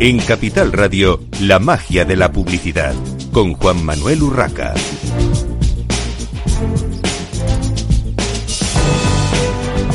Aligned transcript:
En 0.00 0.18
Capital 0.18 0.72
Radio, 0.72 1.20
la 1.40 1.60
magia 1.60 2.04
de 2.04 2.16
la 2.16 2.32
publicidad, 2.32 2.94
con 3.32 3.54
Juan 3.54 3.84
Manuel 3.84 4.24
Urraca. 4.24 4.74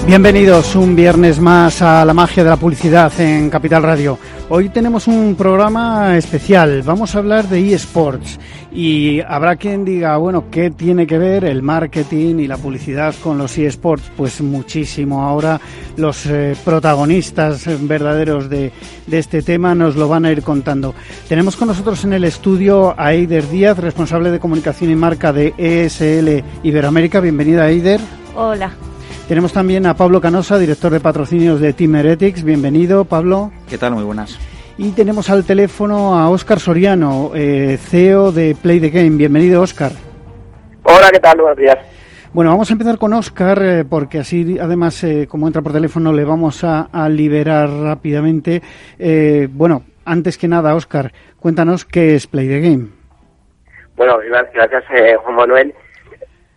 Bienvenidos 0.07 0.75
un 0.75 0.95
viernes 0.95 1.41
más 1.41 1.81
a 1.81 2.05
la 2.05 2.13
magia 2.13 2.45
de 2.45 2.49
la 2.49 2.55
publicidad 2.55 3.12
en 3.20 3.49
Capital 3.49 3.84
Radio. 3.84 4.17
Hoy 4.48 4.70
tenemos 4.70 5.05
un 5.07 5.35
programa 5.35 6.18
especial. 6.18 6.81
Vamos 6.81 7.13
a 7.13 7.20
hablar 7.20 7.50
de 7.50 7.73
eSports 7.73 8.39
y 8.71 9.21
habrá 9.21 9.55
quien 9.55 9.83
diga, 9.83 10.15
bueno, 10.17 10.45
¿qué 10.52 10.70
tiene 10.70 11.07
que 11.07 11.17
ver 11.17 11.43
el 11.43 11.63
marketing 11.63 12.39
y 12.39 12.47
la 12.47 12.57
publicidad 12.57 13.16
con 13.23 13.38
los 13.38 13.57
eSports? 13.57 14.11
Pues 14.16 14.41
muchísimo. 14.41 15.23
Ahora 15.23 15.59
los 15.98 16.25
eh, 16.27 16.55
protagonistas 16.63 17.66
verdaderos 17.88 18.49
de, 18.49 18.71
de, 19.08 19.20
este 19.20 19.41
tema 19.41 19.73
nos 19.73 19.95
lo 19.95 20.08
van 20.08 20.25
a 20.25 20.31
ir 20.31 20.44
contando. 20.44 20.94
Tenemos 21.27 21.55
con 21.55 21.67
nosotros 21.67 22.03
en 22.03 22.13
el 22.13 22.23
estudio 22.23 22.94
a 22.97 23.13
Eider 23.13 23.49
Díaz, 23.49 23.77
responsable 23.77 24.31
de 24.31 24.39
comunicación 24.39 24.91
y 24.91 24.95
marca 24.95 25.33
de 25.33 25.53
ESL 25.58 26.44
Iberoamérica. 26.63 27.20
Bienvenida, 27.20 27.70
Eider. 27.70 27.99
Hola. 28.36 28.72
Tenemos 29.27 29.53
también 29.53 29.86
a 29.86 29.95
Pablo 29.95 30.22
Canosa, 30.22 30.58
director 30.58 30.91
de 30.91 30.99
patrocinios 30.99 31.59
de 31.59 31.73
Team 31.73 31.95
Heretics. 31.95 32.44
Bienvenido, 32.44 33.05
Pablo. 33.05 33.52
¿Qué 33.67 33.77
tal? 33.77 33.94
Muy 33.94 34.03
buenas. 34.03 34.39
Y 34.81 34.93
tenemos 34.93 35.29
al 35.29 35.45
teléfono 35.45 36.15
a 36.15 36.29
Óscar 36.29 36.57
Soriano, 36.57 37.31
eh, 37.35 37.75
CEO 37.77 38.31
de 38.31 38.55
Play 38.55 38.79
the 38.79 38.89
Game. 38.89 39.17
Bienvenido, 39.17 39.61
Óscar. 39.61 39.91
Hola, 40.83 41.09
¿qué 41.11 41.19
tal? 41.19 41.38
Buenos 41.41 41.57
días. 41.57 41.77
Bueno, 42.31 42.52
vamos 42.52 42.69
a 42.69 42.73
empezar 42.73 42.97
con 42.97 43.11
Óscar, 43.11 43.61
eh, 43.61 43.83
porque 43.83 44.19
así, 44.19 44.58
además, 44.58 45.03
eh, 45.03 45.27
como 45.30 45.47
entra 45.47 45.61
por 45.61 45.73
teléfono, 45.73 46.13
le 46.13 46.23
vamos 46.23 46.63
a, 46.63 46.88
a 46.94 47.09
liberar 47.09 47.67
rápidamente. 47.69 48.61
Eh, 48.97 49.49
bueno, 49.52 49.83
antes 50.05 50.38
que 50.38 50.47
nada, 50.47 50.73
Óscar, 50.73 51.11
cuéntanos 51.41 51.83
qué 51.83 52.16
es 52.16 52.25
Play 52.25 52.47
the 52.47 52.61
Game. 52.61 52.88
Bueno, 53.97 54.17
gracias, 54.53 54.83
eh, 54.95 55.17
Juan 55.17 55.36
Manuel 55.36 55.75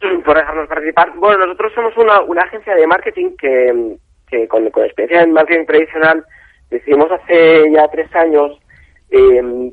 por 0.24 0.36
dejarnos 0.36 0.68
participar. 0.68 1.12
Bueno, 1.16 1.44
nosotros 1.44 1.72
somos 1.74 1.96
una, 1.96 2.20
una 2.20 2.42
agencia 2.42 2.76
de 2.76 2.86
marketing 2.86 3.30
que, 3.36 3.96
que 4.28 4.46
con, 4.46 4.70
con, 4.70 4.84
experiencia 4.84 5.24
en 5.24 5.32
marketing 5.32 5.66
tradicional 5.66 6.24
decidimos 6.72 7.10
hace 7.12 7.70
ya 7.70 7.86
tres 7.88 8.14
años 8.14 8.58
eh, 9.10 9.72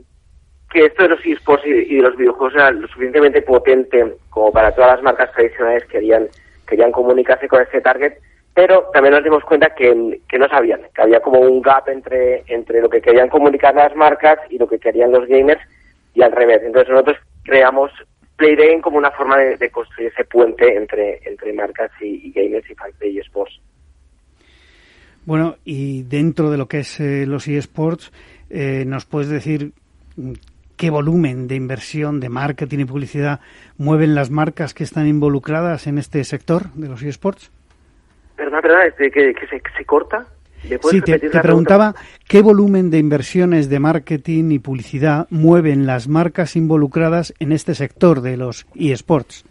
que 0.69 0.85
esto 0.85 1.03
de 1.03 1.09
los 1.09 1.25
esports 1.25 1.65
y, 1.65 1.95
de 1.95 2.01
los 2.01 2.15
videojuegos 2.15 2.53
era 2.53 2.71
lo 2.71 2.87
suficientemente 2.87 3.41
potente 3.41 4.15
como 4.29 4.51
para 4.51 4.73
todas 4.73 4.91
las 4.91 5.03
marcas 5.03 5.31
tradicionales 5.31 5.83
que 5.85 5.93
querían, 5.93 6.27
querían 6.67 6.91
comunicarse 6.91 7.47
con 7.47 7.61
este 7.61 7.81
target, 7.81 8.13
pero 8.53 8.89
también 8.93 9.15
nos 9.15 9.23
dimos 9.23 9.43
cuenta 9.43 9.73
que, 9.73 10.21
que 10.27 10.37
no 10.37 10.47
sabían, 10.47 10.81
que 10.93 11.01
había 11.01 11.21
como 11.21 11.39
un 11.39 11.61
gap 11.61 11.87
entre, 11.89 12.43
entre 12.47 12.81
lo 12.81 12.89
que 12.89 13.01
querían 13.01 13.29
comunicar 13.29 13.73
las 13.73 13.95
marcas 13.95 14.37
y 14.49 14.57
lo 14.57 14.67
que 14.67 14.79
querían 14.79 15.11
los 15.11 15.27
gamers 15.27 15.61
y 16.13 16.21
al 16.21 16.31
revés. 16.31 16.61
Entonces 16.63 16.89
nosotros 16.89 17.17
creamos 17.43 17.91
Play 18.35 18.55
Game 18.55 18.81
como 18.81 18.97
una 18.97 19.11
forma 19.11 19.37
de, 19.37 19.69
construir 19.71 20.11
ese 20.13 20.23
puente 20.25 20.75
entre, 20.75 21.19
entre 21.25 21.51
marcas 21.53 21.91
y, 21.99 22.27
y 22.27 22.31
gamers 22.31 22.69
y 22.69 22.75
fans 22.75 22.97
de 22.99 23.19
eSports. 23.19 23.59
Bueno, 25.25 25.55
y 25.65 26.03
dentro 26.03 26.49
de 26.49 26.57
lo 26.57 26.67
que 26.67 26.79
es 26.79 26.99
eh, 26.99 27.25
los 27.27 27.47
eSports, 27.47 28.11
eh, 28.49 28.83
¿nos 28.85 29.05
puedes 29.05 29.29
decir 29.29 29.73
qué 30.75 30.89
volumen 30.89 31.47
de 31.47 31.55
inversión 31.55 32.19
de 32.19 32.29
marketing 32.29 32.79
y 32.79 32.85
publicidad 32.85 33.41
mueven 33.77 34.15
las 34.15 34.31
marcas 34.31 34.73
que 34.73 34.83
están 34.83 35.07
involucradas 35.07 35.87
en 35.87 35.97
este 35.97 36.23
sector 36.23 36.71
de 36.73 36.87
los 36.87 37.03
eSports? 37.03 37.51
Perdón, 38.35 38.61
perdón, 38.61 38.79
que, 38.97 39.11
que, 39.11 39.47
se, 39.47 39.61
se 39.77 39.85
corta. 39.85 40.25
Sí, 40.61 41.01
te, 41.01 41.19
te 41.19 41.39
preguntaba 41.39 41.95
qué 42.27 42.41
volumen 42.41 42.89
de 42.89 42.97
inversiones 42.97 43.69
de 43.69 43.79
marketing 43.79 44.51
y 44.51 44.59
publicidad 44.59 45.27
mueven 45.29 45.85
las 45.85 46.07
marcas 46.07 46.55
involucradas 46.55 47.33
en 47.39 47.51
este 47.51 47.75
sector 47.75 48.21
de 48.21 48.37
los 48.37 48.65
eSports. 48.75 49.45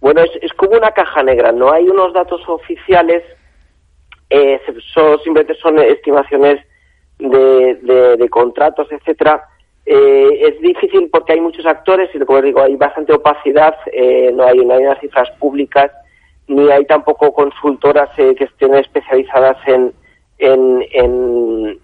Bueno, 0.00 0.22
es, 0.22 0.30
es, 0.42 0.52
como 0.54 0.76
una 0.76 0.90
caja 0.90 1.22
negra, 1.22 1.52
no 1.52 1.72
hay 1.72 1.88
unos 1.88 2.12
datos 2.12 2.40
oficiales, 2.48 3.22
eh, 4.32 4.60
son, 4.94 5.18
simplemente 5.20 5.54
son 5.60 5.78
estimaciones 5.78 6.64
de, 7.18 8.16
de, 8.16 8.28
contratos, 8.30 8.90
etcétera. 8.90 9.44
Eh, 9.84 10.28
es 10.48 10.60
difícil 10.60 11.10
porque 11.12 11.34
hay 11.34 11.40
muchos 11.40 11.66
actores 11.66 12.08
y, 12.14 12.18
como 12.20 12.40
digo, 12.40 12.62
hay 12.62 12.76
bastante 12.76 13.12
opacidad, 13.12 13.74
eh, 13.92 14.30
no, 14.32 14.44
hay, 14.44 14.58
no 14.58 14.74
hay 14.74 14.84
unas 14.84 15.00
cifras 15.00 15.30
públicas, 15.32 15.90
ni 16.48 16.70
hay 16.70 16.84
tampoco 16.86 17.32
consultoras 17.32 18.10
eh, 18.18 18.34
que 18.36 18.44
estén 18.44 18.74
especializadas 18.74 19.56
en, 19.66 19.92
en, 20.38 20.84
en, 20.92 21.78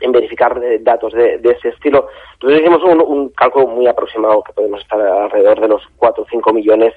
en 0.00 0.12
verificar 0.12 0.58
datos 0.80 1.12
de, 1.12 1.38
de, 1.38 1.52
ese 1.52 1.68
estilo. 1.68 2.08
Entonces 2.34 2.60
hicimos 2.60 2.82
un, 2.82 3.00
un, 3.00 3.28
cálculo 3.30 3.66
muy 3.66 3.86
aproximado 3.86 4.42
que 4.42 4.52
podemos 4.52 4.80
estar 4.80 5.00
alrededor 5.00 5.60
de 5.60 5.68
los 5.68 5.82
4 5.96 6.22
o 6.22 6.26
5 6.30 6.52
millones, 6.52 6.94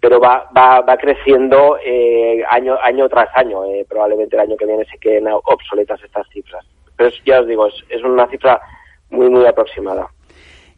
pero 0.00 0.20
va, 0.20 0.48
va, 0.56 0.80
va 0.80 0.96
creciendo 0.96 1.76
eh, 1.84 2.42
año, 2.48 3.08
tras 3.08 3.28
año. 3.34 3.64
Eh, 3.64 3.84
probablemente 3.88 4.36
el 4.36 4.42
año 4.42 4.56
que 4.56 4.66
viene 4.66 4.84
se 4.84 4.98
queden 4.98 5.26
obsoletas 5.28 6.02
estas 6.04 6.28
cifras. 6.28 6.64
Pero 6.96 7.08
es, 7.08 7.20
ya 7.24 7.40
os 7.40 7.46
digo, 7.46 7.66
es, 7.66 8.04
una 8.04 8.26
cifra 8.28 8.60
muy, 9.10 9.28
muy 9.28 9.46
aproximada. 9.46 10.08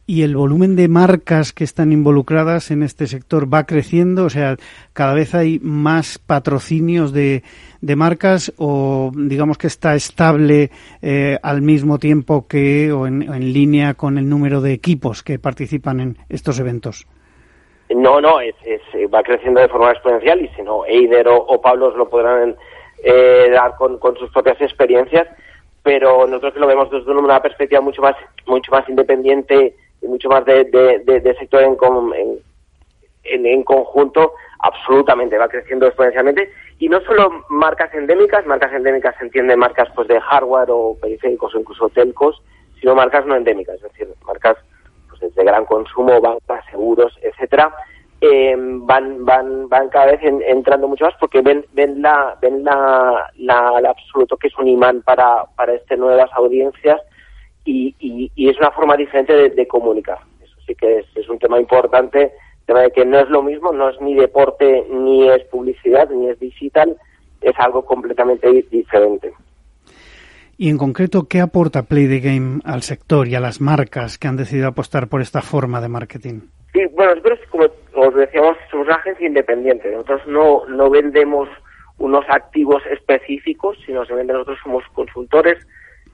¿Y 0.07 0.23
el 0.23 0.35
volumen 0.35 0.75
de 0.75 0.89
marcas 0.89 1.53
que 1.53 1.63
están 1.63 1.93
involucradas 1.93 2.73
en 2.73 2.83
este 2.83 3.07
sector 3.07 3.53
va 3.53 3.65
creciendo? 3.65 4.25
O 4.25 4.31
sea, 4.31 4.57
cada 4.93 5.15
vez 5.15 5.37
hay 5.37 5.61
más 5.61 6.19
patrocinios 6.19 7.13
de, 7.13 7.45
marcas 7.81 8.53
o 8.57 9.13
digamos 9.15 9.57
que 9.57 9.69
está 9.69 9.95
estable 9.95 10.71
eh, 11.01 11.39
al 11.43 11.63
mismo 11.63 11.99
tiempo 11.99 12.49
que 12.49 12.91
o 12.91 13.07
en, 13.07 13.53
línea 13.53 13.95
con 13.95 14.19
el 14.19 14.29
número 14.29 14.61
de 14.61 14.73
equipos 14.73 15.23
que 15.23 15.39
participan 15.39 16.01
en 16.01 16.19
estos 16.29 16.59
eventos? 16.59 17.07
No, 17.95 18.21
no, 18.21 18.41
es, 18.41 18.55
es 18.65 18.81
va 19.13 19.23
creciendo 19.23 19.61
de 19.61 19.69
forma 19.69 19.91
exponencial 19.91 20.41
y 20.41 20.49
si 20.49 20.63
no, 20.63 20.85
Eider 20.87 21.27
o, 21.29 21.37
o 21.37 21.61
Pablo 21.61 21.89
os 21.89 21.97
lo 21.97 22.09
podrán 22.09 22.57
eh, 23.03 23.51
dar 23.53 23.77
con, 23.77 23.99
con 23.99 24.17
sus 24.17 24.31
propias 24.31 24.61
experiencias 24.61 25.27
pero 25.83 26.27
nosotros 26.27 26.57
lo 26.57 26.67
vemos 26.67 26.91
desde 26.91 27.11
una 27.11 27.41
perspectiva 27.41 27.81
mucho 27.81 28.03
más 28.03 28.15
mucho 28.47 28.71
más 28.71 28.89
independiente 28.89 29.75
y 30.03 30.07
mucho 30.07 30.29
más 30.29 30.45
de, 30.45 30.65
de, 30.65 31.01
de, 31.05 31.21
de 31.21 31.35
sector 31.37 31.63
en, 31.63 31.77
en, 33.25 33.47
en, 33.47 33.63
conjunto, 33.65 34.33
absolutamente, 34.61 35.37
va 35.37 35.49
creciendo 35.49 35.87
exponencialmente. 35.87 36.51
Y 36.79 36.89
no 36.89 37.01
solo 37.03 37.45
marcas 37.51 37.93
endémicas, 37.93 38.47
marcas 38.47 38.73
endémicas 38.73 39.15
se 39.19 39.25
entiende 39.25 39.57
marcas 39.57 39.89
pues 39.95 40.09
de 40.09 40.21
hardware 40.21 40.69
o 40.71 40.97
periféricos 41.01 41.55
o 41.55 41.61
incluso 41.61 41.89
telcos, 41.91 42.43
sino 42.81 42.95
marcas 42.95 43.27
no 43.27 43.37
endémicas, 43.37 43.77
es 43.77 43.83
decir, 43.83 44.09
marcas 44.27 44.57
pues 45.21 45.35
de 45.35 45.45
gran 45.45 45.65
consumo, 45.67 46.21
bancas, 46.21 46.65
seguros, 46.71 47.17
etcétera, 47.23 47.73
eh, 48.21 48.55
van 48.57 49.25
van 49.25 49.69
van 49.69 49.89
cada 49.89 50.07
vez 50.07 50.23
en, 50.23 50.43
entrando 50.43 50.89
mucho 50.89 51.05
más 51.05 51.15
porque 51.19 51.41
ven 51.41 51.65
ven 51.73 52.03
la 52.03 52.37
ven 52.41 52.65
la, 52.65 53.31
la, 53.39 53.79
el 53.79 53.87
absoluto 53.87 54.37
que 54.37 54.49
es 54.49 54.59
un 54.59 54.69
imán 54.69 55.03
para 55.03 55.45
para 55.57 55.75
este 55.75 55.97
nuevas 55.97 56.31
audiencias 56.35 57.01
y, 57.65 57.95
y, 58.01 58.49
es 58.49 58.59
una 58.59 58.71
forma 58.71 58.97
diferente 58.97 59.33
de, 59.33 59.51
de, 59.51 59.69
comunicar. 59.69 60.19
Eso 60.43 60.57
sí 60.67 60.75
que 60.75 60.99
es, 60.99 61.07
es 61.15 61.29
un 61.29 61.39
tema 61.39 61.61
importante, 61.61 62.23
el 62.23 62.67
tema 62.67 62.81
de 62.81 62.91
que 62.91 63.05
no 63.05 63.19
es 63.19 63.29
lo 63.29 63.43
mismo, 63.43 63.71
no 63.73 63.91
es 63.91 64.01
ni 64.01 64.15
deporte, 64.15 64.87
ni 64.91 65.29
es 65.29 65.45
publicidad, 65.45 66.09
ni 66.11 66.29
es 66.29 66.41
digital, 66.41 66.97
es 67.43 67.55
algo 67.59 67.85
completamente 67.85 68.51
diferente. 68.71 69.33
Y 70.63 70.69
en 70.69 70.77
concreto, 70.77 71.27
¿qué 71.27 71.41
aporta 71.41 71.85
Play 71.85 72.07
the 72.07 72.21
Game 72.21 72.61
al 72.67 72.83
sector 72.83 73.27
y 73.27 73.35
a 73.35 73.41
las 73.41 73.63
marcas 73.63 74.19
que 74.19 74.29
han 74.29 74.37
decidido 74.37 74.69
apostar 74.69 75.09
por 75.09 75.23
esta 75.23 75.41
forma 75.41 75.81
de 75.81 75.89
marketing? 75.89 76.41
Sí, 76.75 76.81
bueno, 76.93 77.15
nosotros, 77.15 77.39
como 77.49 77.65
os 77.95 78.15
decíamos, 78.15 78.59
somos 78.71 78.87
una 78.87 78.97
agencia 78.97 79.27
independiente. 79.27 79.91
Nosotros 79.91 80.21
no, 80.27 80.67
no 80.67 80.91
vendemos 80.91 81.49
unos 81.97 82.27
activos 82.29 82.83
específicos, 82.93 83.79
sino 83.87 84.05
simplemente 84.05 84.35
nosotros 84.35 84.59
somos 84.63 84.85
consultores, 84.93 85.67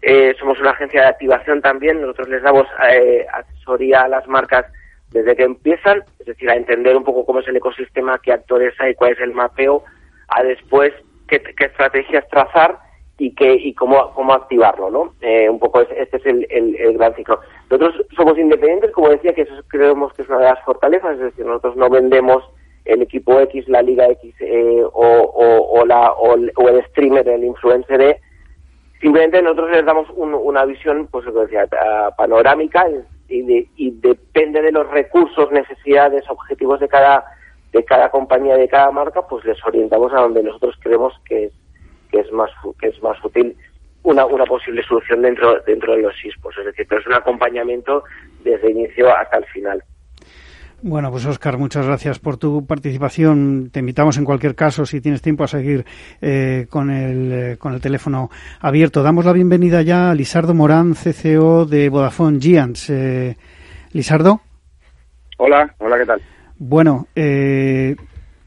eh, 0.03 0.33
somos 0.39 0.61
una 0.61 0.71
agencia 0.71 1.01
de 1.01 1.09
activación 1.09 1.61
también, 1.61 2.01
nosotros 2.01 2.29
les 2.29 2.43
damos 2.45 2.69
eh, 2.89 3.27
asesoría 3.33 4.03
a 4.03 4.09
las 4.09 4.29
marcas 4.29 4.67
desde 5.11 5.35
que 5.35 5.43
empiezan, 5.43 6.05
es 6.21 6.27
decir, 6.27 6.49
a 6.49 6.55
entender 6.55 6.97
un 6.97 7.03
poco 7.03 7.27
cómo 7.27 7.41
es 7.41 7.49
el 7.49 7.57
ecosistema, 7.57 8.21
qué 8.23 8.31
actores 8.31 8.75
hay, 8.79 8.95
cuál 8.95 9.11
es 9.11 9.19
el 9.19 9.33
mapeo, 9.33 9.83
a 10.29 10.45
después 10.45 10.93
qué 11.27 11.43
estrategias 11.59 12.29
trazar 12.29 12.86
y 13.19 13.35
qué 13.35 13.55
y 13.55 13.73
cómo 13.75 14.13
cómo 14.15 14.35
activarlo, 14.35 14.91
¿no? 14.91 15.15
Eh, 15.23 15.49
un 15.49 15.59
poco 15.59 15.81
este 15.81 16.17
es 16.17 16.27
el, 16.27 16.47
el, 16.51 16.77
el, 16.77 16.99
gran 16.99 17.15
ciclo. 17.15 17.41
Nosotros 17.71 18.07
somos 18.15 18.39
independientes, 18.39 18.91
como 18.91 19.09
decía, 19.09 19.33
que 19.35 19.43
eso 19.43 19.55
creemos 19.69 20.13
que 20.13 20.23
es 20.23 20.29
una 20.29 20.39
de 20.39 20.45
las 20.45 20.65
fortalezas, 20.65 21.15
es 21.15 21.21
decir, 21.21 21.47
nosotros 21.47 21.77
no 21.77 21.89
vendemos 21.89 22.45
el 22.85 23.03
equipo 23.03 23.41
X, 23.41 23.69
la 23.69 23.83
Liga 23.83 24.07
X 24.07 24.35
eh, 24.41 24.83
o, 24.83 24.91
o, 24.93 25.81
o, 25.81 25.87
la, 25.87 26.13
o, 26.13 26.35
el, 26.35 26.53
o 26.57 26.69
el 26.69 26.85
streamer, 26.87 27.27
el 27.29 27.45
influencer 27.45 28.01
E, 28.01 28.21
simplemente 29.01 29.43
nosotros 29.43 29.71
les 29.73 29.85
damos 29.85 30.09
un, 30.11 30.35
una 30.35 30.65
visión, 30.65 31.09
pues 31.11 31.25
lo 31.25 31.41
decía, 31.41 31.67
panorámica 32.17 32.87
y, 33.29 33.43
de, 33.43 33.69
y, 33.77 33.91
depende 33.91 34.63
de 34.63 34.73
los 34.73 34.89
recursos, 34.91 35.51
necesidades, 35.51 36.29
objetivos 36.29 36.81
de 36.81 36.89
cada 36.89 37.25
de 37.73 37.85
cada 37.85 38.11
compañía, 38.11 38.57
de 38.57 38.69
cada 38.69 38.91
marca, 38.91 39.27
pues 39.27 39.45
les 39.45 39.63
orientamos 39.67 40.11
a 40.13 40.21
donde 40.21 40.43
nosotros 40.43 40.77
creemos 40.81 41.13
que 41.29 41.47
es 41.47 41.53
que 42.11 42.21
es 42.21 42.33
más 42.33 42.51
que 42.81 42.89
es 42.89 43.03
más 43.03 43.23
útil 43.25 43.57
una, 44.03 44.25
una 44.25 44.45
posible 44.45 44.83
solución 44.85 45.23
dentro, 45.23 45.61
dentro 45.67 45.95
de 45.97 46.03
los 46.03 46.15
esports. 46.25 46.59
Es 46.59 46.67
decir, 46.67 46.87
pero 46.89 47.01
es 47.01 47.07
un 47.07 47.15
acompañamiento 47.15 48.05
desde 48.45 48.69
el 48.69 48.79
inicio 48.79 49.15
hasta 49.15 49.39
el 49.39 49.45
final. 49.47 49.83
Bueno, 50.83 51.11
pues 51.11 51.27
Oscar, 51.27 51.59
muchas 51.59 51.87
gracias 51.87 52.19
por 52.21 52.37
tu 52.37 52.65
participación. 52.67 53.71
Te 53.73 53.81
invitamos 53.81 54.19
en 54.19 54.25
cualquier 54.25 54.55
caso, 54.55 54.85
si 54.87 55.01
tienes 55.01 55.23
tiempo, 55.23 55.43
a 55.43 55.49
seguir 55.49 55.85
eh, 56.21 56.67
con, 56.71 56.91
el, 56.91 57.33
eh, 57.33 57.57
con 57.59 57.75
el 57.75 57.81
teléfono 57.81 58.31
abierto. 58.61 59.03
Damos 59.03 59.25
la 59.25 59.33
bienvenida 59.33 59.83
ya 59.83 60.11
a 60.11 60.15
Lisardo 60.15 60.55
Morán, 60.55 60.95
CCO 60.95 61.65
de 61.65 61.89
Vodafone 61.89 62.39
Giants. 62.39 62.91
Eh, 62.91 63.37
Lisardo. 63.93 64.41
Hola, 65.39 65.75
hola, 65.79 65.99
¿qué 65.99 66.07
tal? 66.07 66.23
Bueno, 66.59 67.07
eh, 67.17 67.97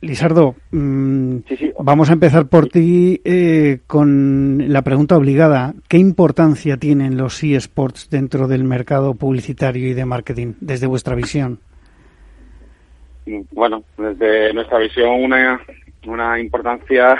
Lisardo, 0.02 0.56
mm, 0.72 1.38
vamos 1.80 2.10
a 2.10 2.14
empezar 2.14 2.48
por 2.48 2.70
ti 2.70 3.20
eh, 3.26 3.80
con 3.86 4.72
la 4.72 4.82
pregunta 4.82 5.18
obligada. 5.18 5.74
¿Qué 5.90 5.98
importancia 5.98 6.78
tienen 6.78 7.18
los 7.18 7.44
eSports 7.44 8.10
dentro 8.10 8.48
del 8.48 8.64
mercado 8.64 9.14
publicitario 9.16 9.90
y 9.90 9.94
de 9.94 10.06
marketing, 10.06 10.54
desde 10.62 10.88
vuestra 10.88 11.16
visión? 11.16 11.60
Bueno, 13.52 13.84
desde 13.98 14.54
nuestra 14.54 14.80
visión 14.80 15.22
una, 15.22 15.60
una 16.08 16.40
importancia 16.40 17.20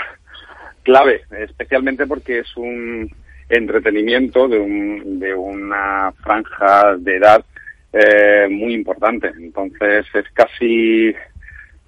clave, 0.82 1.22
especialmente 1.38 2.06
porque 2.06 2.40
es 2.40 2.56
un 2.56 3.10
entretenimiento 3.50 4.48
de, 4.48 4.58
un, 4.58 5.20
de 5.20 5.34
una 5.34 6.12
franja 6.22 6.96
de 6.96 7.16
edad 7.16 7.44
eh, 7.92 8.48
muy 8.50 8.74
importante. 8.74 9.30
Entonces 9.38 10.06
es 10.14 10.24
casi 10.32 11.14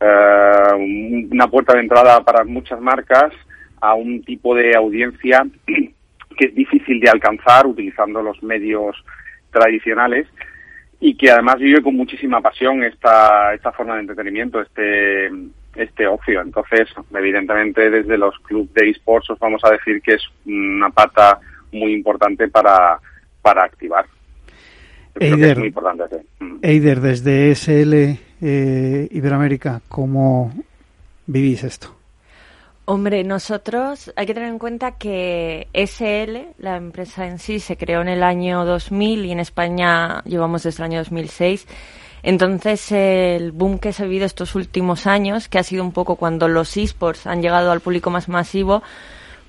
eh, 0.02 1.28
una 1.31 1.49
puerta 1.49 1.75
de 1.75 1.81
entrada 1.81 2.22
para 2.25 2.44
muchas 2.44 2.81
marcas 2.81 3.32
a 3.81 3.94
un 3.94 4.22
tipo 4.25 4.54
de 4.54 4.75
audiencia 4.75 5.46
que 5.66 6.46
es 6.46 6.54
difícil 6.54 6.99
de 7.00 7.10
alcanzar 7.10 7.66
utilizando 7.66 8.22
los 8.22 8.43
medios 8.43 8.96
tradicionales 9.50 10.26
y 10.99 11.16
que 11.16 11.31
además 11.31 11.58
vive 11.58 11.82
con 11.82 11.96
muchísima 11.96 12.40
pasión 12.40 12.82
esta, 12.84 13.54
esta 13.54 13.72
forma 13.72 13.94
de 13.94 14.00
entretenimiento, 14.02 14.60
este, 14.60 15.31
este 15.75 16.06
ocio. 16.06 16.40
Entonces, 16.40 16.88
evidentemente, 17.14 17.90
desde 17.90 18.16
los 18.16 18.38
clubes 18.40 18.72
de 18.75 18.90
esports 18.90 19.31
os 19.31 19.38
vamos 19.38 19.62
a 19.64 19.70
decir 19.70 20.00
que 20.00 20.14
es 20.14 20.22
una 20.46 20.90
pata 20.90 21.40
muy 21.72 21.93
importante 21.93 22.48
para, 22.48 22.98
para 23.40 23.64
activar. 23.64 24.06
Eider, 25.14 25.59
mm. 25.59 26.59
Eider, 26.62 27.00
desde 27.00 27.55
SL 27.55 28.19
eh, 28.41 29.09
Iberoamérica, 29.11 29.82
¿cómo 29.88 30.53
vivís 31.26 31.64
esto? 31.64 31.94
Hombre, 32.85 33.23
nosotros 33.23 34.12
hay 34.17 34.26
que 34.26 34.35
tener 34.35 34.49
en 34.49 34.59
cuenta 34.59 34.99
que 34.99 35.69
SL, 35.73 36.62
la 36.62 36.76
empresa 36.76 37.26
en 37.29 37.38
sí, 37.38 37.61
se 37.61 37.76
creó 37.76 38.03
en 38.03 38.09
el 38.09 38.25
año 38.25 38.64
2000 38.64 39.25
y 39.25 39.32
en 39.32 39.38
España 39.38 40.23
llevamos 40.25 40.64
desde 40.64 40.82
el 40.82 40.91
año 40.91 40.99
2006. 40.99 41.67
Entonces, 42.25 42.91
el 42.91 43.53
boom 43.53 43.79
que 43.79 43.93
se 43.93 44.03
ha 44.03 44.06
vivido 44.06 44.26
estos 44.26 44.55
últimos 44.56 45.06
años, 45.06 45.49
que 45.49 45.58
ha 45.58 45.62
sido 45.62 45.85
un 45.85 45.93
poco 45.93 46.17
cuando 46.17 46.49
los 46.49 46.76
esports 46.76 47.26
han 47.26 47.41
llegado 47.41 47.70
al 47.70 47.81
público 47.81 48.11
más 48.11 48.29
masivo, 48.29 48.82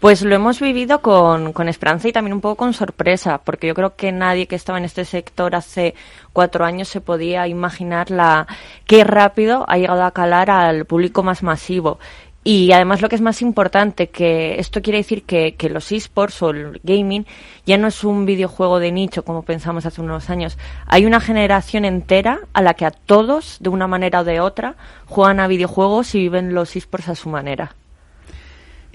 pues 0.04 0.22
lo 0.22 0.36
hemos 0.36 0.60
vivido 0.60 1.00
con, 1.02 1.54
con, 1.54 1.70
esperanza 1.70 2.10
y 2.10 2.12
también 2.12 2.34
un 2.34 2.42
poco 2.42 2.58
con 2.58 2.74
sorpresa, 2.74 3.38
porque 3.38 3.68
yo 3.68 3.74
creo 3.74 3.96
que 3.96 4.12
nadie 4.12 4.48
que 4.48 4.58
estaba 4.58 4.78
en 4.78 4.84
este 4.84 5.06
sector 5.06 5.56
hace 5.56 5.96
cuatro 6.34 6.66
años 6.66 6.90
se 6.90 7.00
podía 7.00 7.48
imaginar 7.48 8.12
la 8.12 8.46
qué 8.86 9.06
rápido 9.06 9.64
ha 9.70 9.78
llegado 9.78 10.04
a 10.04 10.12
calar 10.12 10.52
al 10.52 10.84
público 10.84 11.24
más 11.24 11.42
masivo. 11.42 12.00
Y 12.44 12.74
además 12.74 13.02
lo 13.02 13.08
que 13.08 13.16
es 13.16 13.22
más 13.22 13.42
importante, 13.42 14.10
que 14.10 14.60
esto 14.60 14.82
quiere 14.82 14.98
decir 14.98 15.24
que, 15.24 15.56
que 15.56 15.70
los 15.70 15.90
esports 15.94 16.42
o 16.42 16.50
el 16.50 16.82
gaming 16.84 17.26
ya 17.66 17.78
no 17.78 17.88
es 17.88 18.04
un 18.04 18.26
videojuego 18.26 18.80
de 18.80 18.92
nicho 18.92 19.24
como 19.24 19.44
pensamos 19.44 19.86
hace 19.86 20.02
unos 20.02 20.30
años. 20.30 20.58
Hay 20.86 21.06
una 21.06 21.22
generación 21.22 21.86
entera 21.86 22.42
a 22.52 22.62
la 22.62 22.74
que 22.74 22.86
a 22.86 22.92
todos, 22.92 23.56
de 23.62 23.70
una 23.70 23.88
manera 23.88 24.20
o 24.20 24.24
de 24.26 24.42
otra, 24.42 24.76
juegan 25.06 25.40
a 25.40 25.48
videojuegos 25.48 26.14
y 26.14 26.20
viven 26.20 26.54
los 26.54 26.76
esports 26.76 27.08
a 27.08 27.16
su 27.16 27.30
manera. 27.30 27.74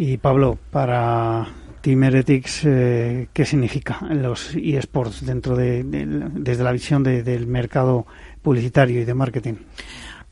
Y 0.01 0.17
Pablo, 0.19 0.57
para 0.71 1.49
Team 1.81 2.05
Heretics, 2.05 2.65
eh, 2.67 3.29
¿qué 3.33 3.45
significa 3.45 3.99
los 4.13 4.55
eSports 4.55 5.27
dentro 5.27 5.57
de, 5.57 5.83
desde 5.83 6.63
la 6.63 6.71
visión 6.71 7.03
del 7.03 7.49
mercado 7.49 8.07
publicitario 8.41 9.01
y 9.01 9.05
de 9.05 9.15
marketing? 9.15 9.55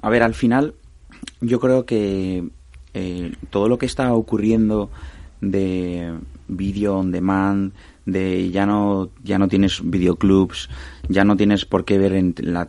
A 0.02 0.08
ver, 0.08 0.22
al 0.22 0.34
final, 0.34 0.74
yo 1.40 1.58
creo 1.58 1.84
que 1.84 2.48
eh, 2.94 3.32
todo 3.50 3.68
lo 3.68 3.76
que 3.76 3.86
está 3.86 4.14
ocurriendo 4.14 4.88
de 5.40 6.14
video 6.46 6.98
on 6.98 7.10
demand, 7.10 7.72
de 8.04 8.50
ya 8.50 8.66
no 8.66 9.10
ya 9.24 9.36
no 9.36 9.48
tienes 9.48 9.80
videoclubs, 9.84 10.70
ya 11.08 11.24
no 11.24 11.36
tienes 11.36 11.64
por 11.64 11.84
qué 11.84 11.98
ver 11.98 12.14
en 12.14 12.34
la, 12.38 12.66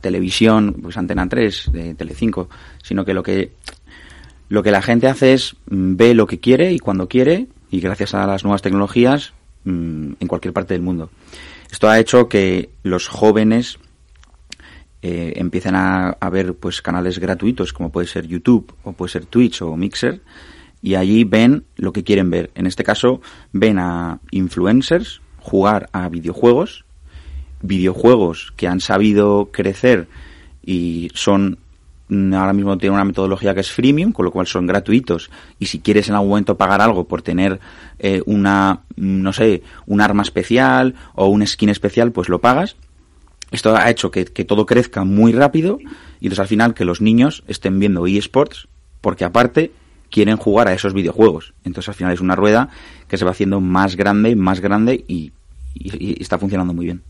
televisión, 0.00 0.76
pues 0.80 0.96
Antena 0.96 1.28
3, 1.28 1.70
de 1.70 1.94
Telecinco, 1.94 2.48
sino 2.82 3.04
que 3.04 3.12
lo 3.12 3.22
que 3.22 3.52
lo 4.50 4.62
que 4.64 4.72
la 4.72 4.82
gente 4.82 5.06
hace 5.06 5.32
es 5.32 5.56
mm, 5.70 5.96
ve 5.96 6.12
lo 6.12 6.26
que 6.26 6.40
quiere 6.40 6.72
y 6.72 6.78
cuando 6.78 7.08
quiere 7.08 7.46
y 7.70 7.80
gracias 7.80 8.12
a 8.14 8.26
las 8.26 8.44
nuevas 8.44 8.60
tecnologías 8.60 9.32
mm, 9.64 10.12
en 10.20 10.28
cualquier 10.28 10.52
parte 10.52 10.74
del 10.74 10.82
mundo. 10.82 11.08
Esto 11.70 11.88
ha 11.88 11.98
hecho 11.98 12.28
que 12.28 12.68
los 12.82 13.06
jóvenes 13.06 13.78
eh, 15.02 15.34
empiecen 15.36 15.76
a, 15.76 16.18
ver 16.30 16.54
pues 16.54 16.82
canales 16.82 17.20
gratuitos 17.20 17.72
como 17.72 17.90
puede 17.90 18.08
ser 18.08 18.26
YouTube 18.26 18.74
o 18.82 18.92
puede 18.92 19.12
ser 19.12 19.24
Twitch 19.24 19.62
o 19.62 19.76
Mixer 19.76 20.20
y 20.82 20.96
allí 20.96 21.22
ven 21.22 21.64
lo 21.76 21.92
que 21.92 22.02
quieren 22.02 22.28
ver. 22.28 22.50
En 22.56 22.66
este 22.66 22.82
caso 22.82 23.22
ven 23.52 23.78
a 23.78 24.18
influencers 24.32 25.22
jugar 25.38 25.88
a 25.92 26.08
videojuegos, 26.08 26.84
videojuegos 27.62 28.52
que 28.56 28.66
han 28.66 28.80
sabido 28.80 29.50
crecer 29.52 30.08
y 30.60 31.10
son 31.14 31.58
ahora 32.10 32.52
mismo 32.52 32.76
tiene 32.78 32.94
una 32.94 33.04
metodología 33.04 33.54
que 33.54 33.60
es 33.60 33.70
freemium, 33.70 34.12
con 34.12 34.24
lo 34.24 34.32
cual 34.32 34.46
son 34.46 34.66
gratuitos. 34.66 35.30
Y 35.58 35.66
si 35.66 35.80
quieres 35.80 36.08
en 36.08 36.14
algún 36.14 36.30
momento 36.30 36.56
pagar 36.56 36.80
algo 36.80 37.06
por 37.06 37.22
tener 37.22 37.60
eh, 37.98 38.22
una, 38.26 38.80
no 38.96 39.32
sé, 39.32 39.62
un 39.86 40.00
arma 40.00 40.22
especial 40.22 40.94
o 41.14 41.26
un 41.26 41.46
skin 41.46 41.68
especial, 41.68 42.12
pues 42.12 42.28
lo 42.28 42.40
pagas. 42.40 42.76
Esto 43.50 43.76
ha 43.76 43.90
hecho 43.90 44.10
que, 44.10 44.24
todo 44.24 44.66
crezca 44.66 45.04
muy 45.04 45.32
rápido 45.32 45.78
y 46.20 46.26
entonces 46.26 46.40
al 46.40 46.48
final 46.48 46.74
que 46.74 46.84
los 46.84 47.00
niños 47.00 47.42
estén 47.48 47.78
viendo 47.78 48.06
eSports 48.06 48.68
porque 49.00 49.24
aparte 49.24 49.72
quieren 50.08 50.36
jugar 50.36 50.68
a 50.68 50.72
esos 50.72 50.94
videojuegos. 50.94 51.54
Entonces 51.64 51.88
al 51.88 51.94
final 51.94 52.12
es 52.12 52.20
una 52.20 52.36
rueda 52.36 52.68
que 53.08 53.16
se 53.16 53.24
va 53.24 53.32
haciendo 53.32 53.60
más 53.60 53.96
grande, 53.96 54.36
más 54.36 54.60
grande 54.60 55.04
y 55.08 55.32
está 55.74 56.38
funcionando 56.38 56.74
muy 56.74 56.86
bien. 56.86 57.02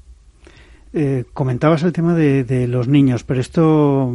Eh, 0.92 1.24
comentabas 1.32 1.84
el 1.84 1.92
tema 1.92 2.14
de, 2.14 2.66
los 2.66 2.88
niños, 2.88 3.22
pero 3.22 3.40
esto 3.40 4.12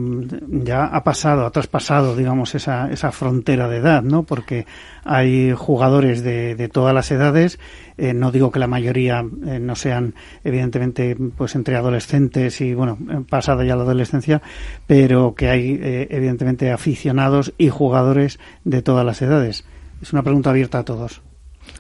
ya 0.50 0.86
ha 0.86 1.04
pasado, 1.06 1.46
ha 1.46 1.52
traspasado, 1.52 2.18
digamos, 2.18 2.54
esa, 2.54 2.92
esa 2.92 3.14
frontera 3.14 3.70
de 3.70 3.78
edad, 3.78 4.04
¿no? 4.04 4.24
Porque 4.24 4.66
hay 5.06 5.54
jugadores 5.54 6.22
de, 6.22 6.70
todas 6.74 6.94
las 6.94 7.10
edades, 7.12 7.60
eh, 7.98 8.14
no 8.14 8.30
digo 8.30 8.52
que 8.52 8.60
la 8.60 8.68
mayoría 8.68 9.26
eh, 9.46 9.60
no 9.60 9.76
sean, 9.78 10.16
evidentemente, 10.44 11.16
pues 11.38 11.56
entre 11.56 11.78
adolescentes 11.78 12.60
y, 12.60 12.74
bueno, 12.74 12.98
pasada 13.30 13.64
ya 13.64 13.78
la 13.78 13.84
adolescencia, 13.84 14.42
pero 14.86 15.34
que 15.34 15.50
hay, 15.50 15.80
evidentemente, 16.10 16.72
aficionados 16.72 17.54
y 17.58 17.70
jugadores 17.70 18.38
de 18.66 18.82
todas 18.82 19.06
las 19.06 19.22
edades. 19.22 19.64
Es 20.02 20.12
una 20.12 20.24
pregunta 20.24 20.50
abierta 20.50 20.80
a 20.80 20.84
todos. 20.84 21.22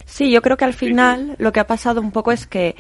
Sí, 0.05 0.31
yo 0.31 0.41
creo 0.41 0.55
que 0.55 0.65
al 0.65 0.73
final 0.73 1.35
lo 1.37 1.51
que 1.51 1.59
ha 1.59 1.67
pasado 1.67 1.99
un 1.99 2.11
poco 2.11 2.31
es 2.31 2.47
que 2.47 2.75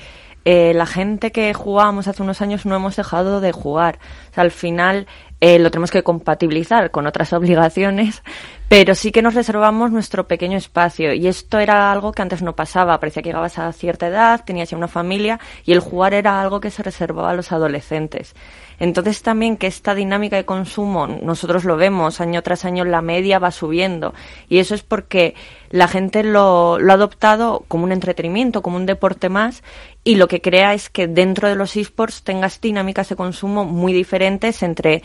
eh, 0.45 0.73
la 0.75 0.85
gente 0.85 1.31
que 1.31 1.53
jugábamos 1.53 2.07
hace 2.07 2.21
unos 2.21 2.41
años 2.41 2.65
no 2.65 2.75
hemos 2.75 2.95
dejado 2.95 3.41
de 3.41 3.51
jugar. 3.51 3.97
Al 4.35 4.51
final 4.51 5.07
eh, 5.41 5.59
lo 5.59 5.71
tenemos 5.71 5.91
que 5.91 6.03
compatibilizar 6.03 6.91
con 6.91 7.07
otras 7.07 7.33
obligaciones, 7.33 8.21
pero 8.67 8.95
sí 8.95 9.11
que 9.11 9.21
nos 9.21 9.35
reservamos 9.35 9.91
nuestro 9.91 10.27
pequeño 10.27 10.57
espacio. 10.57 11.13
Y 11.13 11.27
esto 11.27 11.59
era 11.59 11.91
algo 11.91 12.11
que 12.11 12.23
antes 12.23 12.41
no 12.41 12.55
pasaba. 12.55 12.99
Parecía 12.99 13.21
que 13.21 13.29
llegabas 13.29 13.59
a 13.59 13.71
cierta 13.73 14.07
edad, 14.07 14.43
tenías 14.43 14.69
ya 14.69 14.77
una 14.77 14.87
familia 14.87 15.39
y 15.65 15.71
el 15.71 15.79
jugar 15.79 16.13
era 16.13 16.41
algo 16.41 16.59
que 16.59 16.71
se 16.71 16.81
reservaba 16.81 17.29
a 17.29 17.35
los 17.35 17.51
adolescentes. 17.51 18.33
Entonces 18.79 19.21
también 19.21 19.55
que 19.55 19.67
esta 19.67 19.95
dinámica 19.95 20.35
de 20.35 20.45
consumo, 20.45 21.07
nosotros 21.07 21.63
lo 21.63 21.77
vemos 21.77 22.19
año 22.19 22.41
tras 22.41 22.65
año, 22.65 22.83
la 22.83 23.01
media 23.01 23.39
va 23.39 23.51
subiendo. 23.51 24.13
Y 24.49 24.57
eso 24.57 24.75
es 24.75 24.83
porque 24.83 25.35
la 25.69 25.87
gente 25.87 26.23
lo, 26.23 26.79
lo 26.79 26.91
ha 26.91 26.95
adoptado 26.95 27.63
como 27.67 27.83
un 27.83 27.91
entretenimiento, 27.91 28.61
como 28.61 28.77
un 28.77 28.85
deporte 28.85 29.29
más 29.29 29.63
y 30.07 30.15
lo 30.15 30.27
que 30.27 30.39
crea 30.39 30.75
es 30.75 30.91
que 30.91 31.07
dentro 31.07 31.49
de 31.49 31.55
los 31.55 31.75
esports 31.75 32.21
tengas 32.21 32.61
dinámicas 32.61 33.09
de 33.09 33.15
consumo 33.15 33.65
muy 33.65 33.91
diferentes 33.91 34.61
entre 34.61 35.01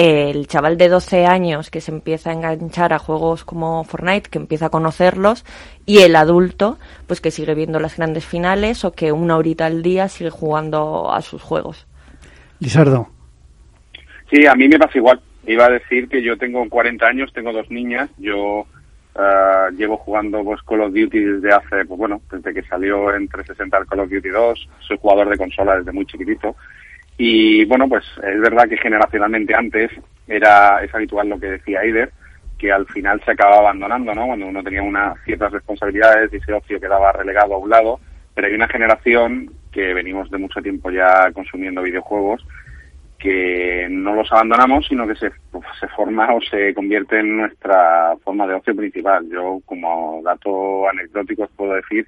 el 0.00 0.46
chaval 0.46 0.78
de 0.78 0.88
12 0.88 1.26
años 1.26 1.70
que 1.70 1.80
se 1.80 1.92
empieza 1.92 2.30
a 2.30 2.32
enganchar 2.32 2.92
a 2.92 2.98
juegos 2.98 3.44
como 3.44 3.84
Fortnite, 3.84 4.30
que 4.30 4.38
empieza 4.38 4.66
a 4.66 4.70
conocerlos, 4.70 5.44
y 5.84 5.98
el 5.98 6.16
adulto, 6.16 6.78
pues 7.06 7.20
que 7.20 7.30
sigue 7.30 7.54
viendo 7.54 7.80
las 7.80 7.96
grandes 7.96 8.24
finales 8.24 8.84
o 8.84 8.92
que 8.92 9.12
una 9.12 9.36
horita 9.36 9.66
al 9.66 9.82
día 9.82 10.08
sigue 10.08 10.30
jugando 10.30 11.12
a 11.12 11.20
sus 11.20 11.42
juegos. 11.42 11.86
Lizardo. 12.60 13.08
Sí, 14.30 14.46
a 14.46 14.54
mí 14.54 14.68
me 14.68 14.78
pasa 14.78 14.96
igual. 14.96 15.20
Iba 15.46 15.66
a 15.66 15.70
decir 15.70 16.08
que 16.08 16.22
yo 16.22 16.38
tengo 16.38 16.68
40 16.68 17.06
años, 17.06 17.32
tengo 17.32 17.52
dos 17.52 17.70
niñas, 17.70 18.08
yo 18.18 18.66
Uh, 19.12 19.74
llevo 19.76 19.96
jugando 19.96 20.44
pues, 20.44 20.62
Call 20.62 20.82
of 20.82 20.94
Duty 20.94 21.18
desde 21.18 21.52
hace, 21.52 21.84
pues 21.84 21.98
bueno, 21.98 22.22
desde 22.30 22.54
que 22.54 22.62
salió 22.62 23.12
en 23.12 23.26
360 23.26 23.78
el 23.78 23.86
Call 23.86 24.00
of 24.00 24.10
Duty 24.10 24.28
2. 24.28 24.68
Soy 24.78 24.98
jugador 25.00 25.28
de 25.28 25.36
consola 25.36 25.76
desde 25.76 25.92
muy 25.92 26.06
chiquitito. 26.06 26.54
Y 27.22 27.66
bueno, 27.66 27.86
pues 27.86 28.02
es 28.16 28.40
verdad 28.40 28.66
que 28.66 28.78
generacionalmente 28.78 29.54
antes 29.54 29.90
era 30.26 30.82
es 30.82 30.94
habitual 30.94 31.28
lo 31.28 31.38
que 31.38 31.50
decía 31.50 31.80
Aider, 31.80 32.10
que 32.56 32.72
al 32.72 32.86
final 32.86 33.20
se 33.22 33.32
acaba 33.32 33.58
abandonando, 33.58 34.14
¿no? 34.14 34.26
Cuando 34.28 34.46
uno 34.46 34.62
tenía 34.62 34.82
unas 34.82 35.22
ciertas 35.24 35.52
responsabilidades 35.52 36.32
y 36.32 36.36
ese 36.36 36.54
ocio 36.54 36.80
quedaba 36.80 37.12
relegado 37.12 37.52
a 37.52 37.58
un 37.58 37.68
lado. 37.68 38.00
Pero 38.34 38.46
hay 38.46 38.54
una 38.54 38.68
generación 38.68 39.52
que 39.70 39.92
venimos 39.92 40.30
de 40.30 40.38
mucho 40.38 40.62
tiempo 40.62 40.90
ya 40.90 41.30
consumiendo 41.34 41.82
videojuegos 41.82 42.42
que 43.18 43.86
no 43.90 44.14
los 44.14 44.32
abandonamos, 44.32 44.86
sino 44.86 45.06
que 45.06 45.16
se, 45.16 45.30
pues, 45.50 45.66
se 45.78 45.88
forma 45.88 46.32
o 46.32 46.40
se 46.40 46.72
convierte 46.72 47.20
en 47.20 47.36
nuestra 47.36 48.16
forma 48.24 48.46
de 48.46 48.54
ocio 48.54 48.74
principal. 48.74 49.28
Yo, 49.28 49.60
como 49.66 50.22
dato 50.24 50.88
anecdótico, 50.88 51.42
os 51.42 51.50
puedo 51.50 51.74
decir 51.74 52.06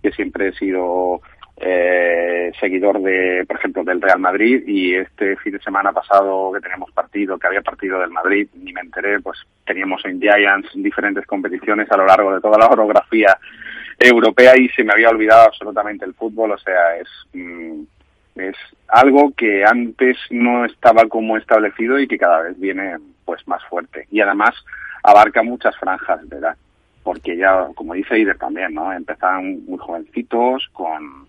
que 0.00 0.12
siempre 0.12 0.50
he 0.50 0.52
sido 0.52 1.20
eh, 1.56 2.50
seguidor 2.58 3.00
de, 3.00 3.44
por 3.46 3.56
ejemplo, 3.56 3.84
del 3.84 4.00
Real 4.00 4.18
Madrid 4.18 4.62
y 4.66 4.94
este 4.94 5.36
fin 5.36 5.52
de 5.52 5.60
semana 5.60 5.92
pasado 5.92 6.52
que 6.52 6.60
teníamos 6.60 6.90
partido, 6.92 7.38
que 7.38 7.46
había 7.46 7.62
partido 7.62 8.00
del 8.00 8.10
Madrid, 8.10 8.48
ni 8.54 8.72
me 8.72 8.80
enteré, 8.80 9.20
pues 9.20 9.38
teníamos 9.64 10.04
en 10.04 10.20
Giants 10.20 10.70
diferentes 10.74 11.26
competiciones 11.26 11.90
a 11.90 11.96
lo 11.96 12.06
largo 12.06 12.34
de 12.34 12.40
toda 12.40 12.58
la 12.58 12.66
orografía 12.70 13.36
europea 13.98 14.52
y 14.56 14.68
se 14.70 14.82
me 14.82 14.92
había 14.92 15.10
olvidado 15.10 15.46
absolutamente 15.46 16.04
el 16.04 16.14
fútbol, 16.14 16.52
o 16.52 16.58
sea, 16.58 16.96
es 16.96 17.08
mm, 17.34 17.82
es 18.36 18.56
algo 18.88 19.32
que 19.36 19.64
antes 19.64 20.16
no 20.30 20.64
estaba 20.64 21.06
como 21.06 21.36
establecido 21.36 21.98
y 21.98 22.08
que 22.08 22.18
cada 22.18 22.42
vez 22.42 22.58
viene 22.58 22.96
pues 23.24 23.46
más 23.46 23.62
fuerte. 23.64 24.06
Y 24.10 24.20
además 24.20 24.54
abarca 25.02 25.42
muchas 25.42 25.76
franjas 25.76 26.28
de 26.28 26.38
edad 26.38 26.56
porque 27.02 27.36
ya 27.36 27.66
como 27.74 27.94
dice 27.94 28.18
Ider 28.18 28.38
también 28.38 28.74
no 28.74 28.92
empezaron 28.92 29.64
muy 29.66 29.78
jovencitos 29.78 30.68
con 30.72 31.26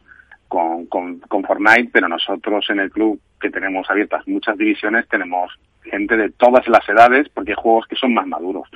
con, 0.53 1.19
con, 1.19 1.43
Fortnite 1.43 1.89
pero 1.91 2.07
nosotros 2.07 2.65
en 2.69 2.79
el 2.79 2.91
club 2.91 3.19
que 3.41 3.50
tenemos 3.50 3.89
abiertas 3.89 4.27
muchas 4.27 4.57
divisiones 4.57 5.07
tenemos 5.07 5.51
gente 5.83 6.15
de 6.15 6.29
todas 6.29 6.67
las 6.67 6.88
edades 6.88 7.27
porque 7.29 7.51
hay 7.51 7.57
juegos 7.60 7.88
que 7.88 7.95
son 7.95 8.13
más 8.13 8.27
maduros 8.27 8.69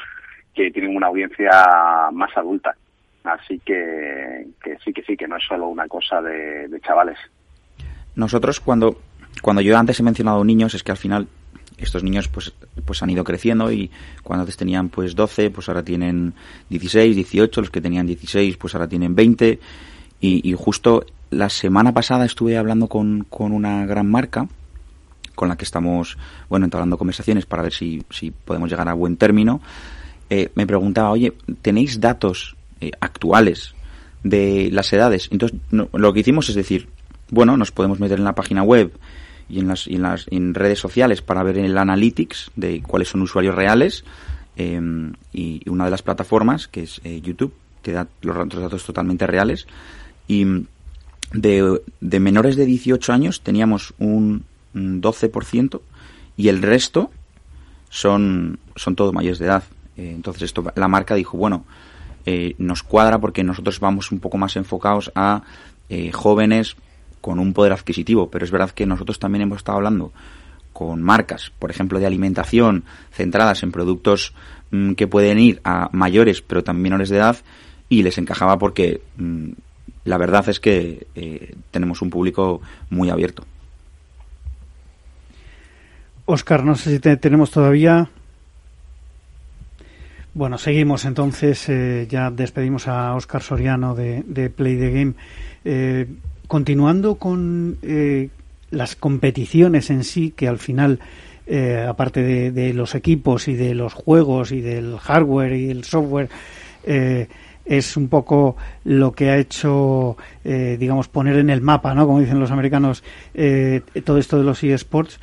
que 0.55 0.71
tienen 0.71 0.95
una 0.95 1.07
audiencia 1.07 1.51
más 2.11 2.35
adulta. 2.35 2.75
Así 3.23 3.59
que, 3.59 4.47
sí 4.83 4.91
que 4.91 5.03
sí 5.03 5.15
que 5.15 5.27
no 5.27 5.37
es 5.37 5.43
solo 5.47 5.67
una 5.67 5.87
cosa 5.87 6.19
de, 6.19 6.67
chavales. 6.81 7.19
Nosotros 8.15 8.59
cuando, 8.59 8.99
cuando 9.43 9.61
yo 9.61 9.77
antes 9.77 9.99
he 9.99 10.03
mencionado 10.03 10.43
niños, 10.43 10.73
es 10.73 10.83
que 10.83 10.91
al 10.91 10.97
final 10.97 11.27
estos 11.77 12.03
niños 12.03 12.27
pues, 12.27 12.53
pues 12.85 13.03
han 13.03 13.11
ido 13.11 13.23
creciendo 13.23 13.71
y 13.71 13.91
cuando 14.23 14.41
antes 14.41 14.57
tenían 14.57 14.89
pues 14.89 15.15
12, 15.15 15.51
pues 15.51 15.69
ahora 15.69 15.83
tienen 15.83 16.33
16, 16.69 17.15
18, 17.15 17.61
los 17.61 17.69
que 17.69 17.81
tenían 17.81 18.07
16 18.07 18.57
pues 18.57 18.73
ahora 18.73 18.87
tienen 18.87 19.13
20 19.13 19.59
y, 20.19 20.49
y 20.49 20.53
justo 20.53 21.05
la 21.29 21.49
semana 21.49 21.93
pasada 21.93 22.25
estuve 22.25 22.57
hablando 22.57 22.87
con, 22.87 23.25
con, 23.29 23.51
una 23.51 23.85
gran 23.85 24.09
marca 24.09 24.47
con 25.35 25.49
la 25.49 25.55
que 25.55 25.65
estamos, 25.65 26.17
bueno, 26.49 26.65
entablando 26.65 26.97
conversaciones 26.97 27.45
para 27.45 27.63
ver 27.63 27.73
si, 27.73 28.03
si 28.09 28.31
podemos 28.31 28.69
llegar 28.69 28.89
a 28.89 28.93
buen 28.93 29.17
término. 29.17 29.61
Eh, 30.29 30.49
me 30.55 30.65
preguntaba, 30.65 31.11
oye, 31.11 31.33
¿tenéis 31.61 31.99
datos 32.01 32.55
eh, 32.81 32.91
actuales 32.99 33.75
de 34.23 34.69
las 34.71 34.91
edades? 34.91 35.29
Entonces, 35.31 35.59
lo 35.71 36.13
que 36.13 36.21
hicimos 36.21 36.49
es 36.49 36.55
decir, 36.55 36.89
bueno, 37.29 37.55
nos 37.55 37.71
podemos 37.71 37.99
meter 37.99 38.17
en 38.17 38.25
la 38.25 38.35
página 38.35 38.63
web 38.63 38.91
y 39.49 39.59
en 39.59 39.67
las, 39.67 39.87
en 39.87 40.01
las 40.01 40.25
en 40.29 40.53
redes 40.53 40.79
sociales 40.79 41.21
para 41.21 41.43
ver 41.43 41.57
el 41.57 41.77
analytics 41.77 42.51
de 42.55 42.81
cuáles 42.81 43.09
son 43.09 43.21
usuarios 43.21 43.55
reales 43.55 44.03
em, 44.55 45.13
y 45.31 45.61
una 45.69 45.85
de 45.85 45.91
las 45.91 46.01
plataformas 46.01 46.67
que 46.67 46.83
es 46.83 46.99
eh, 47.03 47.21
YouTube 47.21 47.53
te 47.81 47.91
da 47.91 48.07
los 48.21 48.49
datos 48.49 48.83
totalmente 48.83 49.27
reales 49.27 49.67
y 50.27 50.45
de, 51.33 51.81
de 51.99 52.19
menores 52.19 52.55
de 52.55 52.65
18 52.65 53.13
años 53.13 53.41
teníamos 53.41 53.93
un, 53.99 54.45
12% 54.73 55.81
y 56.35 56.49
el 56.49 56.61
resto 56.61 57.09
son, 57.89 58.59
son 58.75 58.95
mayores 59.11 59.39
de 59.39 59.45
edad. 59.45 59.63
Eh, 59.95 60.11
entonces 60.13 60.43
esto 60.43 60.63
la 60.75 60.87
marca 60.87 61.15
dijo, 61.15 61.37
bueno, 61.37 61.65
eh, 62.25 62.53
nos 62.59 62.83
cuadra 62.83 63.19
porque 63.19 63.43
nosotros 63.43 63.79
vamos 63.79 64.11
un 64.11 64.19
poco 64.19 64.37
más 64.37 64.55
enfocados 64.55 65.11
a 65.15 65.41
jóvenes 66.11 66.75
con 67.21 67.39
un 67.39 67.53
poder 67.53 67.71
adquisitivo, 67.71 68.29
pero 68.29 68.45
es 68.45 68.51
verdad 68.51 68.71
que 68.71 68.85
nosotros 68.85 69.19
también 69.19 69.43
hemos 69.43 69.57
estado 69.57 69.77
hablando 69.77 70.11
con 70.77 71.01
marcas, 71.01 71.51
por 71.57 71.71
ejemplo, 71.71 71.99
de 71.99 72.05
alimentación, 72.05 72.83
centradas 73.11 73.63
en 73.63 73.71
productos 73.71 74.35
mm, 74.69 74.93
que 74.93 75.07
pueden 75.07 75.39
ir 75.39 75.59
a 75.63 75.89
mayores, 75.91 76.43
pero 76.43 76.63
también 76.63 76.83
menores 76.83 77.09
de 77.09 77.17
edad, 77.17 77.37
y 77.89 78.03
les 78.03 78.19
encajaba 78.19 78.59
porque 78.59 79.01
mm, 79.17 79.49
la 80.07 80.17
verdad 80.17 80.49
es 80.49 80.59
que 80.59 81.07
eh, 81.15 81.55
tenemos 81.71 82.01
un 82.01 82.09
público 82.09 82.61
muy 82.89 83.09
abierto. 83.09 83.43
Oscar, 86.25 86.65
no 86.65 86.75
sé 86.75 86.91
si 86.91 86.99
tenemos 86.99 87.51
todavía. 87.51 88.09
Bueno, 90.37 90.59
seguimos 90.59 91.05
entonces. 91.05 91.67
Eh, 91.67 92.05
ya 92.07 92.29
despedimos 92.29 92.87
a 92.87 93.15
Oscar 93.15 93.41
Soriano 93.41 93.95
de, 93.95 94.51
Play 94.55 94.77
the 94.77 94.91
Game. 94.91 95.13
Eh, 95.65 96.05
continuando 96.47 97.15
con 97.15 97.77
eh, 97.81 98.29
las 98.69 98.95
competiciones 98.95 99.89
en 99.89 100.03
sí, 100.03 100.33
que 100.35 100.47
al 100.47 100.59
final, 100.59 100.99
aparte 101.87 102.51
de, 102.51 102.73
los 102.73 102.93
equipos 102.93 103.47
y 103.47 103.55
de 103.55 103.73
los 103.73 103.93
juegos 103.93 104.51
y 104.51 104.59
del 104.59 104.99
hardware 104.99 105.53
y 105.53 105.71
el 105.71 105.85
software, 105.85 106.29
es 107.67 107.97
un 107.97 108.07
poco 108.07 108.55
lo 108.83 109.11
que 109.11 109.29
ha 109.29 109.37
hecho, 109.37 110.17
digamos, 110.43 111.07
poner 111.07 111.37
en 111.37 111.49
el 111.49 111.61
mapa, 111.61 111.93
¿no? 111.93 112.05
Como 112.05 112.19
dicen 112.19 112.39
los 112.39 112.51
americanos, 112.51 113.03
todo 114.05 114.17
esto 114.17 114.37
de 114.37 114.43
los 114.43 114.63
eSports. 114.63 115.19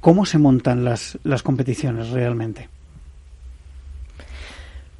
¿Cómo 0.00 0.24
se 0.24 0.38
montan 0.38 0.84
las, 0.84 1.18
las 1.24 1.42
competiciones 1.42 2.10
realmente? 2.10 2.68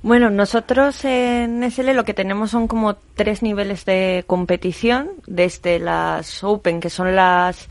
Bueno, 0.02 0.30
nosotros 0.30 1.04
en 1.04 1.68
SL 1.68 1.92
lo 1.92 2.04
que 2.04 2.14
tenemos 2.14 2.52
son 2.52 2.68
como 2.68 2.94
tres 3.14 3.42
niveles 3.42 3.84
de 3.84 4.24
competición, 4.26 5.10
desde 5.26 5.80
las 5.80 6.44
Open, 6.44 6.78
que 6.78 6.88
son 6.88 7.16
las 7.16 7.68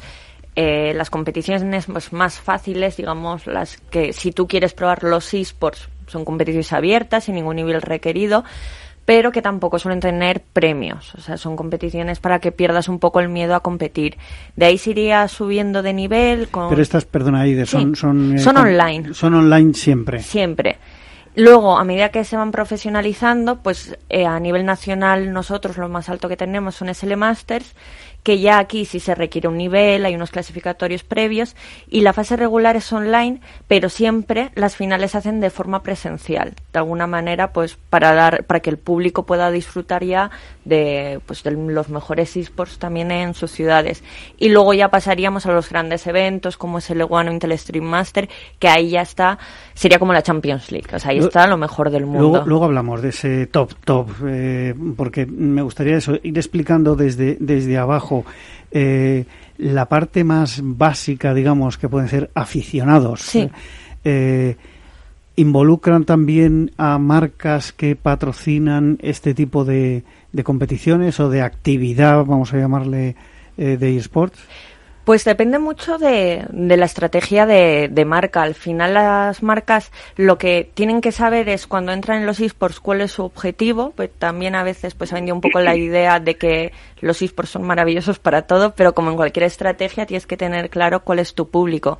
eh, 0.55 0.93
las 0.93 1.09
competiciones 1.09 1.87
más 2.11 2.39
fáciles, 2.39 2.97
digamos, 2.97 3.47
las 3.47 3.77
que 3.77 4.11
si 4.11 4.31
tú 4.31 4.47
quieres 4.47 4.73
probar 4.73 5.03
los 5.03 5.33
esports, 5.33 5.87
son 6.07 6.25
competiciones 6.25 6.73
abiertas, 6.73 7.25
sin 7.25 7.35
ningún 7.35 7.57
nivel 7.57 7.81
requerido, 7.81 8.43
pero 9.07 9.31
que 9.31 9.41
tampoco 9.41 9.79
suelen 9.79 10.01
tener 10.01 10.43
premios. 10.51 11.15
O 11.15 11.21
sea, 11.21 11.37
son 11.37 11.55
competiciones 11.55 12.19
para 12.19 12.39
que 12.39 12.51
pierdas 12.51 12.89
un 12.89 12.99
poco 12.99 13.21
el 13.21 13.29
miedo 13.29 13.55
a 13.55 13.61
competir. 13.61 14.17
De 14.57 14.65
ahí 14.65 14.77
se 14.77 14.89
iría 14.89 15.25
subiendo 15.29 15.81
de 15.81 15.93
nivel. 15.93 16.49
Con... 16.49 16.67
Pero 16.67 16.81
estas, 16.81 17.05
perdona, 17.05 17.39
Aide, 17.39 17.65
son, 17.65 17.95
son, 17.95 18.35
eh, 18.35 18.39
son 18.39 18.57
online. 18.57 19.13
Son 19.13 19.33
online 19.33 19.73
siempre. 19.73 20.19
Siempre. 20.19 20.75
Luego, 21.37 21.77
a 21.77 21.85
medida 21.85 22.09
que 22.09 22.25
se 22.25 22.35
van 22.35 22.51
profesionalizando, 22.51 23.61
pues 23.63 23.97
eh, 24.09 24.25
a 24.25 24.37
nivel 24.41 24.65
nacional 24.65 25.31
nosotros 25.31 25.77
lo 25.77 25.87
más 25.87 26.09
alto 26.09 26.27
que 26.27 26.35
tenemos 26.35 26.75
son 26.75 26.93
SL 26.93 27.15
Masters 27.15 27.75
que 28.23 28.39
ya 28.39 28.59
aquí 28.59 28.83
sí 28.83 28.99
se 28.99 29.15
requiere 29.15 29.47
un 29.47 29.57
nivel, 29.57 30.05
hay 30.05 30.13
unos 30.13 30.31
clasificatorios 30.31 31.03
previos 31.03 31.55
y 31.89 32.01
la 32.01 32.11
fase 32.11 32.35
regular 32.35 32.75
es 32.75 32.91
online, 32.91 33.39
pero 33.69 33.87
siempre 33.87 34.51
las 34.53 34.75
finales 34.75 35.11
se 35.11 35.19
hacen 35.19 35.39
de 35.39 35.49
forma 35.49 35.81
presencial, 35.81 36.53
de 36.73 36.79
alguna 36.79 37.07
manera, 37.07 37.53
pues 37.53 37.77
para 37.89 38.13
dar, 38.13 38.43
para 38.43 38.59
que 38.59 38.69
el 38.69 38.77
público 38.77 39.25
pueda 39.25 39.49
disfrutar 39.49 40.03
ya 40.03 40.29
de, 40.65 41.21
pues, 41.25 41.41
de 41.43 41.51
los 41.51 41.87
mejores 41.87 42.35
esports 42.35 42.79
también 42.79 43.11
en 43.11 43.33
sus 43.33 43.51
ciudades. 43.51 44.03
Y 44.37 44.49
luego 44.49 44.73
ya 44.73 44.89
pasaríamos 44.89 45.45
a 45.45 45.53
los 45.53 45.69
grandes 45.69 46.05
eventos 46.05 46.57
como 46.57 46.79
es 46.79 46.89
el 46.89 47.01
One 47.07 47.29
o 47.29 47.33
Intel 47.33 47.57
Stream 47.57 47.85
Master, 47.85 48.27
que 48.59 48.67
ahí 48.67 48.89
ya 48.89 49.01
está, 49.01 49.37
sería 49.73 49.99
como 49.99 50.11
la 50.11 50.21
Champions 50.21 50.71
League, 50.71 50.87
o 50.93 50.99
sea, 50.99 51.11
ahí 51.11 51.19
está 51.19 51.47
lo 51.47 51.57
mejor 51.57 51.89
del 51.89 52.05
mundo. 52.05 52.43
Luego, 52.45 52.65
hablamos 52.65 53.01
de 53.01 53.09
ese 53.09 53.47
top 53.47 53.73
top, 53.85 54.09
eh, 54.27 54.73
porque 54.97 55.25
me 55.25 55.61
gustaría 55.61 55.97
eso, 55.97 56.15
ir 56.23 56.37
explicando 56.37 56.95
desde, 56.95 57.37
desde 57.39 57.77
abajo 57.77 58.06
eh, 58.71 59.25
la 59.57 59.85
parte 59.87 60.23
más 60.23 60.61
básica, 60.63 61.33
digamos, 61.33 61.77
que 61.77 61.89
pueden 61.89 62.09
ser 62.09 62.29
aficionados. 62.33 63.35
Eh, 64.03 64.55
¿Involucran 65.35 66.05
también 66.05 66.71
a 66.77 66.97
marcas 66.97 67.71
que 67.71 67.95
patrocinan 67.95 68.97
este 69.01 69.33
tipo 69.33 69.65
de, 69.65 70.03
competiciones 70.43 71.19
o 71.19 71.29
de 71.29 71.41
actividad, 71.41 72.25
vamos 72.25 72.53
a 72.53 72.57
llamarle, 72.57 73.15
eh, 73.57 73.77
de 73.77 73.97
esports? 73.97 74.39
Pues 75.07 75.23
depende 75.23 75.57
mucho 75.57 75.97
de, 75.97 76.45
la 76.51 76.83
estrategia 76.83 77.45
de, 77.45 78.05
marca. 78.05 78.41
Al 78.41 78.55
final 78.55 78.95
las 78.95 79.41
marcas 79.41 79.93
lo 80.17 80.37
que 80.37 80.69
tienen 80.73 80.99
que 80.99 81.13
saber 81.13 81.47
es 81.47 81.65
cuando 81.65 81.93
entran 81.93 82.19
en 82.19 82.25
los 82.25 82.41
esports 82.41 82.81
cuál 82.81 82.99
es 82.99 83.13
su 83.13 83.23
objetivo. 83.23 83.93
Pues 83.95 84.09
también 84.19 84.53
a 84.53 84.63
veces 84.63 84.95
pues 84.95 85.13
ha 85.13 85.15
vendido 85.15 85.35
un 85.35 85.39
poco 85.39 85.61
la 85.61 85.75
idea 85.77 86.19
de 86.19 86.35
que 86.35 86.73
los 86.99 87.21
esports 87.21 87.51
son 87.51 87.63
maravillosos 87.63 88.19
para 88.19 88.41
todo, 88.41 88.75
pero 88.75 88.93
como 88.93 89.09
en 89.11 89.15
cualquier 89.15 89.45
estrategia 89.45 90.05
tienes 90.05 90.27
que 90.27 90.35
tener 90.35 90.69
claro 90.69 91.05
cuál 91.05 91.19
es 91.19 91.33
tu 91.33 91.49
público. 91.49 91.99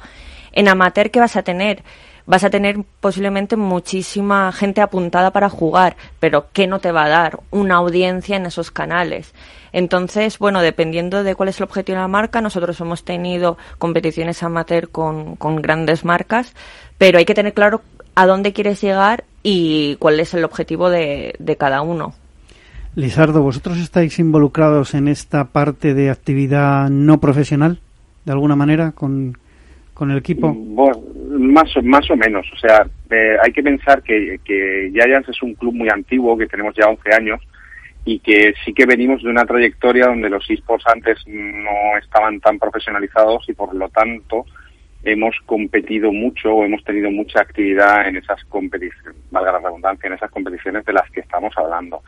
En 0.52 0.68
amateur, 0.68 1.10
¿qué 1.10 1.22
vas 1.22 1.38
a 1.38 1.44
tener? 1.44 1.84
Vas 2.28 2.44
a 2.44 2.50
tener 2.50 2.84
posiblemente 3.00 3.56
muchísima 3.56 4.52
gente 4.52 4.82
apuntada 4.82 5.32
para 5.32 5.50
jugar, 5.50 5.96
pero 6.20 6.48
¿qué 6.52 6.68
no 6.68 6.80
te 6.80 6.92
va 6.92 7.06
a 7.06 7.10
dar? 7.10 7.40
Una 7.52 7.76
audiencia 7.76 8.36
en 8.36 8.46
esos 8.46 8.70
canales. 8.70 9.34
Entonces, 9.72 10.38
bueno, 10.38 10.62
dependiendo 10.62 11.24
de 11.24 11.36
cuál 11.36 11.50
es 11.50 11.60
el 11.60 11.64
objetivo 11.64 11.96
de 11.96 12.02
la 12.02 12.10
marca, 12.10 12.42
nosotros 12.42 12.80
hemos 12.82 13.06
tenido 13.06 13.58
competiciones 13.78 14.44
amateur 14.44 14.90
con, 14.90 15.38
con 15.38 15.56
grandes 15.62 16.04
marcas, 16.04 16.54
pero 16.98 17.18
hay 17.18 17.26
que 17.26 17.34
tener 17.34 17.54
claro 17.54 17.82
a 18.16 18.26
dónde 18.26 18.52
quieres 18.52 18.82
llegar 18.82 19.24
y 19.42 19.96
cuál 19.96 20.20
es 20.20 20.34
el 20.34 20.44
objetivo 20.44 20.90
de, 20.90 21.34
de 21.40 21.56
cada 21.56 21.82
uno. 21.82 22.14
Lizardo, 22.96 23.42
¿vosotros 23.42 23.78
estáis 23.78 24.20
involucrados 24.20 24.96
en 24.96 25.08
esta 25.08 25.46
parte 25.46 25.94
de 25.94 26.10
actividad 26.10 26.90
no 26.90 27.20
profesional, 27.20 27.80
de 28.26 28.32
alguna 28.32 28.56
manera, 28.56 28.92
con, 28.92 29.38
con 29.94 30.12
el 30.12 30.18
equipo? 30.18 30.52
Bueno, 30.54 31.00
más, 31.58 31.76
o, 31.78 31.82
más 31.82 32.10
o 32.12 32.16
menos. 32.16 32.46
O 32.54 32.58
sea, 32.58 32.86
eh, 33.10 33.38
hay 33.44 33.52
que 33.52 33.64
pensar 33.64 34.02
que, 34.04 34.40
que 34.44 34.92
Giants 34.94 35.30
es 35.30 35.42
un 35.42 35.56
club 35.56 35.74
muy 35.74 35.90
antiguo, 35.90 36.38
que 36.38 36.48
tenemos 36.48 36.76
ya 36.76 36.88
11 36.88 37.16
años, 37.16 37.42
y 38.06 38.20
que 38.20 38.54
sí 38.64 38.74
que 38.74 38.86
venimos 38.86 39.24
de 39.24 39.30
una 39.30 39.46
trayectoria 39.46 40.08
donde 40.08 40.30
los 40.30 40.50
esports 40.50 40.86
antes 40.88 41.18
no 41.28 41.98
estaban 42.02 42.40
tan 42.40 42.58
profesionalizados 42.58 43.50
y 43.50 43.54
por 43.54 43.76
lo 43.76 43.90
tanto 43.90 44.46
hemos 45.04 45.36
competido 45.46 46.12
mucho 46.12 46.54
o 46.54 46.64
hemos 46.64 46.84
tenido 46.84 47.12
mucha 47.12 47.42
actividad 47.42 48.08
en 48.08 48.18
esas 48.18 48.44
competiciones, 48.46 49.16
valga 49.30 49.54
la 49.54 49.60
redundancia, 49.60 50.08
en 50.08 50.14
esas 50.14 50.32
competiciones 50.32 50.86
de 50.86 50.94
las 50.94 51.10
que 51.12 51.22
estamos 51.22 51.54
hablando. 51.58 52.02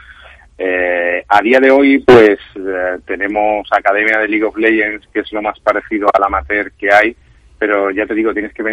Eh, 0.57 1.23
a 1.27 1.41
día 1.41 1.59
de 1.59 1.71
hoy, 1.71 1.99
pues 1.99 2.39
eh, 2.55 2.97
tenemos 3.05 3.67
Academia 3.71 4.19
de 4.19 4.27
League 4.27 4.43
of 4.43 4.57
Legends, 4.57 5.07
que 5.13 5.21
es 5.21 5.31
lo 5.31 5.41
más 5.41 5.59
parecido 5.59 6.07
al 6.13 6.23
amateur 6.23 6.71
que 6.73 6.93
hay, 6.93 7.15
pero 7.57 7.91
ya 7.91 8.05
te 8.05 8.15
digo, 8.15 8.33
tienes 8.33 8.53
que 8.53 8.63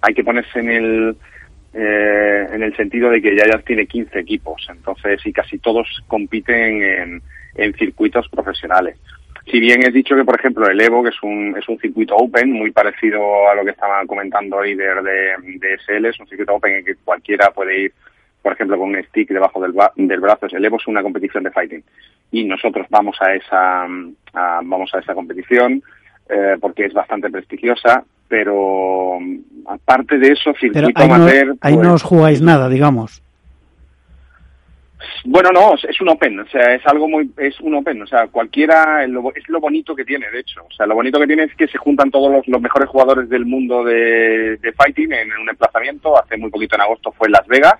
hay 0.00 0.14
que 0.14 0.24
ponerse 0.24 0.60
en 0.60 0.70
el 0.70 1.16
eh, 1.72 2.46
en 2.52 2.62
el 2.62 2.76
sentido 2.76 3.10
de 3.10 3.22
que 3.22 3.36
ya 3.36 3.44
tiene 3.58 3.86
15 3.86 4.18
equipos, 4.18 4.66
entonces 4.68 5.24
y 5.24 5.32
casi 5.32 5.58
todos 5.58 6.02
compiten 6.08 6.82
en, 6.82 7.22
en 7.54 7.74
circuitos 7.74 8.28
profesionales. 8.28 8.96
Si 9.46 9.58
bien 9.58 9.82
es 9.84 9.94
dicho 9.94 10.16
que, 10.16 10.24
por 10.24 10.38
ejemplo, 10.38 10.68
el 10.68 10.80
Evo, 10.80 11.02
que 11.02 11.10
es 11.10 11.22
un, 11.22 11.56
es 11.56 11.68
un 11.68 11.78
circuito 11.78 12.16
open, 12.16 12.52
muy 12.52 12.72
parecido 12.72 13.48
a 13.48 13.54
lo 13.54 13.64
que 13.64 13.70
estaba 13.70 14.04
comentando 14.06 14.62
Eider 14.62 15.02
de, 15.02 15.58
de 15.58 15.78
SL, 15.78 16.06
es 16.06 16.20
un 16.20 16.26
circuito 16.26 16.54
open 16.54 16.76
en 16.76 16.84
que 16.84 16.96
cualquiera 16.96 17.50
puede 17.50 17.82
ir 17.82 17.92
por 18.42 18.52
ejemplo, 18.52 18.78
con 18.78 18.90
un 18.90 19.02
stick 19.04 19.28
debajo 19.28 19.60
del, 19.60 19.74
del 19.96 20.20
brazo, 20.20 20.46
el 20.50 20.64
Evo 20.64 20.78
es 20.78 20.86
una 20.86 21.02
competición 21.02 21.44
de 21.44 21.50
fighting. 21.50 21.82
Y 22.32 22.44
nosotros 22.44 22.86
vamos 22.88 23.16
a 23.20 23.34
esa, 23.34 23.86
vamos 24.32 24.94
a 24.94 24.98
esa 24.98 25.14
competición 25.14 25.82
eh, 26.28 26.56
porque 26.60 26.86
es 26.86 26.92
bastante 26.92 27.28
prestigiosa, 27.28 28.04
pero 28.30 29.18
aparte 29.66 30.16
de 30.16 30.28
eso, 30.28 30.54
circuito 30.58 31.02
ahí 31.02 31.10
amateur... 31.10 31.48
No, 31.48 31.54
ahí 31.60 31.76
no 31.76 31.94
os 31.94 32.02
jugáis 32.04 32.40
nada, 32.40 32.68
digamos. 32.68 33.22
Bueno, 35.24 35.50
no, 35.52 35.74
es 35.74 36.00
un 36.00 36.10
open, 36.10 36.38
o 36.38 36.46
sea, 36.46 36.74
es 36.74 36.86
algo 36.86 37.08
muy, 37.08 37.30
es 37.38 37.58
un 37.60 37.74
open, 37.74 38.00
o 38.02 38.06
sea, 38.06 38.28
cualquiera, 38.28 39.04
es 39.04 39.48
lo 39.48 39.60
bonito 39.60 39.94
que 39.94 40.04
tiene, 40.04 40.30
de 40.30 40.40
hecho, 40.40 40.62
o 40.62 40.72
sea, 40.72 40.86
lo 40.86 40.94
bonito 40.94 41.18
que 41.18 41.26
tiene 41.26 41.44
es 41.44 41.54
que 41.56 41.66
se 41.66 41.76
juntan 41.76 42.10
todos 42.10 42.30
los, 42.32 42.46
los 42.48 42.60
mejores 42.60 42.88
jugadores 42.88 43.28
del 43.28 43.44
mundo 43.44 43.82
de, 43.82 44.56
de 44.58 44.72
fighting 44.72 45.12
en 45.12 45.32
un 45.32 45.48
emplazamiento, 45.50 46.18
hace 46.18 46.36
muy 46.36 46.50
poquito 46.50 46.76
en 46.76 46.82
agosto 46.82 47.12
fue 47.12 47.28
en 47.28 47.32
Las 47.32 47.46
Vegas, 47.48 47.74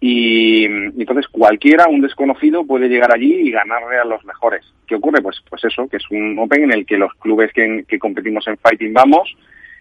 y, 0.00 0.64
entonces 0.64 1.26
cualquiera, 1.28 1.88
un 1.88 2.00
desconocido, 2.00 2.64
puede 2.64 2.88
llegar 2.88 3.12
allí 3.14 3.48
y 3.48 3.50
ganarle 3.50 3.98
a 3.98 4.04
los 4.04 4.24
mejores. 4.24 4.64
¿Qué 4.86 4.94
ocurre? 4.94 5.20
Pues, 5.22 5.42
pues 5.48 5.64
eso, 5.64 5.88
que 5.88 5.96
es 5.96 6.10
un 6.10 6.38
Open 6.38 6.64
en 6.64 6.72
el 6.72 6.86
que 6.86 6.98
los 6.98 7.12
clubes 7.14 7.52
que, 7.52 7.84
que 7.86 7.98
competimos 7.98 8.46
en 8.46 8.58
Fighting 8.58 8.92
vamos, 8.92 9.36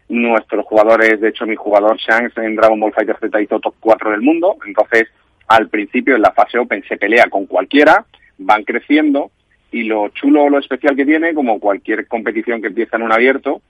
nuestros 0.10 0.66
jugadores, 0.66 1.20
de 1.20 1.30
hecho 1.30 1.46
mi 1.46 1.56
jugador 1.56 1.98
Shanks 1.98 2.38
en 2.38 2.56
Dragon 2.56 2.80
Ball 2.80 2.94
Fighter 2.94 3.18
Z 3.20 3.42
hizo 3.42 3.60
top 3.60 3.76
4 3.80 4.12
del 4.12 4.22
mundo, 4.22 4.58
entonces 4.66 5.08
al 5.48 5.70
principio 5.70 6.16
en 6.16 6.22
la 6.22 6.32
fase 6.32 6.58
Open 6.58 6.84
se 6.88 6.98
pelea 6.98 7.28
con 7.30 7.46
cualquiera, 7.46 8.06
van 8.38 8.64
creciendo 8.64 9.32
y 9.72 9.84
lo 9.84 10.10
chulo 10.10 10.44
o 10.44 10.50
lo 10.50 10.60
especial 10.60 10.96
que 10.96 11.06
tiene, 11.06 11.34
como 11.34 11.60
cualquier 11.60 12.08
competición 12.08 12.62
que 12.62 12.68
empieza 12.68 12.98
en 12.98 13.04
un 13.04 13.12
abierto, 13.12 13.62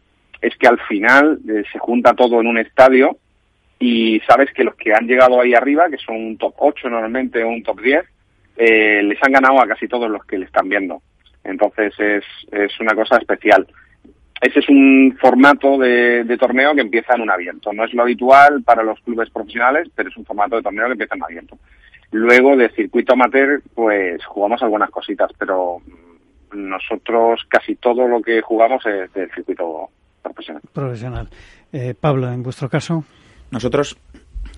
es 0.42 0.56
que 0.58 0.68
al 0.68 0.80
final 0.82 1.40
eh, 1.50 1.64
se 1.72 1.80
junta 1.80 2.14
todo 2.14 2.40
en 2.40 2.48
un 2.48 2.58
estadio 2.58 3.18
y 3.80 4.20
sabes 4.28 4.52
que 4.54 4.64
los 4.64 4.76
que 4.76 4.94
han 4.94 5.08
llegado 5.08 5.40
ahí 5.40 5.54
arriba, 5.54 5.90
que 5.90 5.98
son 5.98 6.16
un 6.16 6.38
top 6.38 6.54
8 6.58 6.90
normalmente 6.90 7.44
o 7.44 7.50
un 7.50 7.64
top 7.64 7.82
10, 7.82 8.06
eh, 8.58 9.02
les 9.04 9.22
han 9.24 9.32
ganado 9.32 9.62
a 9.62 9.68
casi 9.68 9.88
todos 9.88 10.10
los 10.10 10.24
que 10.26 10.38
le 10.38 10.46
están 10.46 10.70
viendo. 10.70 11.02
Entonces 11.44 11.94
es, 12.00 12.24
es 12.52 12.80
una 12.80 12.94
cosa 12.94 13.18
especial. 13.18 13.68
Ese 14.42 14.60
es 14.60 14.70
un 14.70 15.18
formato 15.20 15.78
de, 15.78 16.24
de, 16.24 16.38
torneo 16.38 16.76
que 16.76 16.82
empieza 16.82 17.16
en 17.16 17.22
un 17.22 17.32
abierto. 17.32 17.74
No 17.74 17.86
es 17.86 17.94
lo 17.94 18.04
habitual 18.04 18.62
para 18.64 18.84
los 18.84 19.00
clubes 19.02 19.30
profesionales, 19.30 19.90
pero 19.96 20.10
es 20.10 20.18
un 20.18 20.26
formato 20.26 20.56
de 20.56 20.62
torneo 20.62 20.86
que 20.86 20.92
empieza 20.92 21.16
en 21.16 21.22
un 21.22 21.26
abierto. 21.26 21.58
Luego 22.12 22.56
de 22.56 22.70
circuito 22.70 23.14
amateur, 23.14 23.62
pues 23.74 24.24
jugamos 24.26 24.62
algunas 24.62 24.90
cositas, 24.90 25.32
pero 25.38 25.82
nosotros 26.54 27.42
casi 27.50 27.76
todo 27.76 28.08
lo 28.08 28.22
que 28.22 28.42
jugamos 28.42 28.86
es 28.86 29.12
del 29.14 29.30
circuito 29.32 29.90
profesional. 30.22 30.62
Profesional. 30.72 31.30
Eh, 31.74 31.94
Pablo, 32.00 32.32
en 32.32 32.44
vuestro 32.44 32.70
caso. 32.70 33.04
Nosotros, 33.52 33.98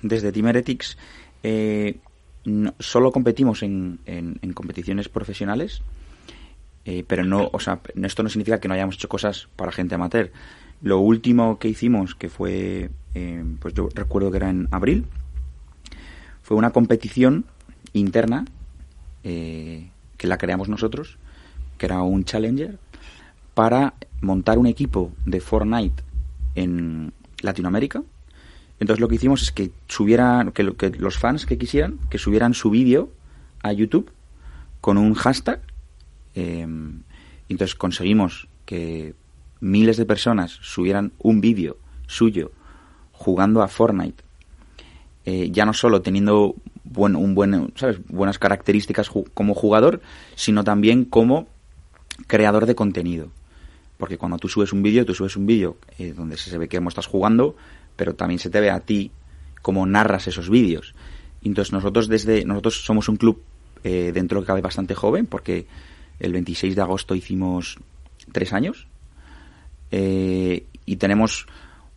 desde 0.02 0.32
Team 0.32 0.48
Heretics, 0.48 0.98
eh, 1.44 1.98
no, 2.46 2.74
solo 2.80 3.12
competimos 3.12 3.64
en, 3.64 4.00
en, 4.06 4.38
en 4.42 4.54
competiciones 4.54 5.10
profesionales, 5.10 5.82
eh, 6.86 7.04
pero 7.08 7.24
no, 7.24 7.50
o 7.52 7.60
sea, 7.60 7.80
esto 8.04 8.24
no 8.24 8.30
significa 8.30 8.60
que 8.60 8.68
no 8.68 8.74
hayamos 8.74 8.96
hecho 8.96 9.10
cosas 9.10 9.48
para 9.56 9.72
gente 9.72 9.96
amateur. 9.96 10.32
Lo 10.82 11.00
último 11.00 11.60
que 11.60 11.68
hicimos, 11.68 12.16
que 12.16 12.30
fue, 12.30 12.90
eh, 13.16 13.44
pues 13.60 13.74
yo 13.74 13.90
recuerdo 13.94 14.32
que 14.32 14.38
era 14.38 14.50
en 14.50 14.68
abril, 14.72 15.06
fue 16.42 16.58
una 16.58 16.72
competición 16.72 17.46
interna 17.94 18.46
eh, 19.24 19.90
que 20.18 20.28
la 20.28 20.38
creamos 20.38 20.70
nosotros, 20.70 21.18
que 21.78 21.86
era 21.86 22.02
un 22.02 22.24
challenger, 22.24 22.80
para 23.54 23.94
montar 24.22 24.58
un 24.58 24.68
equipo 24.68 25.12
de 25.26 25.40
Fortnite 25.42 26.04
en 26.56 27.12
Latinoamérica 27.42 28.04
entonces 28.80 29.02
lo 29.02 29.08
que 29.08 29.16
hicimos 29.16 29.42
es 29.42 29.52
que 29.52 29.72
subieran, 29.88 30.52
que, 30.52 30.74
que 30.76 30.90
los 30.92 31.18
fans 31.18 31.46
que 31.46 31.58
quisieran, 31.58 32.00
que 32.10 32.18
subieran 32.18 32.54
su 32.54 32.70
vídeo 32.70 33.12
a 33.62 33.74
YouTube 33.74 34.12
con 34.80 34.98
un 34.98 35.14
hashtag. 35.14 35.62
Eh, 36.36 36.68
entonces 37.50 37.76
conseguimos 37.76 38.48
que 38.66 39.16
miles 39.60 39.98
de 39.98 40.06
personas 40.06 40.60
subieran 40.62 41.12
un 41.18 41.42
vídeo 41.42 41.78
suyo 42.08 42.52
jugando 43.12 43.62
a 43.62 43.68
Fortnite. 43.68 44.24
Eh, 45.26 45.50
ya 45.52 45.66
no 45.66 45.74
solo 45.74 46.02
teniendo 46.02 46.56
buen, 46.84 47.16
un 47.16 47.36
buen, 47.36 47.74
¿sabes? 47.76 48.00
buenas 48.08 48.40
características 48.40 49.10
como 49.34 49.54
jugador, 49.54 50.02
sino 50.36 50.64
también 50.64 51.06
como 51.06 51.48
creador 52.28 52.66
de 52.66 52.76
contenido. 52.76 53.30
Porque 53.98 54.18
cuando 54.18 54.38
tú 54.38 54.48
subes 54.48 54.72
un 54.72 54.82
vídeo, 54.82 55.06
tú 55.06 55.14
subes 55.14 55.36
un 55.36 55.46
vídeo 55.46 55.78
eh, 55.98 56.14
donde 56.16 56.38
se 56.38 56.58
ve 56.58 56.70
que 56.70 56.78
estás 56.78 57.08
jugando, 57.08 57.56
pero 57.96 58.16
también 58.16 58.40
se 58.40 58.50
te 58.50 58.62
ve 58.62 58.72
a 58.72 58.80
ti 58.80 59.12
cómo 59.62 59.86
narras 59.86 60.28
esos 60.28 60.50
vídeos. 60.50 60.96
Entonces 61.44 61.74
nosotros 61.74 62.08
desde 62.08 62.46
nosotros 62.46 62.86
somos 62.86 63.10
un 63.10 63.18
club 63.18 63.42
eh, 63.84 64.12
dentro 64.14 64.40
que 64.40 64.48
cabe 64.48 64.62
bastante 64.62 64.96
joven 64.96 65.26
porque 65.26 65.68
el 66.20 66.34
26 66.34 66.76
de 66.76 66.82
agosto 66.82 67.16
hicimos 67.16 67.78
tres 68.32 68.54
años 68.54 68.88
eh, 69.92 70.66
y 70.86 70.96
tenemos 70.98 71.48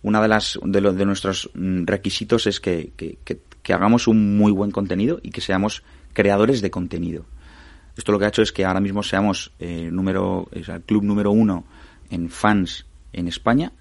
una 0.03 0.21
de 0.21 0.29
las 0.29 0.59
de, 0.63 0.81
lo, 0.81 0.93
de 0.93 1.05
nuestros 1.05 1.51
mm, 1.55 1.85
requisitos 1.85 2.47
es 2.47 2.61
que, 2.61 2.93
que, 2.97 3.19
que, 3.25 3.41
que, 3.63 3.73
hagamos 3.73 4.09
un 4.09 4.37
muy 4.37 4.53
buen 4.53 4.71
contenido 4.71 5.21
y 5.23 5.31
que 5.31 5.41
seamos 5.41 5.83
creadores 6.13 6.61
de 6.61 6.71
contenido. 6.71 7.25
Esto 7.97 8.13
lo 8.13 8.19
que 8.19 8.25
ha 8.25 8.29
hecho 8.29 8.43
es 8.43 8.53
que 8.53 8.65
ahora 8.65 8.81
mismo 8.81 9.03
seamos 9.03 9.53
eh, 9.59 9.91
número, 9.93 10.49
es 10.53 10.69
el 10.69 10.81
club 10.83 11.05
número 11.05 11.31
uno 11.31 11.65
en 12.11 12.31
fans 12.31 12.87
en 13.13 13.29
España 13.29 13.73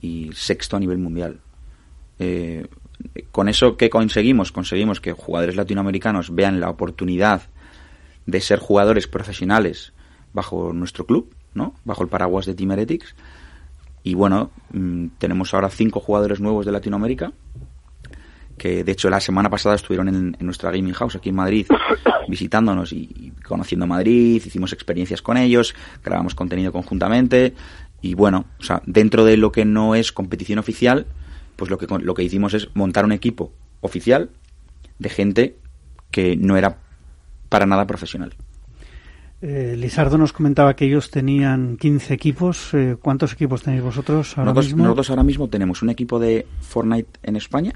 y 0.00 0.30
sexto 0.34 0.76
a 0.76 0.80
nivel 0.80 0.98
mundial. 0.98 1.40
Eh, 2.18 2.66
con 3.32 3.48
eso, 3.48 3.76
¿qué 3.76 3.90
conseguimos? 3.90 4.52
Conseguimos 4.52 5.00
que 5.00 5.12
jugadores 5.12 5.56
latinoamericanos 5.56 6.34
vean 6.34 6.60
la 6.60 6.70
oportunidad 6.70 7.42
de 8.26 8.40
ser 8.40 8.58
jugadores 8.58 9.06
profesionales 9.06 9.92
bajo 10.32 10.72
nuestro 10.72 11.06
club, 11.06 11.34
¿no? 11.54 11.74
Bajo 11.84 12.02
el 12.02 12.08
paraguas 12.08 12.46
de 12.46 12.54
Team 12.54 12.72
Heretics. 12.72 13.14
Y 14.02 14.14
bueno, 14.14 14.50
mmm, 14.72 15.08
tenemos 15.18 15.52
ahora 15.52 15.68
cinco 15.68 16.00
jugadores 16.00 16.40
nuevos 16.40 16.66
de 16.66 16.72
Latinoamérica 16.72 17.32
que 18.56 18.84
de 18.84 18.92
hecho 18.92 19.08
la 19.08 19.20
semana 19.20 19.48
pasada 19.48 19.74
estuvieron 19.74 20.08
en, 20.08 20.36
en, 20.38 20.44
nuestra 20.46 20.70
gaming 20.70 20.92
house 20.92 21.16
aquí 21.16 21.30
en 21.30 21.34
Madrid 21.34 21.66
visitándonos 22.28 22.92
y, 22.92 23.08
y, 23.16 23.30
conociendo 23.42 23.86
Madrid, 23.86 24.42
hicimos 24.44 24.74
experiencias 24.74 25.22
con 25.22 25.38
ellos, 25.38 25.74
grabamos 26.04 26.34
contenido 26.34 26.70
conjuntamente 26.70 27.54
y 28.02 28.14
bueno, 28.14 28.46
o 28.58 28.62
sea, 28.62 28.82
dentro 28.86 29.24
de 29.24 29.36
lo 29.36 29.52
que 29.52 29.64
no 29.64 29.94
es 29.94 30.12
competición 30.12 30.58
oficial, 30.58 31.06
pues 31.56 31.70
lo 31.70 31.78
que, 31.78 31.86
lo 31.86 32.14
que 32.14 32.22
hicimos 32.22 32.54
es 32.54 32.68
montar 32.74 33.04
un 33.04 33.12
equipo 33.12 33.52
oficial 33.80 34.30
de 34.98 35.08
gente 35.08 35.56
que 36.10 36.36
no 36.36 36.56
era 36.56 36.78
para 37.50 37.66
nada 37.66 37.86
profesional. 37.86 38.34
Eh, 39.42 39.74
Lizardo 39.76 40.18
nos 40.18 40.32
comentaba 40.32 40.74
que 40.76 40.84
ellos 40.84 41.10
tenían 41.10 41.76
15 41.76 42.14
equipos. 42.14 42.72
Eh, 42.74 42.96
¿Cuántos 43.00 43.32
equipos 43.32 43.62
tenéis 43.62 43.82
vosotros 43.82 44.36
ahora 44.36 44.50
nosotros, 44.50 44.66
mismo? 44.66 44.84
Nosotros 44.84 45.10
ahora 45.10 45.22
mismo 45.22 45.48
tenemos 45.48 45.82
un 45.82 45.90
equipo 45.90 46.18
de 46.18 46.46
Fortnite 46.60 47.20
en 47.22 47.36
España, 47.36 47.72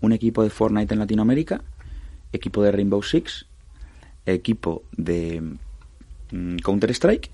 un 0.00 0.12
equipo 0.12 0.42
de 0.42 0.50
Fortnite 0.50 0.94
en 0.94 1.00
Latinoamérica, 1.00 1.62
equipo 2.32 2.62
de 2.62 2.72
Rainbow 2.72 3.02
Six, 3.02 3.46
equipo 4.26 4.84
de 4.96 5.42
mm, 6.30 6.56
Counter-Strike 6.58 7.30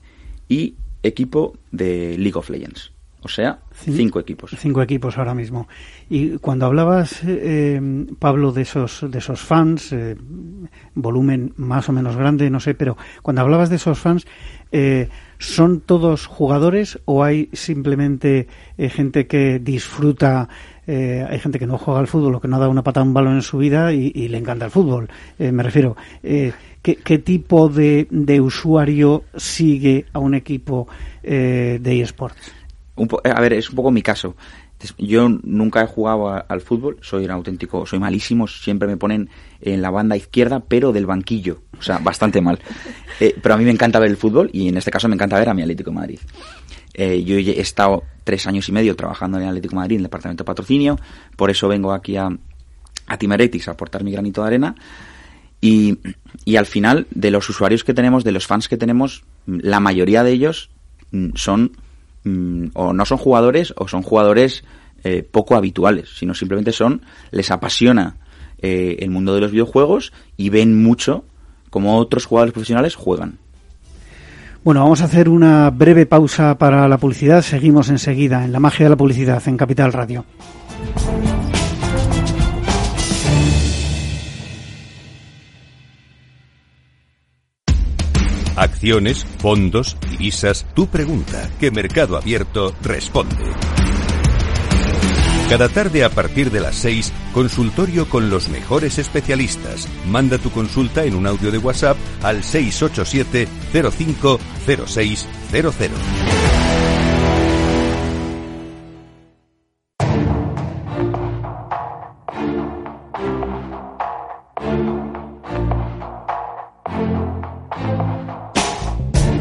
y 0.48 0.74
equipo 1.02 1.58
de 1.70 2.16
League 2.18 2.38
of 2.38 2.48
Legends. 2.48 2.93
O 3.24 3.28
sea, 3.28 3.58
cinco 3.72 4.20
equipos. 4.20 4.54
Cinco 4.58 4.82
equipos 4.82 5.16
ahora 5.16 5.34
mismo. 5.34 5.66
Y 6.10 6.36
cuando 6.38 6.66
hablabas, 6.66 7.22
eh, 7.26 7.80
Pablo, 8.18 8.52
de 8.52 8.62
esos, 8.62 9.10
de 9.10 9.18
esos 9.18 9.40
fans, 9.40 9.92
eh, 9.92 10.14
volumen 10.94 11.54
más 11.56 11.88
o 11.88 11.92
menos 11.92 12.16
grande, 12.16 12.50
no 12.50 12.60
sé, 12.60 12.74
pero 12.74 12.98
cuando 13.22 13.40
hablabas 13.40 13.70
de 13.70 13.76
esos 13.76 13.98
fans, 13.98 14.26
eh, 14.72 15.08
¿son 15.38 15.80
todos 15.80 16.26
jugadores 16.26 16.98
o 17.06 17.24
hay 17.24 17.48
simplemente 17.52 18.46
eh, 18.76 18.90
gente 18.90 19.26
que 19.26 19.58
disfruta? 19.58 20.48
Eh, 20.86 21.24
hay 21.28 21.38
gente 21.38 21.58
que 21.58 21.66
no 21.66 21.78
juega 21.78 22.00
al 22.00 22.06
fútbol 22.06 22.34
o 22.34 22.40
que 22.40 22.48
no 22.48 22.56
ha 22.56 22.58
dado 22.58 22.70
una 22.70 22.82
patada 22.82 23.04
a 23.04 23.08
un 23.08 23.14
balón 23.14 23.36
en 23.36 23.42
su 23.42 23.58
vida 23.58 23.92
y, 23.92 24.12
y 24.14 24.28
le 24.28 24.38
encanta 24.38 24.66
el 24.66 24.70
fútbol. 24.70 25.08
Eh, 25.38 25.50
me 25.50 25.62
refiero, 25.62 25.96
eh, 26.22 26.52
¿qué, 26.82 26.96
¿qué, 26.96 27.18
tipo 27.18 27.68
de, 27.68 28.06
de, 28.10 28.40
usuario 28.40 29.24
sigue 29.36 30.06
a 30.12 30.18
un 30.18 30.34
equipo 30.34 30.88
eh, 31.22 31.78
de 31.80 32.00
eSports? 32.00 32.63
A 32.96 33.40
ver, 33.40 33.52
es 33.54 33.70
un 33.70 33.76
poco 33.76 33.90
mi 33.90 34.02
caso. 34.02 34.36
Yo 34.98 35.28
nunca 35.28 35.82
he 35.82 35.86
jugado 35.86 36.28
a, 36.28 36.38
al 36.38 36.60
fútbol, 36.60 36.98
soy 37.00 37.24
un 37.24 37.30
auténtico, 37.30 37.86
soy 37.86 37.98
malísimo, 37.98 38.46
siempre 38.46 38.86
me 38.86 38.96
ponen 38.96 39.30
en 39.60 39.82
la 39.82 39.90
banda 39.90 40.16
izquierda, 40.16 40.60
pero 40.60 40.92
del 40.92 41.06
banquillo, 41.06 41.62
o 41.78 41.82
sea, 41.82 41.98
bastante 41.98 42.40
mal. 42.40 42.58
Eh, 43.20 43.32
pero 43.40 43.54
a 43.54 43.56
mí 43.56 43.64
me 43.64 43.70
encanta 43.70 44.00
ver 44.00 44.10
el 44.10 44.16
fútbol 44.16 44.50
y 44.52 44.66
en 44.66 44.76
este 44.76 44.90
caso 44.90 45.06
me 45.06 45.14
encanta 45.14 45.38
ver 45.38 45.48
a 45.48 45.54
mi 45.54 45.62
Atlético 45.62 45.90
de 45.90 45.94
Madrid. 45.94 46.18
Eh, 46.94 47.22
yo 47.22 47.36
he 47.36 47.60
estado 47.60 48.02
tres 48.24 48.44
años 48.48 48.68
y 48.68 48.72
medio 48.72 48.96
trabajando 48.96 49.36
en 49.36 49.44
el 49.44 49.50
Atlético 49.50 49.70
de 49.70 49.76
Madrid, 49.76 49.94
en 49.94 50.00
el 50.00 50.06
departamento 50.06 50.42
de 50.42 50.46
patrocinio, 50.46 50.98
por 51.36 51.48
eso 51.48 51.68
vengo 51.68 51.92
aquí 51.92 52.16
a, 52.16 52.28
a 53.06 53.16
Timeretics 53.16 53.68
a 53.68 53.70
aportar 53.70 54.02
mi 54.02 54.10
granito 54.10 54.42
de 54.42 54.48
arena. 54.48 54.74
Y, 55.60 56.00
y 56.44 56.56
al 56.56 56.66
final, 56.66 57.06
de 57.12 57.30
los 57.30 57.48
usuarios 57.48 57.84
que 57.84 57.94
tenemos, 57.94 58.24
de 58.24 58.32
los 58.32 58.48
fans 58.48 58.68
que 58.68 58.76
tenemos, 58.76 59.22
la 59.46 59.78
mayoría 59.78 60.24
de 60.24 60.32
ellos 60.32 60.70
son 61.36 61.76
mm, 62.24 62.66
o 62.74 62.92
no 62.92 63.04
son 63.04 63.18
jugadores 63.18 63.72
o 63.76 63.88
son 63.88 64.02
jugadores 64.02 64.64
eh, 65.04 65.22
poco 65.22 65.54
habituales, 65.54 66.10
sino 66.16 66.34
simplemente 66.34 66.72
son, 66.72 67.02
les 67.30 67.50
apasiona 67.50 68.16
eh, 68.58 68.96
el 69.00 69.10
mundo 69.10 69.34
de 69.34 69.42
los 69.42 69.50
videojuegos 69.50 70.12
y 70.36 70.48
ven 70.48 70.82
mucho 70.82 71.24
como 71.70 71.98
otros 71.98 72.24
jugadores 72.24 72.52
profesionales 72.52 72.94
juegan. 72.94 73.38
Bueno, 74.64 74.80
vamos 74.80 75.02
a 75.02 75.04
hacer 75.04 75.28
una 75.28 75.68
breve 75.68 76.06
pausa 76.06 76.56
para 76.56 76.88
la 76.88 76.96
publicidad. 76.96 77.42
Seguimos 77.42 77.90
enseguida 77.90 78.46
en 78.46 78.52
la 78.52 78.60
magia 78.60 78.86
de 78.86 78.90
la 78.90 78.96
publicidad 78.96 79.42
en 79.46 79.58
Capital 79.58 79.92
Radio. 79.92 80.24
Acciones, 88.56 89.26
fondos, 89.38 89.96
divisas, 90.10 90.66
tu 90.74 90.86
pregunta, 90.86 91.50
que 91.58 91.70
Mercado 91.70 92.16
Abierto 92.16 92.74
responde. 92.82 93.36
Cada 95.48 95.68
tarde 95.68 96.04
a 96.04 96.10
partir 96.10 96.50
de 96.50 96.60
las 96.60 96.74
6, 96.76 97.12
consultorio 97.32 98.08
con 98.08 98.30
los 98.30 98.48
mejores 98.48 98.98
especialistas. 98.98 99.88
Manda 100.06 100.38
tu 100.38 100.50
consulta 100.50 101.04
en 101.04 101.14
un 101.14 101.26
audio 101.26 101.50
de 101.50 101.58
WhatsApp 101.58 101.96
al 102.22 102.42
687 102.42 103.48
050600. 103.72 106.43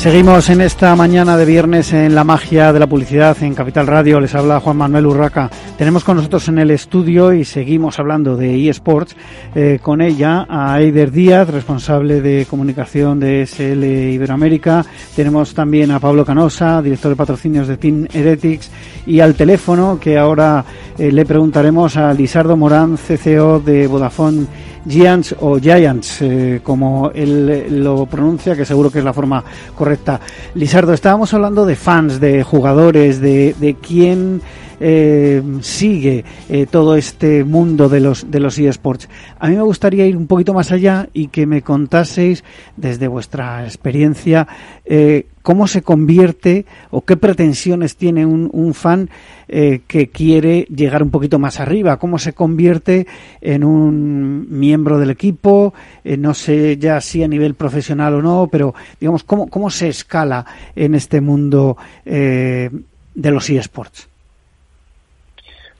Seguimos 0.00 0.48
en 0.48 0.62
esta 0.62 0.96
mañana 0.96 1.36
de 1.36 1.44
viernes 1.44 1.92
en 1.92 2.14
la 2.14 2.24
magia 2.24 2.72
de 2.72 2.78
la 2.80 2.86
publicidad 2.86 3.36
en 3.42 3.54
Capital 3.54 3.86
Radio. 3.86 4.18
Les 4.18 4.34
habla 4.34 4.58
Juan 4.58 4.78
Manuel 4.78 5.04
Urraca. 5.04 5.50
Tenemos 5.76 6.04
con 6.04 6.16
nosotros 6.16 6.48
en 6.48 6.58
el 6.58 6.70
estudio 6.70 7.34
y 7.34 7.44
seguimos 7.44 7.98
hablando 7.98 8.34
de 8.34 8.70
eSports 8.70 9.14
eh, 9.54 9.78
con 9.82 10.00
ella 10.00 10.46
a 10.48 10.80
Eider 10.80 11.10
Díaz, 11.10 11.50
responsable 11.50 12.22
de 12.22 12.46
comunicación 12.48 13.20
de 13.20 13.46
SL 13.46 13.84
Iberoamérica. 14.14 14.86
Tenemos 15.14 15.52
también 15.52 15.90
a 15.90 16.00
Pablo 16.00 16.24
Canosa, 16.24 16.80
director 16.80 17.10
de 17.10 17.16
patrocinios 17.16 17.68
de 17.68 17.76
Team 17.76 18.06
Heretics 18.10 18.70
y 19.04 19.20
al 19.20 19.34
teléfono 19.34 20.00
que 20.00 20.16
ahora 20.16 20.64
eh, 20.96 21.12
le 21.12 21.26
preguntaremos 21.26 21.98
a 21.98 22.14
Lisardo 22.14 22.56
Morán, 22.56 22.96
CCO 22.96 23.60
de 23.60 23.86
Vodafone 23.86 24.46
Giants 24.86 25.34
o 25.40 25.58
Giants, 25.58 26.22
eh, 26.22 26.60
como 26.62 27.10
él 27.14 27.82
lo 27.82 28.06
pronuncia, 28.06 28.56
que 28.56 28.64
seguro 28.64 28.90
que 28.90 28.98
es 28.98 29.04
la 29.04 29.12
forma 29.12 29.42
correcta. 29.74 30.20
Lisardo, 30.54 30.92
estábamos 30.92 31.32
hablando 31.34 31.66
de 31.66 31.76
fans, 31.76 32.20
de 32.20 32.42
jugadores, 32.42 33.20
de, 33.20 33.54
de 33.58 33.74
quién 33.74 34.40
eh, 34.80 35.42
sigue 35.60 36.24
eh, 36.48 36.66
todo 36.66 36.96
este 36.96 37.44
mundo 37.44 37.88
de 37.90 38.00
los 38.00 38.30
de 38.30 38.40
los 38.40 38.58
eSports. 38.58 39.08
A 39.38 39.48
mí 39.48 39.56
me 39.56 39.62
gustaría 39.62 40.06
ir 40.06 40.16
un 40.16 40.26
poquito 40.26 40.54
más 40.54 40.72
allá 40.72 41.08
y 41.12 41.28
que 41.28 41.46
me 41.46 41.62
contaseis 41.62 42.42
desde 42.76 43.06
vuestra 43.06 43.64
experiencia 43.64 44.48
eh, 44.86 45.26
cómo 45.42 45.66
se 45.66 45.82
convierte 45.82 46.64
o 46.90 47.02
qué 47.02 47.16
pretensiones 47.16 47.96
tiene 47.96 48.24
un, 48.24 48.74
fan 48.74 49.10
eh, 49.48 49.80
que 49.86 50.08
quiere 50.08 50.66
llegar 50.74 51.02
un 51.02 51.10
poquito 51.10 51.38
más 51.38 51.60
arriba, 51.60 51.98
cómo 51.98 52.18
se 52.18 52.32
convierte 52.32 53.06
en 53.40 53.64
un 53.64 54.46
miembro 54.50 54.98
del 54.98 55.10
equipo, 55.10 55.72
no 56.04 56.34
sé 56.34 56.76
ya 56.76 57.00
si 57.00 57.22
a 57.22 57.28
nivel 57.28 57.54
profesional 57.54 58.14
o 58.14 58.22
no, 58.22 58.48
pero 58.50 58.74
digamos, 59.00 59.24
cómo, 59.24 59.48
cómo 59.48 59.70
se 59.70 59.88
escala 59.88 60.44
en 60.76 60.94
este 60.94 61.20
mundo 61.20 61.76
de 62.04 62.70
los 63.14 63.48
eSports. 63.48 64.09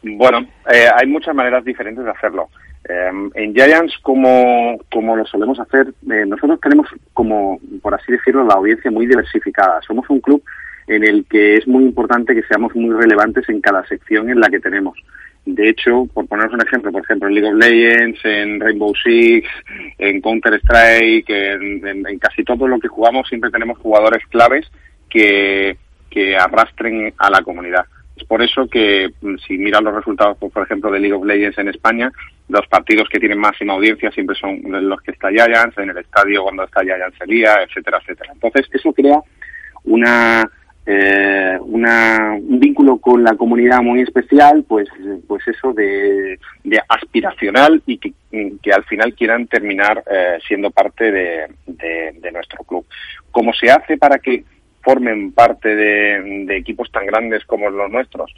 Bueno, 0.02 0.46
eh, 0.72 0.86
hay 0.94 1.06
muchas 1.06 1.34
maneras 1.34 1.64
diferentes 1.64 2.04
de 2.04 2.10
hacerlo. 2.10 2.48
Eh, 2.88 3.10
en 3.34 3.54
Giants, 3.54 3.94
como, 4.02 4.78
como 4.90 5.16
lo 5.16 5.26
solemos 5.26 5.60
hacer, 5.60 5.88
eh, 6.10 6.24
nosotros 6.26 6.58
tenemos 6.60 6.88
como, 7.12 7.60
por 7.82 7.94
así 7.94 8.12
decirlo, 8.12 8.44
la 8.44 8.54
audiencia 8.54 8.90
muy 8.90 9.06
diversificada. 9.06 9.80
Somos 9.82 10.08
un 10.08 10.20
club 10.20 10.42
en 10.86 11.04
el 11.04 11.26
que 11.26 11.56
es 11.56 11.68
muy 11.68 11.84
importante 11.84 12.34
que 12.34 12.42
seamos 12.44 12.74
muy 12.74 12.94
relevantes 12.94 13.48
en 13.48 13.60
cada 13.60 13.86
sección 13.86 14.30
en 14.30 14.40
la 14.40 14.48
que 14.48 14.60
tenemos. 14.60 14.98
De 15.44 15.68
hecho, 15.68 16.06
por 16.12 16.26
poneros 16.26 16.52
un 16.52 16.62
ejemplo, 16.62 16.92
por 16.92 17.02
ejemplo, 17.02 17.28
en 17.28 17.34
League 17.34 17.48
of 17.48 17.58
Legends, 17.58 18.24
en 18.24 18.60
Rainbow 18.60 18.92
Six, 18.94 19.48
en 19.98 20.20
Counter-Strike, 20.20 21.30
en, 21.30 22.06
en 22.06 22.18
casi 22.18 22.44
todo 22.44 22.66
lo 22.66 22.78
que 22.78 22.88
jugamos 22.88 23.28
siempre 23.28 23.50
tenemos 23.50 23.78
jugadores 23.78 24.24
claves 24.26 24.70
que, 25.08 25.76
que 26.10 26.36
arrastren 26.36 27.14
a 27.18 27.30
la 27.30 27.42
comunidad. 27.42 27.84
Es 28.20 28.26
por 28.26 28.42
eso 28.42 28.66
que 28.68 29.10
si 29.46 29.56
miran 29.56 29.84
los 29.84 29.94
resultados, 29.94 30.36
por 30.36 30.62
ejemplo, 30.62 30.90
de 30.90 31.00
League 31.00 31.14
of 31.14 31.24
Legends 31.24 31.58
en 31.58 31.68
España, 31.68 32.12
los 32.48 32.66
partidos 32.66 33.08
que 33.08 33.18
tienen 33.18 33.38
máxima 33.38 33.72
audiencia 33.72 34.10
siempre 34.10 34.36
son 34.36 34.60
los 34.64 35.00
que 35.00 35.12
está 35.12 35.30
Giants, 35.30 35.78
en 35.78 35.90
el 35.90 35.98
estadio 35.98 36.42
cuando 36.42 36.64
está 36.64 36.82
Giants 36.82 37.20
Elía, 37.22 37.62
etcétera, 37.62 37.98
etcétera. 38.02 38.32
Entonces, 38.34 38.66
eso 38.72 38.92
crea 38.92 39.20
una, 39.84 40.44
eh, 40.84 41.56
un 41.60 42.60
vínculo 42.60 42.98
con 42.98 43.24
la 43.24 43.34
comunidad 43.36 43.80
muy 43.80 44.02
especial, 44.02 44.64
pues, 44.68 44.88
pues 45.26 45.48
eso 45.48 45.72
de, 45.72 46.38
aspiracional 46.88 47.82
y 47.86 47.96
que, 47.96 48.12
que, 48.62 48.72
al 48.72 48.84
final 48.84 49.14
quieran 49.14 49.46
terminar 49.46 50.04
eh, 50.10 50.38
siendo 50.46 50.70
parte 50.70 51.10
de 51.10 52.30
nuestro 52.32 52.64
club. 52.64 52.84
¿Cómo 53.30 53.54
se 53.54 53.70
hace 53.70 53.96
para 53.96 54.18
que 54.18 54.44
formen 54.82 55.32
parte 55.32 55.74
de, 55.74 56.56
equipos 56.56 56.90
tan 56.90 57.06
grandes 57.06 57.44
como 57.44 57.70
los 57.70 57.90
nuestros, 57.90 58.32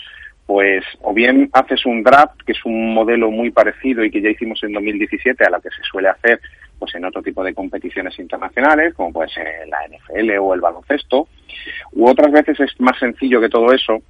pues 0.47 0.85
o 1.01 1.15
bien 1.15 1.49
haces 1.53 1.87
un 1.87 2.03
draft, 2.03 2.41
que 2.45 2.53
es 2.53 2.65
un 2.65 2.95
modelo 2.95 3.31
muy 3.31 3.51
parecido 3.51 4.05
y 4.05 4.11
que 4.11 4.21
ya 4.21 4.31
hicimos 4.31 4.63
en 4.65 4.73
2017 4.73 5.45
a 5.45 5.51
lo 5.51 5.61
que 5.61 5.71
se 5.71 5.83
suele 5.83 6.09
hacer 6.09 6.41
pues 6.79 6.97
en 6.97 7.05
otro 7.05 7.23
tipo 7.23 7.45
de 7.45 7.55
competiciones 7.55 8.19
internacionales, 8.19 8.93
como 8.95 9.13
puede 9.13 9.29
ser 9.29 9.69
la 9.69 9.79
NFL 9.87 10.37
o 10.41 10.53
el 10.53 10.61
baloncesto, 10.61 11.29
u 11.93 12.09
otras 12.09 12.33
veces 12.33 12.59
es 12.59 12.81
más 12.81 12.99
sencillo 12.99 13.41
que 13.41 13.49
todo 13.49 13.73
eso, 13.73 14.03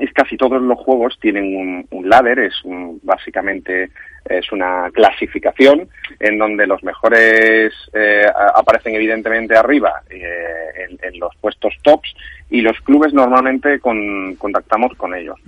es 0.00 0.12
casi 0.12 0.36
todos 0.36 0.60
los 0.62 0.78
juegos 0.78 1.18
tienen 1.20 1.86
un, 1.90 2.08
ladder, 2.08 2.38
es 2.40 2.54
básicamente 3.02 3.90
es 4.24 4.50
una 4.52 4.90
clasificación 4.92 5.88
en 6.18 6.38
donde 6.38 6.66
los 6.66 6.82
mejores 6.82 7.72
eh, 7.92 8.26
aparecen 8.54 8.94
evidentemente 8.94 9.56
arriba 9.56 10.02
eh, 10.10 10.88
en, 11.02 11.18
los 11.18 11.34
puestos 11.36 11.74
tops 11.82 12.14
y 12.48 12.60
los 12.60 12.80
clubes 12.80 13.12
normalmente 13.12 13.80
contactamos 13.80 14.94
con 14.96 15.14
ellos. 15.14 15.38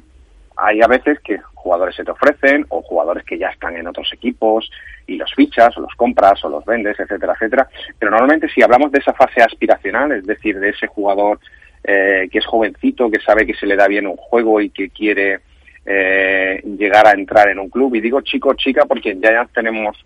Hay 0.56 0.82
a 0.82 0.86
veces 0.86 1.18
que 1.20 1.38
jugadores 1.54 1.96
se 1.96 2.04
te 2.04 2.10
ofrecen 2.10 2.66
o 2.68 2.82
jugadores 2.82 3.24
que 3.24 3.38
ya 3.38 3.48
están 3.48 3.76
en 3.76 3.86
otros 3.86 4.12
equipos 4.12 4.70
y 5.06 5.16
los 5.16 5.32
fichas 5.34 5.76
o 5.76 5.80
los 5.80 5.94
compras 5.94 6.44
o 6.44 6.48
los 6.48 6.64
vendes, 6.64 6.98
etcétera, 6.98 7.32
etcétera. 7.34 7.68
Pero 7.98 8.10
normalmente 8.10 8.48
si 8.48 8.62
hablamos 8.62 8.92
de 8.92 8.98
esa 8.98 9.14
fase 9.14 9.42
aspiracional, 9.42 10.12
es 10.12 10.26
decir, 10.26 10.58
de 10.58 10.70
ese 10.70 10.86
jugador 10.86 11.38
eh, 11.84 12.28
que 12.30 12.38
es 12.38 12.46
jovencito, 12.46 13.10
que 13.10 13.20
sabe 13.20 13.46
que 13.46 13.54
se 13.54 13.66
le 13.66 13.76
da 13.76 13.88
bien 13.88 14.06
un 14.06 14.16
juego 14.16 14.60
y 14.60 14.70
que 14.70 14.90
quiere 14.90 15.40
eh, 15.84 16.62
llegar 16.78 17.06
a 17.06 17.12
entrar 17.12 17.48
en 17.48 17.58
un 17.58 17.68
club. 17.68 17.94
Y 17.94 18.00
digo 18.00 18.20
chico, 18.20 18.54
chica, 18.54 18.84
porque 18.86 19.16
ya 19.20 19.48
tenemos 19.52 19.96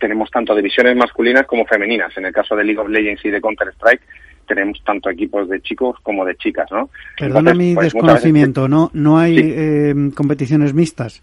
tenemos 0.00 0.28
tanto 0.30 0.54
divisiones 0.54 0.96
masculinas 0.96 1.46
como 1.46 1.64
femeninas. 1.64 2.16
En 2.16 2.26
el 2.26 2.32
caso 2.32 2.56
de 2.56 2.64
League 2.64 2.80
of 2.80 2.88
Legends 2.88 3.24
y 3.24 3.30
de 3.30 3.40
Counter 3.40 3.68
Strike 3.68 4.02
tenemos 4.46 4.82
tanto 4.84 5.08
equipos 5.10 5.48
de 5.48 5.60
chicos 5.60 5.96
como 6.02 6.24
de 6.24 6.34
chicas, 6.34 6.66
¿no? 6.72 6.90
Perdona 7.16 7.54
mi 7.54 7.74
pues, 7.74 7.92
desconocimiento, 7.92 8.66
¿no 8.66 8.90
no 8.94 9.16
hay 9.16 9.38
eh, 9.38 9.94
competiciones 10.14 10.74
mixtas? 10.74 11.22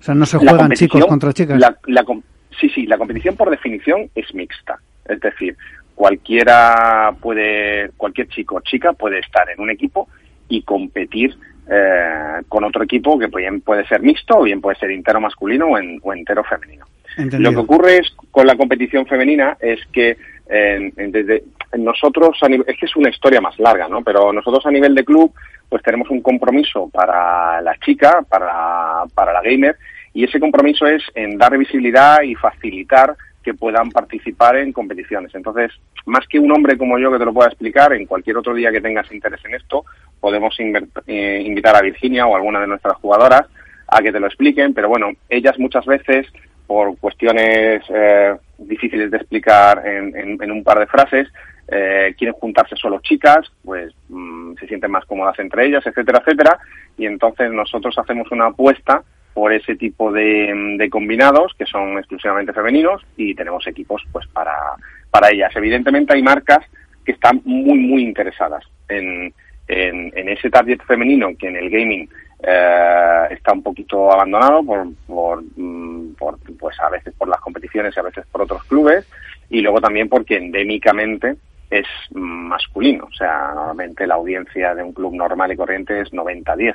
O 0.00 0.02
sea, 0.02 0.14
no 0.14 0.26
se 0.26 0.36
juegan 0.36 0.72
chicos 0.72 1.06
contra 1.06 1.32
chicas. 1.32 1.58
sí, 2.60 2.68
sí, 2.68 2.86
la 2.86 2.98
competición 2.98 3.36
por 3.36 3.48
definición 3.48 4.10
es 4.14 4.34
mixta. 4.34 4.78
Es 5.06 5.20
decir, 5.20 5.56
cualquiera 6.02 7.14
puede, 7.20 7.90
cualquier 7.96 8.26
chico 8.26 8.56
o 8.56 8.60
chica 8.60 8.92
puede 8.92 9.20
estar 9.20 9.48
en 9.48 9.60
un 9.60 9.70
equipo 9.70 10.08
y 10.48 10.62
competir 10.62 11.38
eh, 11.70 12.40
con 12.48 12.64
otro 12.64 12.82
equipo 12.82 13.16
que 13.16 13.28
bien 13.28 13.60
puede 13.60 13.86
ser 13.86 14.02
mixto 14.02 14.38
o 14.38 14.42
bien 14.42 14.60
puede 14.60 14.76
ser 14.80 14.90
entero 14.90 15.20
masculino 15.20 15.68
o, 15.68 16.12
entero 16.12 16.42
femenino. 16.42 16.86
Lo 17.16 17.52
que 17.52 17.56
ocurre 17.56 17.98
es, 17.98 18.10
con 18.32 18.48
la 18.48 18.56
competición 18.56 19.06
femenina 19.06 19.56
es 19.60 19.78
que 19.92 20.16
desde 20.48 21.44
nosotros, 21.78 22.36
es 22.66 22.76
que 22.76 22.86
es 22.86 22.96
una 22.96 23.10
historia 23.10 23.40
más 23.40 23.56
larga, 23.60 23.86
¿no? 23.86 24.02
Pero 24.02 24.32
nosotros 24.32 24.66
a 24.66 24.72
nivel 24.72 24.96
de 24.96 25.04
club, 25.04 25.32
pues 25.68 25.84
tenemos 25.84 26.10
un 26.10 26.20
compromiso 26.20 26.90
para 26.92 27.60
la 27.60 27.76
chica, 27.78 28.24
para, 28.28 29.04
para 29.14 29.32
la 29.32 29.40
gamer, 29.40 29.76
y 30.12 30.24
ese 30.24 30.40
compromiso 30.40 30.84
es 30.84 31.04
en 31.14 31.38
dar 31.38 31.56
visibilidad 31.56 32.22
y 32.22 32.34
facilitar 32.34 33.14
que 33.42 33.54
puedan 33.54 33.90
participar 33.90 34.56
en 34.56 34.72
competiciones. 34.72 35.34
Entonces, 35.34 35.72
más 36.06 36.26
que 36.28 36.38
un 36.38 36.52
hombre 36.52 36.78
como 36.78 36.98
yo 36.98 37.10
que 37.12 37.18
te 37.18 37.24
lo 37.24 37.34
pueda 37.34 37.48
explicar, 37.48 37.92
en 37.92 38.06
cualquier 38.06 38.36
otro 38.36 38.54
día 38.54 38.70
que 38.70 38.80
tengas 38.80 39.10
interés 39.12 39.44
en 39.44 39.54
esto, 39.54 39.84
podemos 40.20 40.56
eh, 40.58 41.42
invitar 41.44 41.76
a 41.76 41.82
Virginia 41.82 42.26
o 42.26 42.36
alguna 42.36 42.60
de 42.60 42.66
nuestras 42.66 42.96
jugadoras 42.96 43.46
a 43.88 44.00
que 44.00 44.12
te 44.12 44.20
lo 44.20 44.26
expliquen, 44.26 44.72
pero 44.72 44.88
bueno, 44.88 45.10
ellas 45.28 45.58
muchas 45.58 45.84
veces, 45.84 46.26
por 46.66 46.96
cuestiones 46.98 47.82
eh, 47.88 48.34
difíciles 48.58 49.10
de 49.10 49.18
explicar 49.18 49.82
en, 49.86 50.50
un 50.50 50.64
par 50.64 50.78
de 50.78 50.86
frases, 50.86 51.28
eh, 51.68 52.14
quieren 52.16 52.34
juntarse 52.34 52.76
solo 52.76 53.00
chicas, 53.00 53.50
pues 53.64 53.92
mm, 54.08 54.54
se 54.58 54.66
sienten 54.66 54.90
más 54.90 55.04
cómodas 55.04 55.38
entre 55.38 55.66
ellas, 55.66 55.86
etcétera, 55.86 56.20
etcétera, 56.20 56.58
y 56.96 57.06
entonces 57.06 57.50
nosotros 57.52 57.98
hacemos 57.98 58.30
una 58.30 58.46
apuesta 58.46 59.02
por 59.34 59.52
ese 59.52 59.76
tipo 59.76 60.12
de, 60.12 60.88
combinados 60.90 61.52
que 61.58 61.66
son 61.66 61.98
exclusivamente 61.98 62.52
femeninos 62.52 63.02
y 63.16 63.34
tenemos 63.34 63.66
equipos 63.66 64.02
pues 64.12 64.26
para, 64.28 64.54
para 65.10 65.30
ellas. 65.30 65.54
Evidentemente 65.56 66.14
hay 66.14 66.22
marcas 66.22 66.60
que 67.04 67.12
están 67.12 67.40
muy 67.44 67.78
muy 67.78 68.02
interesadas 68.02 68.64
en, 68.88 69.32
en, 69.68 70.28
ese 70.28 70.50
target 70.50 70.80
femenino 70.82 71.30
que 71.38 71.48
en 71.48 71.56
el 71.56 71.70
gaming 71.70 72.08
eh, 72.42 73.26
está 73.30 73.52
un 73.52 73.62
poquito 73.62 74.12
abandonado 74.12 74.62
por, 75.06 75.42
mm, 75.56 76.14
por, 76.14 76.38
pues 76.58 76.78
a 76.80 76.90
veces 76.90 77.14
por 77.16 77.28
las 77.28 77.40
competiciones 77.40 77.94
y 77.96 78.00
a 78.00 78.04
veces 78.04 78.26
por 78.30 78.42
otros 78.42 78.62
clubes 78.64 79.06
y 79.48 79.60
luego 79.60 79.80
también 79.80 80.08
porque 80.08 80.36
endémicamente 80.36 81.36
es 81.70 81.86
masculino, 82.10 83.04
o 83.04 83.14
sea, 83.14 83.52
normalmente 83.54 84.06
la 84.06 84.16
audiencia 84.16 84.74
de 84.74 84.82
un 84.82 84.92
club 84.92 85.14
normal 85.14 85.52
y 85.52 85.56
corriente 85.56 86.00
es 86.00 86.12
90-10 86.12 86.74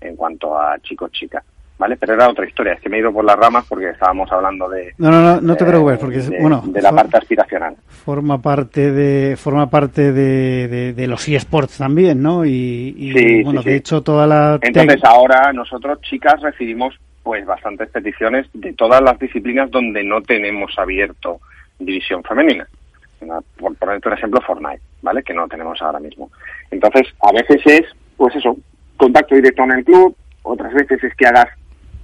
en 0.00 0.16
cuanto 0.16 0.58
a 0.58 0.78
chicos-chicas. 0.78 1.44
¿Vale? 1.78 1.96
Pero 1.96 2.14
era 2.14 2.28
otra 2.28 2.46
historia, 2.46 2.74
es 2.74 2.80
que 2.80 2.88
me 2.88 2.96
he 2.96 3.00
ido 3.00 3.12
por 3.12 3.24
las 3.24 3.36
ramas 3.36 3.64
porque 3.68 3.90
estábamos 3.90 4.30
hablando 4.32 4.68
de... 4.68 4.94
No, 4.98 5.10
no, 5.10 5.22
no, 5.22 5.40
no 5.40 5.56
te 5.56 5.64
preocupes, 5.64 5.98
porque, 5.98 6.18
de, 6.18 6.40
bueno... 6.40 6.62
De 6.66 6.82
la 6.82 6.92
parte 6.92 7.16
aspiracional. 7.16 7.76
Forma 7.86 8.42
parte 8.42 8.90
de 8.90 9.36
forma 9.36 9.70
parte 9.70 10.12
de, 10.12 10.92
de, 10.92 11.06
los 11.06 11.26
eSports 11.28 11.78
también, 11.78 12.22
¿no? 12.22 12.44
Y, 12.44 13.42
bueno, 13.44 13.62
de 13.62 13.76
hecho 13.76 14.02
toda 14.02 14.26
la... 14.26 14.58
Entonces 14.60 15.02
ahora 15.04 15.52
nosotros, 15.52 16.00
chicas, 16.02 16.40
recibimos 16.40 16.94
pues 17.22 17.44
bastantes 17.46 17.90
peticiones 17.90 18.46
de 18.54 18.72
todas 18.72 19.02
las 19.02 19.18
disciplinas 19.18 19.70
donde 19.70 20.02
no 20.02 20.22
tenemos 20.22 20.72
abierto 20.78 21.40
división 21.78 22.22
femenina. 22.24 22.66
Por 23.58 23.74
poner 23.76 24.00
un 24.04 24.12
ejemplo, 24.12 24.40
Fortnite, 24.40 24.80
¿vale? 25.02 25.22
Que 25.22 25.34
no 25.34 25.46
tenemos 25.48 25.80
ahora 25.82 26.00
mismo. 26.00 26.30
Entonces, 26.70 27.08
a 27.20 27.32
veces 27.32 27.60
es, 27.66 27.82
pues 28.16 28.34
eso, 28.36 28.56
contacto 28.96 29.34
directo 29.34 29.62
en 29.64 29.72
el 29.72 29.84
club, 29.84 30.16
otras 30.42 30.72
veces 30.72 31.02
es 31.04 31.14
que 31.16 31.26
hagas 31.26 31.48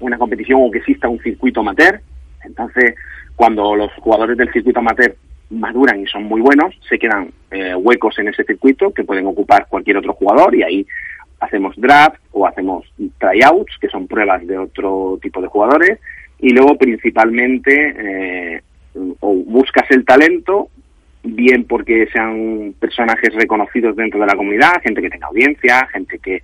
una 0.05 0.19
competición 0.19 0.61
o 0.63 0.71
que 0.71 0.79
exista 0.79 1.09
un 1.09 1.21
circuito 1.21 1.61
amateur. 1.61 2.01
Entonces, 2.45 2.95
cuando 3.37 3.75
los 3.75 3.93
jugadores 3.95 4.37
del 4.37 4.53
circuito 4.53 4.81
amateur 4.81 5.17
maduran 5.51 6.01
y 6.01 6.07
son 6.07 6.25
muy 6.25 6.41
buenos, 6.41 6.75
se 6.89 6.99
quedan 6.99 7.31
eh, 7.51 7.75
huecos 7.75 8.19
en 8.19 8.29
ese 8.29 8.45
circuito 8.45 8.93
que 8.93 9.05
pueden 9.05 9.27
ocupar 9.27 9.67
cualquier 9.69 9.99
otro 9.99 10.13
jugador 10.15 10.55
y 10.55 10.63
ahí 10.63 10.87
hacemos 11.41 11.75
draft 11.77 12.21
o 12.33 12.47
hacemos 12.47 12.87
tryouts, 13.19 13.77
que 13.81 13.89
son 13.89 14.07
pruebas 14.07 14.47
de 14.47 14.59
otro 14.59 15.19
tipo 15.21 15.41
de 15.41 15.49
jugadores, 15.49 15.99
y 16.39 16.51
luego 16.51 16.77
principalmente 16.77 17.95
eh, 17.99 18.63
o 19.21 19.35
buscas 19.35 19.91
el 19.91 20.05
talento, 20.05 20.69
bien 21.23 21.65
porque 21.65 22.07
sean 22.13 22.75
personajes 22.79 23.35
reconocidos 23.35 23.97
dentro 23.97 24.21
de 24.21 24.27
la 24.27 24.37
comunidad, 24.37 24.83
gente 24.83 25.01
que 25.01 25.11
tenga 25.11 25.27
audiencia, 25.27 25.87
gente 25.93 26.19
que, 26.19 26.43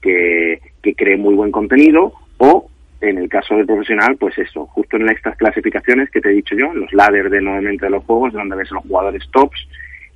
que, 0.00 0.60
que 0.82 0.94
cree 0.94 1.16
muy 1.16 1.34
buen 1.34 1.50
contenido, 1.50 2.14
o 2.38 2.70
en 3.00 3.18
el 3.18 3.28
caso 3.28 3.56
del 3.56 3.66
profesional, 3.66 4.16
pues 4.18 4.36
eso, 4.38 4.66
justo 4.66 4.96
en 4.96 5.08
estas 5.08 5.36
clasificaciones 5.36 6.10
que 6.10 6.20
te 6.20 6.30
he 6.30 6.34
dicho 6.34 6.54
yo, 6.54 6.72
los 6.74 6.92
ladders 6.92 7.30
de 7.30 7.40
nuevamente 7.40 7.86
de 7.86 7.90
los 7.90 8.04
juegos, 8.04 8.32
donde 8.32 8.56
ves 8.56 8.70
los 8.70 8.84
jugadores 8.84 9.24
tops 9.32 9.66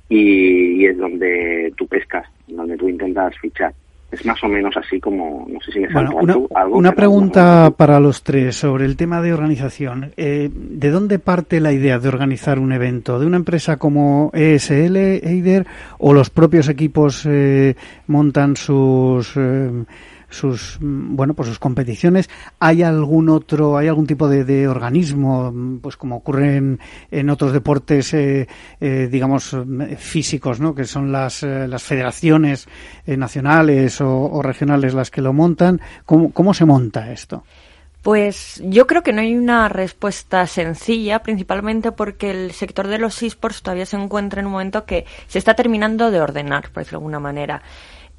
y, 0.09 0.85
es 0.85 0.97
donde 0.97 1.73
tú 1.75 1.87
pescas, 1.87 2.27
donde 2.47 2.77
tú 2.77 2.87
intentas 2.87 3.35
fichar. 3.39 3.73
Es 4.11 4.23
más 4.25 4.41
o 4.43 4.47
menos 4.47 4.77
así 4.77 4.99
como, 4.99 5.47
no 5.49 5.59
sé 5.61 5.71
si 5.71 5.79
me 5.79 5.91
bueno, 5.91 6.11
una, 6.15 6.33
algo. 6.53 6.77
Una 6.77 6.91
pregunta 6.93 7.73
para 7.75 7.99
los 7.99 8.23
tres 8.23 8.55
sobre 8.55 8.85
el 8.85 8.95
tema 8.95 9.21
de 9.21 9.33
organización. 9.33 10.13
Eh, 10.15 10.49
¿De 10.53 10.89
dónde 10.89 11.17
parte 11.17 11.59
la 11.59 11.73
idea 11.73 11.97
de 11.97 12.07
organizar 12.07 12.59
un 12.59 12.71
evento? 12.71 13.19
¿De 13.19 13.25
una 13.25 13.37
empresa 13.37 13.77
como 13.77 14.29
ESL, 14.33 14.95
Eider, 14.95 15.65
o 15.97 16.13
los 16.13 16.29
propios 16.29 16.69
equipos 16.69 17.25
eh, 17.25 17.75
montan 18.07 18.55
sus... 18.55 19.35
Eh, 19.35 19.71
sus 20.29 20.77
bueno 20.81 21.33
pues 21.33 21.49
sus 21.49 21.59
competiciones. 21.59 22.29
Hay 22.59 22.83
algún 22.83 23.29
otro 23.29 23.77
hay 23.77 23.87
algún 23.87 24.07
tipo 24.07 24.27
de, 24.27 24.67
organismo 24.67 25.53
pues 25.81 25.97
como 25.97 26.17
ocurre 26.17 26.57
en, 27.11 27.29
otros 27.29 27.53
deportes 27.53 28.13
eh, 28.13 28.47
eh, 28.79 29.07
digamos 29.11 29.55
físicos 29.97 30.59
no 30.59 30.73
que 30.75 30.85
son 30.85 31.11
las, 31.11 31.43
eh, 31.43 31.67
las 31.67 31.83
federaciones 31.83 32.67
nacionales 33.05 33.99
o, 34.01 34.41
regionales 34.41 34.93
las 34.93 35.11
que 35.11 35.21
lo 35.21 35.33
montan 35.33 35.81
cómo, 36.05 36.31
cómo 36.31 36.53
se 36.53 36.65
monta 36.65 37.11
esto 37.11 37.43
pues 38.05 38.61
yo 38.63 38.85
creo 38.85 39.01
que 39.01 39.13
no 39.13 39.21
hay 39.21 39.35
una 39.35 39.67
respuesta 39.67 40.45
sencilla, 40.45 41.23
principalmente 41.23 41.91
porque 41.91 42.29
el 42.29 42.51
sector 42.51 42.87
de 42.87 42.99
los 42.99 43.23
esports 43.23 43.63
todavía 43.63 43.87
se 43.87 43.97
encuentra 43.97 44.41
en 44.41 44.45
un 44.45 44.51
momento 44.51 44.85
que 44.85 45.05
se 45.27 45.39
está 45.39 45.55
terminando 45.55 46.11
de 46.11 46.21
ordenar, 46.21 46.69
por 46.69 46.83
decirlo 46.83 46.99
de 46.99 47.01
alguna 47.01 47.19
manera. 47.19 47.63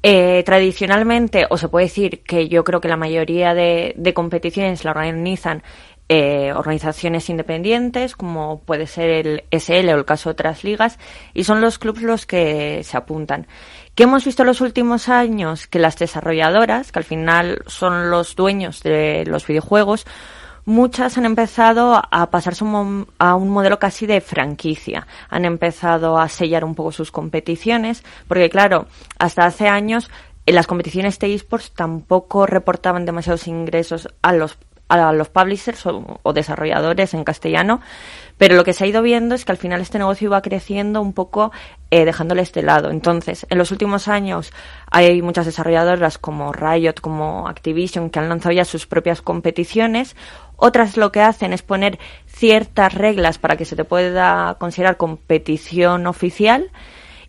Eh, 0.03 0.43
tradicionalmente, 0.45 1.47
o 1.49 1.57
se 1.57 1.69
puede 1.69 1.87
decir 1.87 2.21
que 2.23 2.47
yo 2.47 2.63
creo 2.63 2.81
que 2.81 2.87
la 2.87 2.97
mayoría 2.97 3.53
de, 3.53 4.13
competiciones 4.13 4.85
la 4.85 4.91
organizan 4.91 5.63
eh, 6.07 6.53
organizaciones 6.53 7.29
independientes, 7.29 8.15
como 8.15 8.61
puede 8.61 8.87
ser 8.87 9.09
el 9.09 9.43
SL 9.51 9.89
o 9.89 9.97
el 9.97 10.05
caso 10.05 10.29
de 10.29 10.33
otras 10.33 10.63
ligas, 10.63 10.99
y 11.33 11.43
son 11.43 11.61
los 11.61 11.79
clubes 11.79 12.03
los 12.03 12.25
que 12.25 12.83
se 12.83 12.95
apuntan. 12.95 13.47
¿Qué 13.95 14.03
hemos 14.03 14.23
visto 14.23 14.43
en 14.43 14.47
los 14.47 14.61
últimos 14.61 15.09
años? 15.09 15.65
Que 15.65 15.79
las 15.79 15.97
desarrolladoras, 15.97 16.91
que 16.91 16.99
al 16.99 17.05
final 17.05 17.63
son 17.65 18.11
los 18.11 18.35
dueños 18.35 18.83
de 18.83 19.25
los 19.25 19.47
videojuegos, 19.47 20.05
muchas 20.67 21.17
han 21.17 21.25
empezado 21.25 22.01
a 22.11 22.29
pasarse 22.29 22.65
a 23.17 23.35
un 23.35 23.49
modelo 23.49 23.79
casi 23.79 24.05
de 24.05 24.19
franquicia. 24.19 25.07
Han 25.29 25.45
empezado 25.45 26.19
a 26.19 26.27
sellar 26.27 26.65
un 26.65 26.75
poco 26.75 26.91
sus 26.91 27.09
competiciones, 27.09 28.03
porque 28.27 28.49
claro, 28.49 28.87
hasta 29.17 29.45
hace 29.45 29.69
años 29.69 30.11
en 30.45 30.55
las 30.55 30.67
competiciones 30.67 31.17
de 31.19 31.33
esports 31.33 31.71
tampoco 31.71 32.45
reportaban 32.45 33.05
demasiados 33.05 33.47
ingresos 33.47 34.09
a 34.21 34.33
los 34.33 34.57
a 34.89 35.11
los 35.11 35.29
publishers 35.29 35.85
o, 35.85 36.33
desarrolladores 36.33 37.13
en 37.13 37.23
castellano, 37.23 37.81
Pero 38.37 38.55
lo 38.55 38.63
que 38.63 38.73
se 38.73 38.83
ha 38.83 38.87
ido 38.87 39.01
viendo 39.01 39.35
es 39.35 39.45
que 39.45 39.51
al 39.51 39.57
final 39.57 39.81
este 39.81 39.97
negocio 39.97 40.27
iba 40.27 40.41
creciendo 40.41 41.01
un 41.01 41.13
poco 41.13 41.51
eh, 41.89 42.05
dejándole 42.05 42.43
este 42.43 42.61
lado. 42.61 42.91
Entonces, 42.91 43.47
en 43.49 43.57
los 43.57 43.71
últimos 43.71 44.07
años 44.07 44.53
hay 44.91 45.21
muchas 45.21 45.47
desarrolladoras 45.47 46.17
como 46.19 46.53
Riot, 46.53 47.01
como 47.01 47.47
Activision, 47.47 48.09
que 48.09 48.19
han 48.19 48.29
lanzado 48.29 48.53
ya 48.53 48.63
sus 48.63 48.85
propias 48.85 49.21
competiciones. 49.21 50.15
Otras 50.57 50.97
lo 50.97 51.11
que 51.11 51.21
hacen 51.21 51.53
es 51.53 51.61
poner 51.61 51.97
ciertas 52.25 52.93
reglas 52.93 53.37
para 53.37 53.55
que 53.55 53.65
se 53.65 53.75
te 53.75 53.85
pueda 53.85 54.57
considerar 54.59 54.97
competición 54.97 56.07
oficial 56.07 56.71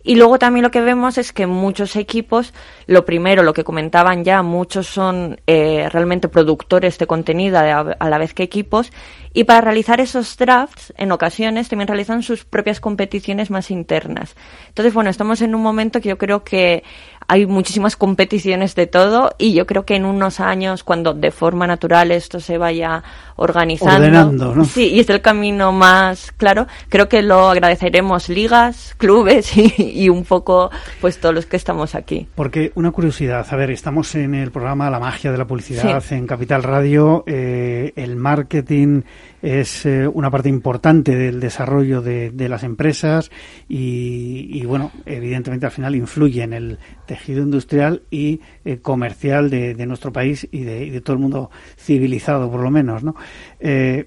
y 0.03 0.15
luego 0.15 0.39
también 0.39 0.63
lo 0.63 0.71
que 0.71 0.81
vemos 0.81 1.17
es 1.17 1.33
que 1.33 1.45
muchos 1.45 1.95
equipos, 1.95 2.53
lo 2.87 3.05
primero, 3.05 3.43
lo 3.43 3.53
que 3.53 3.63
comentaban 3.63 4.23
ya, 4.23 4.41
muchos 4.41 4.87
son 4.87 5.41
eh, 5.45 5.89
realmente 5.89 6.29
productores 6.29 6.97
de 6.97 7.07
contenido 7.07 7.59
a 7.59 8.09
la 8.09 8.17
vez 8.17 8.33
que 8.33 8.43
equipos, 8.43 8.91
y 9.33 9.43
para 9.43 9.61
realizar 9.61 9.99
esos 9.99 10.37
drafts, 10.37 10.93
en 10.97 11.11
ocasiones 11.11 11.69
también 11.69 11.87
realizan 11.87 12.23
sus 12.23 12.45
propias 12.45 12.79
competiciones 12.79 13.51
más 13.51 13.69
internas. 13.71 14.35
Entonces, 14.69 14.93
bueno, 14.93 15.09
estamos 15.09 15.41
en 15.41 15.53
un 15.53 15.61
momento 15.61 15.99
que 15.99 16.09
yo 16.09 16.17
creo 16.17 16.43
que 16.43 16.83
hay 17.29 17.45
muchísimas 17.45 17.95
competiciones 17.95 18.73
de 18.73 18.87
todo 18.87 19.35
y 19.37 19.53
yo 19.53 19.67
creo 19.67 19.85
que 19.85 19.95
en 19.95 20.05
unos 20.05 20.39
años, 20.39 20.83
cuando 20.83 21.13
de 21.13 21.29
forma 21.29 21.67
natural 21.67 22.11
esto 22.11 22.39
se 22.39 22.57
vaya 22.57 23.03
organizando, 23.35 24.65
sí, 24.65 24.87
y 24.87 24.99
es 24.99 25.09
el 25.11 25.21
camino 25.21 25.71
más 25.71 26.31
claro, 26.31 26.65
creo 26.89 27.07
que 27.07 27.21
lo 27.21 27.49
agradeceremos 27.49 28.29
ligas, 28.29 28.95
clubes 28.97 29.55
y, 29.77 30.09
un 30.09 30.25
poco 30.25 30.71
pues 31.01 31.19
todos 31.19 31.35
los 31.35 31.45
que 31.45 31.55
estamos 31.55 31.93
aquí. 31.93 32.27
Porque 32.33 32.71
una 32.73 32.89
curiosidad, 32.89 33.45
a 33.47 33.55
ver, 33.55 33.69
estamos 33.69 34.15
en 34.15 34.33
el 34.33 34.49
programa 34.49 34.89
La 34.89 34.99
magia 34.99 35.31
de 35.31 35.37
la 35.37 35.45
publicidad 35.45 36.03
en 36.09 36.25
Capital 36.25 36.63
Radio, 36.63 37.23
eh, 37.27 37.93
el 37.95 38.15
marketing 38.15 39.03
es 39.41 39.85
eh, 39.85 40.07
una 40.07 40.29
parte 40.29 40.49
importante 40.49 41.15
del 41.15 41.39
desarrollo 41.39 42.01
de, 42.01 42.49
las 42.49 42.63
empresas 42.63 43.31
y, 43.67 44.63
bueno, 44.65 44.91
evidentemente 45.05 45.65
al 45.65 45.71
final 45.71 45.95
influye 45.95 46.43
en 46.43 46.53
el 46.53 46.79
tejido 47.05 47.43
industrial 47.43 48.03
y 48.09 48.41
eh, 48.65 48.79
comercial 48.79 49.49
de, 49.49 49.85
nuestro 49.85 50.11
país 50.11 50.47
y 50.51 50.61
de, 50.61 51.01
todo 51.01 51.13
el 51.13 51.21
mundo 51.21 51.51
civilizado, 51.77 52.49
por 52.51 52.61
lo 52.61 52.71
menos, 52.71 53.03
¿no? 53.03 53.15
Eh, 53.59 54.05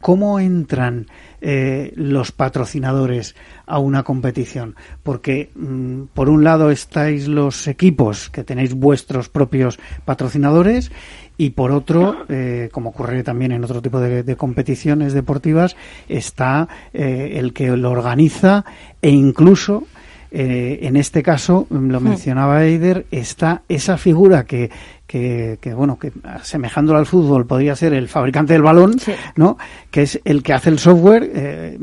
¿Cómo 0.00 0.38
entran 0.38 1.06
los 1.40 2.30
patrocinadores 2.30 3.34
a 3.66 3.78
una 3.78 4.04
competición? 4.04 4.76
Porque, 5.02 5.50
mm, 5.54 6.02
por 6.14 6.28
un 6.28 6.44
lado, 6.44 6.70
estáis 6.70 7.26
los 7.26 7.66
equipos 7.66 8.30
que 8.30 8.44
tenéis 8.44 8.74
vuestros 8.74 9.28
propios 9.28 9.78
patrocinadores 10.04 10.92
y 11.38 11.50
por 11.50 11.72
otro, 11.72 12.24
eh, 12.28 12.68
como 12.72 12.90
ocurre 12.90 13.22
también 13.22 13.52
en 13.52 13.64
otro 13.64 13.82
tipo 13.82 14.00
de, 14.00 14.36
competiciones 14.36 15.12
deportivas, 15.12 15.76
está 16.08 16.68
eh, 16.92 17.34
el 17.34 17.52
que 17.52 17.76
lo 17.76 17.90
organiza 17.90 18.64
e 19.02 19.10
incluso 19.10 19.84
eh, 20.30 20.80
en 20.82 20.96
este 20.96 21.22
caso, 21.22 21.66
lo 21.70 22.00
hmm. 22.00 22.04
mencionaba 22.04 22.64
Eider, 22.64 23.06
está 23.10 23.62
esa 23.68 23.96
figura 23.96 24.44
que, 24.44 24.70
que, 25.06 25.56
bueno, 25.74 25.98
que 25.98 26.12
asemejándolo 26.24 26.98
al 26.98 27.06
fútbol 27.06 27.46
podría 27.46 27.76
ser 27.76 27.94
el 27.94 28.08
fabricante 28.08 28.52
del 28.52 28.62
balón, 28.62 28.96
¿no? 29.36 29.56
Que 29.90 30.02
es 30.02 30.20
el 30.24 30.42
que 30.42 30.52
hace 30.52 30.68
el 30.68 30.78
software. 30.78 31.78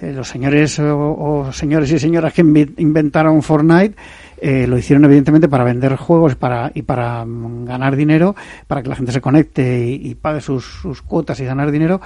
los 0.00 0.28
señores 0.28 0.78
o, 0.78 1.50
señores 1.52 1.90
y 1.92 1.98
señoras 1.98 2.32
que 2.32 2.40
inventaron 2.40 3.42
Fortnite 3.42 3.96
eh, 4.40 4.66
lo 4.66 4.78
hicieron 4.78 5.04
evidentemente 5.04 5.48
para 5.48 5.64
vender 5.64 5.96
juegos 5.96 6.34
para, 6.34 6.72
y 6.74 6.82
para 6.82 7.24
mm, 7.24 7.66
ganar 7.66 7.96
dinero, 7.96 8.34
para 8.66 8.82
que 8.82 8.88
la 8.88 8.96
gente 8.96 9.12
se 9.12 9.20
conecte 9.20 9.86
y, 9.86 10.14
pague 10.14 10.40
sus, 10.40 10.64
sus, 10.64 11.02
cuotas 11.02 11.40
y 11.40 11.44
ganar 11.44 11.70
dinero, 11.70 12.00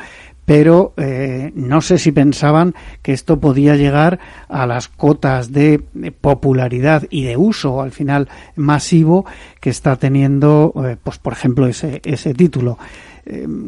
pero 0.45 0.95
eh, 0.97 1.53
no 1.55 1.81
sé 1.81 1.99
si 1.99 2.13
pensaban 2.13 2.75
que 3.03 3.13
esto 3.13 3.39
podía 3.39 3.77
llegar 3.77 4.19
a 4.49 4.67
las 4.67 4.89
cotas 4.89 5.53
de, 5.53 5.83
popularidad 6.21 7.05
y 7.09 7.25
de 7.25 7.37
uso 7.37 7.81
al 7.81 7.93
final 7.93 8.29
masivo 8.57 9.25
que 9.61 9.71
está 9.71 9.97
teniendo, 9.97 10.73
eh, 10.85 10.97
pues 11.03 11.19
por 11.19 11.33
ejemplo, 11.33 11.67
ese, 11.67 12.01
ese 12.05 12.35
título. 12.35 12.79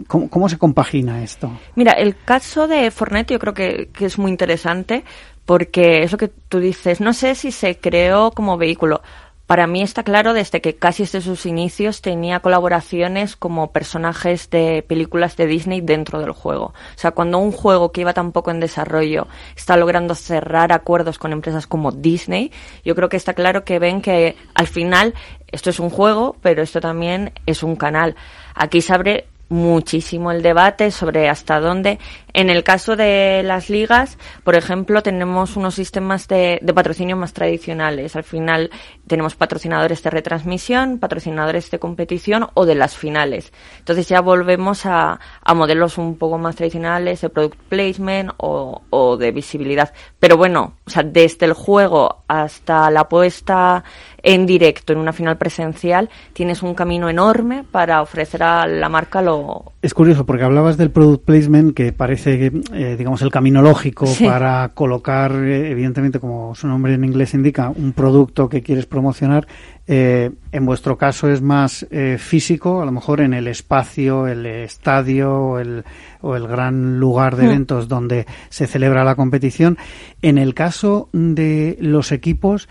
¿Cómo, 0.07 0.29
¿Cómo, 0.29 0.51
se 0.51 0.59
compagina 0.59 1.25
esto? 1.25 1.51
Mira, 1.77 1.93
el 1.93 2.15
caso 2.15 2.69
de 2.69 2.91
Fortnite 2.91 3.33
yo 3.33 3.39
creo 3.39 3.55
que, 3.55 3.89
que 3.91 4.05
es 4.05 4.19
muy 4.19 4.31
interesante 4.31 5.03
porque 5.47 6.03
es 6.03 6.13
lo 6.13 6.19
que 6.19 6.29
tú 6.29 6.59
dices, 6.61 7.01
no 7.01 7.15
sé 7.15 7.35
si 7.35 7.53
se 7.53 7.79
creó 7.79 8.33
como 8.33 8.59
vehículo. 8.59 9.01
Para 9.47 9.69
mí 9.69 9.81
está 9.81 10.03
claro 10.03 10.33
desde 10.33 10.61
que 10.61 10.75
casi 10.75 11.05
desde 11.05 11.21
sus 11.21 11.47
inicios 11.47 12.03
tenía 12.03 12.41
colaboraciones 12.41 13.37
como 13.37 13.71
personajes 13.71 14.51
de 14.51 14.85
películas 14.89 15.37
de 15.37 15.47
Disney 15.47 15.81
dentro 15.81 16.19
del 16.19 16.33
juego. 16.33 16.75
O 16.75 16.99
sea, 16.99 17.13
cuando 17.13 17.39
un 17.39 17.53
juego 17.53 17.93
que 17.93 18.01
iba 18.01 18.13
tan 18.13 18.33
poco 18.33 18.51
en 18.51 18.59
desarrollo 18.59 19.29
está 19.55 19.77
logrando 19.77 20.17
cerrar 20.17 20.73
acuerdos 20.73 21.21
con 21.21 21.33
empresas 21.33 21.69
como 21.69 21.93
Disney, 21.93 22.51
yo 22.85 22.97
creo 22.97 23.09
que 23.09 23.17
está 23.17 23.35
claro 23.35 23.65
que 23.65 23.79
ven 23.79 24.03
que 24.03 24.35
al 24.55 24.67
final 24.67 25.15
esto 25.47 25.71
es 25.71 25.79
un 25.79 25.91
juego, 25.91 26.35
pero 26.43 26.61
esto 26.61 26.81
también 26.81 27.33
es 27.47 27.63
un 27.63 27.77
canal. 27.77 28.17
Aquí 28.53 28.81
se 28.81 28.95
abre 28.95 29.27
muchísimo 29.49 30.33
el 30.33 30.43
debate 30.43 30.91
sobre 30.91 31.29
hasta 31.29 31.61
dónde. 31.61 31.99
En 32.37 32.51
el 32.51 32.65
caso 32.65 32.97
de 32.97 33.43
las 33.43 33.71
ligas, 33.71 34.19
por 34.45 34.57
ejemplo, 34.57 35.03
tenemos 35.03 35.57
unos 35.57 35.75
sistemas 35.75 36.29
de, 36.29 36.61
patrocinio 36.75 37.17
más 37.17 37.33
tradicionales. 37.33 38.15
Al 38.15 38.25
final 38.25 38.71
tenemos 39.07 39.35
patrocinadores 39.35 40.03
de 40.03 40.11
retransmisión, 40.11 40.99
patrocinadores 40.99 41.71
de 41.71 41.79
competición 41.79 42.49
o 42.53 42.67
de 42.67 42.75
las 42.75 42.95
finales. 42.95 43.55
Entonces 43.79 44.07
ya 44.07 44.21
volvemos 44.21 44.85
a, 44.85 45.19
modelos 45.55 45.97
un 45.97 46.19
poco 46.19 46.37
más 46.37 46.57
tradicionales 46.57 47.23
de 47.23 47.31
product 47.31 47.59
placement 47.71 48.33
o, 48.37 48.83
o 48.91 49.17
de 49.17 49.33
visibilidad. 49.33 49.95
Pero 50.21 50.37
bueno, 50.37 50.75
o 50.87 50.91
sea, 50.91 51.05
desde 51.05 51.47
el 51.47 51.55
juego 51.55 52.25
hasta 52.29 52.91
la 52.91 53.09
puesta 53.09 53.83
en 54.27 54.45
directo, 54.45 54.93
en 54.93 54.99
una 54.99 55.13
final 55.13 55.39
presencial, 55.39 56.11
tienes 56.33 56.63
un 56.65 56.75
camino 56.75 57.09
enorme 57.09 57.65
para 57.71 58.03
ofrecer 58.03 58.43
a 58.43 58.67
la 58.67 58.89
marca 58.89 59.23
lo... 59.23 59.73
Es 59.83 59.95
curioso 59.95 60.27
porque 60.27 60.43
hablabas 60.43 60.77
del 60.77 60.91
product 60.91 61.25
placement 61.25 61.77
que 61.77 61.93
parece, 61.93 62.26
eh, 62.35 62.97
digamos, 62.99 63.23
el 63.23 63.31
camino 63.31 63.63
lógico 63.63 64.07
para 64.25 64.71
colocar, 64.75 65.33
eh, 65.33 65.71
evidentemente, 65.71 66.19
como 66.19 66.55
su 66.55 66.67
nombre 66.67 66.95
en 66.95 67.05
inglés 67.05 67.35
indica, 67.35 67.71
un 67.71 67.93
producto 67.93 68.49
que 68.49 68.63
quieres 68.63 68.87
promocionar. 68.87 69.47
Eh, 69.87 70.31
en 70.51 70.67
vuestro 70.67 70.99
caso 70.99 71.31
es 71.31 71.41
más 71.41 71.87
físico, 72.19 72.83
a 72.83 72.85
lo 72.85 72.91
mejor 72.91 73.21
en 73.21 73.35
el 73.35 73.47
espacio, 73.47 74.27
el 74.27 74.45
estadio 74.47 75.33
o 75.33 75.59
el, 75.61 75.85
o 76.21 76.35
el 76.35 76.49
gran 76.49 76.99
lugar 76.99 77.37
de 77.37 77.45
mm. 77.45 77.47
eventos 77.47 77.89
donde 77.89 78.27
se 78.49 78.67
celebra 78.67 79.05
la 79.05 79.15
competición. 79.15 79.79
En 80.23 80.39
el 80.39 80.55
caso 80.55 81.09
de 81.13 81.77
los 81.81 82.11
equipos, 82.11 82.69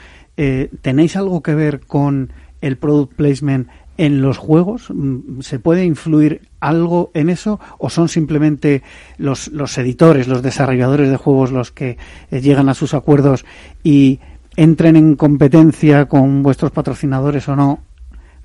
¿tenéis 0.82 1.16
algo 1.16 1.42
que 1.42 1.56
ver 1.56 1.80
con 1.80 2.34
el 2.60 2.78
product 2.78 3.14
placement 3.14 3.70
en 3.98 4.22
los 4.22 4.38
juegos? 4.38 4.88
Mm, 4.90 5.42
¿Se 5.42 5.60
puede 5.60 5.86
influir 5.86 6.50
algo 6.60 7.12
en 7.14 7.30
eso 7.30 7.60
o 7.78 7.90
son 7.90 8.10
simplemente 8.10 8.84
los, 9.18 9.50
los 9.50 9.78
editores, 9.78 10.28
los 10.28 10.42
desarrolladores 10.42 11.10
de 11.10 11.18
juegos 11.18 11.52
los 11.52 11.72
que 11.72 11.98
eh, 12.32 12.42
llegan 12.42 12.70
a 12.70 12.74
sus 12.74 12.94
acuerdos 12.94 13.46
y 13.84 14.20
entren 14.56 14.96
en 14.96 15.16
competencia 15.16 16.06
con 16.06 16.44
vuestros 16.44 16.72
patrocinadores 16.72 17.48
o 17.50 17.56
no, 17.56 17.80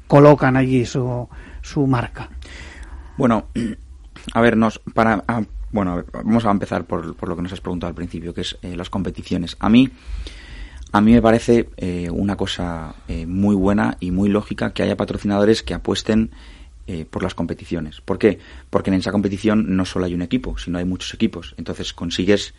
colocan 0.06 0.56
allí 0.56 0.84
su, 0.84 1.28
su 1.62 1.86
marca? 1.86 2.28
Bueno, 3.16 3.46
a 4.32 4.40
ver, 4.40 4.56
nos, 4.56 4.80
para, 4.94 5.22
bueno, 5.70 6.04
vamos 6.12 6.44
a 6.44 6.50
empezar 6.50 6.84
por, 6.84 7.14
por, 7.14 7.28
lo 7.28 7.36
que 7.36 7.42
nos 7.42 7.52
has 7.52 7.60
preguntado 7.60 7.88
al 7.88 7.94
principio, 7.94 8.34
que 8.34 8.40
es 8.40 8.58
eh, 8.62 8.76
las 8.76 8.90
competiciones. 8.90 9.56
A 9.60 9.68
mí, 9.68 9.88
a 10.92 11.00
mí 11.00 11.12
me 11.12 11.22
parece 11.22 11.68
eh, 11.76 12.10
una 12.10 12.36
cosa 12.36 12.94
eh, 13.08 13.26
muy 13.26 13.54
buena 13.54 13.96
y 14.00 14.10
muy 14.10 14.28
lógica 14.28 14.72
que 14.72 14.82
haya 14.82 14.96
patrocinadores 14.96 15.62
que 15.62 15.74
apuesten 15.74 16.30
eh, 16.86 17.06
por 17.08 17.22
las 17.22 17.34
competiciones. 17.34 18.00
¿Por 18.00 18.18
qué? 18.18 18.38
Porque 18.70 18.90
en 18.90 18.94
esa 18.94 19.12
competición 19.12 19.76
no 19.76 19.84
solo 19.84 20.06
hay 20.06 20.14
un 20.14 20.22
equipo, 20.22 20.58
sino 20.58 20.78
hay 20.78 20.84
muchos 20.84 21.14
equipos. 21.14 21.54
Entonces 21.56 21.92
consigues 21.92 22.54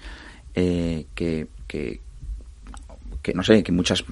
que, 0.54 1.08
que, 1.67 2.02
que, 3.22 3.34
no 3.34 3.44
sé, 3.44 3.63
que 3.63 3.72
muchas 3.72 4.04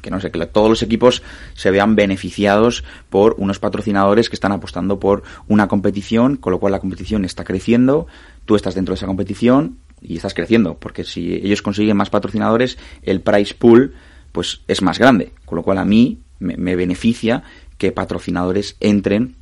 que 0.00 0.10
no 0.10 0.20
sé, 0.20 0.30
que 0.30 0.46
todos 0.46 0.68
los 0.68 0.82
equipos 0.82 1.22
se 1.54 1.70
vean 1.70 1.96
beneficiados 1.96 2.84
por 3.08 3.34
unos 3.38 3.58
patrocinadores 3.58 4.28
que 4.28 4.36
están 4.36 4.52
apostando 4.52 5.00
por 5.00 5.22
una 5.48 5.68
competición, 5.68 6.36
con 6.36 6.52
lo 6.52 6.60
cual 6.60 6.72
la 6.72 6.80
competición 6.80 7.24
está 7.24 7.44
creciendo, 7.44 8.06
tú 8.44 8.56
estás 8.56 8.74
dentro 8.74 8.92
de 8.92 8.96
esa 8.96 9.06
competición 9.06 9.78
y 10.00 10.16
estás 10.16 10.34
creciendo, 10.34 10.78
porque 10.78 11.04
si 11.04 11.34
ellos 11.34 11.62
consiguen 11.62 11.96
más 11.96 12.10
patrocinadores, 12.10 12.78
el 13.02 13.20
price 13.20 13.54
pool 13.54 13.94
pues 14.32 14.60
es 14.68 14.82
más 14.82 14.98
grande, 14.98 15.32
con 15.44 15.56
lo 15.56 15.62
cual 15.62 15.78
a 15.78 15.84
mí 15.84 16.20
me, 16.38 16.76
beneficia 16.76 17.42
que 17.78 17.92
patrocinadores 17.92 18.76
entren 18.80 19.36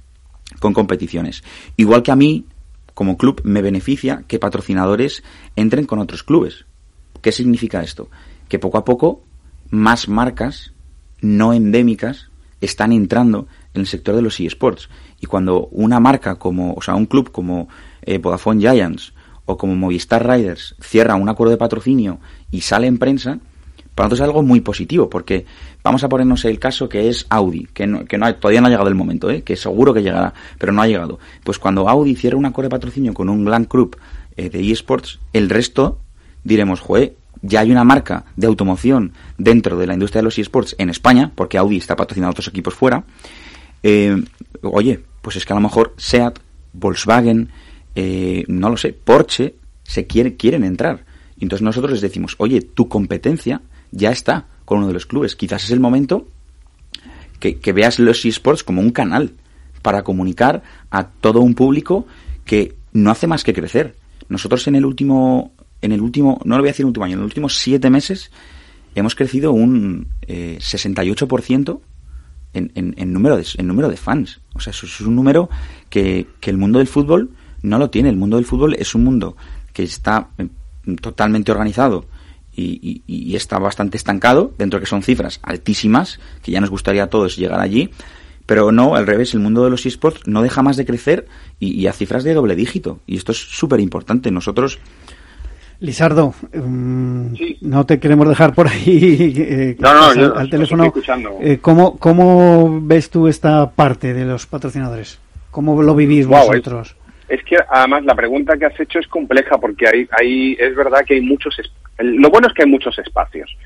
con 0.60 0.72
competiciones. 0.72 1.42
Igual 1.76 2.02
que 2.02 2.12
a 2.12 2.16
mí, 2.16 2.46
como 2.94 3.16
club, 3.16 3.40
me 3.44 3.62
beneficia 3.62 4.22
que 4.28 4.38
patrocinadores 4.38 5.24
entren 5.56 5.86
con 5.86 5.98
otros 5.98 6.22
clubes. 6.22 6.66
¿Qué 7.20 7.32
significa 7.32 7.82
esto? 7.82 8.08
Que 8.48 8.58
poco 8.58 8.78
a 8.78 8.84
poco 8.84 9.24
más 9.70 10.08
marcas 10.08 10.72
no 11.20 11.52
endémicas 11.52 12.28
están 12.60 12.92
entrando 12.92 13.48
en 13.72 13.80
el 13.80 13.86
sector 13.86 14.14
de 14.14 14.22
los 14.22 14.38
eSports. 14.38 14.88
Y 15.20 15.26
cuando 15.26 15.66
una 15.72 16.00
marca 16.00 16.36
como, 16.36 16.74
o 16.74 16.82
sea, 16.82 16.94
un 16.94 17.06
club 17.06 17.32
como 17.32 17.68
eh, 18.02 18.18
Vodafone 18.18 18.60
Giants 18.60 19.13
o 19.46 19.56
como 19.56 19.74
Movistar 19.74 20.26
Riders 20.26 20.74
cierra 20.80 21.14
un 21.14 21.28
acuerdo 21.28 21.52
de 21.52 21.58
patrocinio 21.58 22.18
y 22.50 22.62
sale 22.62 22.86
en 22.86 22.98
prensa, 22.98 23.38
para 23.94 24.06
nosotros 24.08 24.20
es 24.20 24.30
algo 24.30 24.42
muy 24.42 24.60
positivo, 24.60 25.08
porque 25.08 25.46
vamos 25.82 26.02
a 26.02 26.08
ponernos 26.08 26.44
el 26.44 26.58
caso 26.58 26.88
que 26.88 27.08
es 27.08 27.26
Audi, 27.30 27.68
que, 27.72 27.86
no, 27.86 28.04
que 28.04 28.18
no 28.18 28.34
todavía 28.34 28.60
no 28.60 28.66
ha 28.66 28.70
llegado 28.70 28.88
el 28.88 28.94
momento, 28.94 29.30
¿eh? 29.30 29.42
que 29.42 29.56
seguro 29.56 29.94
que 29.94 30.02
llegará, 30.02 30.34
pero 30.58 30.72
no 30.72 30.82
ha 30.82 30.88
llegado. 30.88 31.20
Pues 31.44 31.58
cuando 31.58 31.88
Audi 31.88 32.16
cierra 32.16 32.36
un 32.36 32.46
acuerdo 32.46 32.70
de 32.70 32.76
patrocinio 32.76 33.14
con 33.14 33.28
un 33.28 33.44
Grand 33.44 33.68
Group 33.68 33.96
eh, 34.36 34.50
de 34.50 34.70
eSports, 34.72 35.20
el 35.32 35.48
resto 35.48 36.00
diremos, 36.42 36.80
joder, 36.80 37.14
ya 37.42 37.60
hay 37.60 37.70
una 37.70 37.84
marca 37.84 38.24
de 38.36 38.46
automoción 38.46 39.12
dentro 39.38 39.76
de 39.76 39.86
la 39.86 39.94
industria 39.94 40.20
de 40.20 40.24
los 40.24 40.38
eSports 40.38 40.74
en 40.78 40.90
España, 40.90 41.30
porque 41.34 41.58
Audi 41.58 41.76
está 41.76 41.94
patrocinando 41.94 42.30
a 42.30 42.32
otros 42.32 42.48
equipos 42.48 42.74
fuera. 42.74 43.04
Eh, 43.82 44.16
oye, 44.62 45.04
pues 45.20 45.36
es 45.36 45.44
que 45.44 45.52
a 45.52 45.56
lo 45.56 45.62
mejor 45.62 45.94
SEAT, 45.98 46.38
Volkswagen, 46.72 47.50
eh, 47.94 48.44
no 48.48 48.70
lo 48.70 48.76
sé, 48.76 48.92
Porsche, 48.92 49.54
se 49.82 50.06
quiere, 50.06 50.36
quieren 50.36 50.64
entrar. 50.64 51.04
Entonces 51.38 51.62
nosotros 51.62 51.92
les 51.92 52.00
decimos, 52.00 52.34
oye, 52.38 52.60
tu 52.60 52.88
competencia 52.88 53.60
ya 53.90 54.10
está 54.10 54.46
con 54.64 54.78
uno 54.78 54.88
de 54.88 54.94
los 54.94 55.06
clubes. 55.06 55.36
Quizás 55.36 55.64
es 55.64 55.70
el 55.70 55.80
momento 55.80 56.26
que, 57.38 57.58
que 57.58 57.72
veas 57.72 57.98
los 57.98 58.24
eSports 58.24 58.64
como 58.64 58.80
un 58.80 58.90
canal 58.90 59.32
para 59.82 60.02
comunicar 60.02 60.62
a 60.90 61.08
todo 61.08 61.40
un 61.40 61.54
público 61.54 62.06
que 62.44 62.74
no 62.92 63.10
hace 63.10 63.26
más 63.26 63.44
que 63.44 63.52
crecer. 63.52 63.94
Nosotros 64.28 64.66
en 64.66 64.76
el 64.76 64.86
último, 64.86 65.52
en 65.82 65.92
el 65.92 66.00
último, 66.00 66.40
no 66.44 66.56
lo 66.56 66.62
voy 66.62 66.68
a 66.68 66.72
decir 66.72 66.86
último 66.86 67.04
año, 67.04 67.14
en 67.14 67.20
los 67.20 67.26
últimos 67.26 67.58
siete 67.58 67.90
meses 67.90 68.30
hemos 68.94 69.14
crecido 69.14 69.52
un 69.52 70.08
eh, 70.22 70.56
68% 70.60 71.80
en, 72.54 72.72
en, 72.74 72.94
en, 72.96 73.12
número 73.12 73.36
de, 73.36 73.46
en 73.58 73.66
número 73.66 73.88
de 73.88 73.96
fans. 73.96 74.40
O 74.54 74.60
sea, 74.60 74.70
eso 74.70 74.86
es 74.86 75.00
un 75.00 75.16
número 75.16 75.50
que, 75.90 76.28
que 76.40 76.50
el 76.50 76.56
mundo 76.56 76.78
del 76.78 76.88
fútbol 76.88 77.30
no 77.64 77.78
lo 77.78 77.90
tiene. 77.90 78.10
El 78.10 78.16
mundo 78.16 78.36
del 78.36 78.44
fútbol 78.44 78.74
es 78.74 78.94
un 78.94 79.04
mundo 79.04 79.36
que 79.72 79.82
está 79.82 80.28
eh, 80.38 80.48
totalmente 81.00 81.50
organizado 81.50 82.04
y, 82.54 83.02
y, 83.06 83.30
y, 83.32 83.34
está 83.34 83.58
bastante 83.58 83.96
estancado, 83.96 84.52
dentro 84.56 84.78
de 84.78 84.84
que 84.84 84.90
son 84.90 85.02
cifras 85.02 85.40
altísimas, 85.42 86.20
que 86.42 86.52
ya 86.52 86.60
nos 86.60 86.70
gustaría 86.70 87.02
a 87.02 87.08
todos 87.08 87.36
llegar 87.36 87.58
allí, 87.58 87.90
pero 88.46 88.72
no, 88.72 88.94
al 88.94 89.06
revés, 89.06 89.34
el 89.34 89.40
mundo 89.40 89.64
de 89.64 89.70
los 89.70 89.86
esports 89.86 90.26
no 90.26 90.42
deja 90.42 90.62
más 90.62 90.76
de 90.76 90.84
crecer 90.84 91.26
y, 91.58 91.72
y 91.72 91.86
a 91.86 91.92
cifras 91.92 92.24
de 92.24 92.34
doble 92.34 92.54
dígito. 92.54 93.00
Y 93.06 93.16
esto 93.16 93.32
es 93.32 93.38
súper 93.38 93.80
importante. 93.80 94.30
Nosotros... 94.30 94.78
Lizardo, 95.80 96.34
um, 96.54 97.34
sí. 97.34 97.58
no 97.62 97.84
te 97.84 97.98
queremos 97.98 98.28
dejar 98.28 98.54
por 98.54 98.68
ahí 98.68 99.34
eh, 99.36 99.76
no, 99.78 99.92
no, 99.92 100.04
al, 100.04 100.16
yo, 100.16 100.36
al 100.36 100.48
teléfono. 100.48 100.92
Eh, 101.40 101.58
¿cómo, 101.60 101.98
¿Cómo 101.98 102.80
ves 102.80 103.10
tú 103.10 103.26
esta 103.26 103.70
parte 103.70 104.14
de 104.14 104.24
los 104.24 104.46
patrocinadores? 104.46 105.18
¿Cómo 105.50 105.82
lo 105.82 105.94
vivís 105.94 106.26
wow, 106.26 106.46
vosotros? 106.46 106.90
Es, 106.90 107.03
es, 107.28 107.42
que 107.44 107.56
además 107.68 108.04
la 108.04 108.14
pregunta 108.14 108.56
que 108.56 108.66
has 108.66 108.78
hecho 108.78 108.98
es 108.98 109.06
compleja 109.08 109.58
porque 109.58 109.86
hay, 109.88 110.08
hay 110.10 110.56
es 110.58 110.74
verdad 110.74 111.04
que 111.06 111.14
hay 111.14 111.20
muchos... 111.20 111.56
Lo 111.98 112.30
bueno 112.30 112.48
es 112.48 112.54
que 112.54 112.62
hay 112.62 112.68
muchos 112.68 112.98
espacios. 112.98 113.56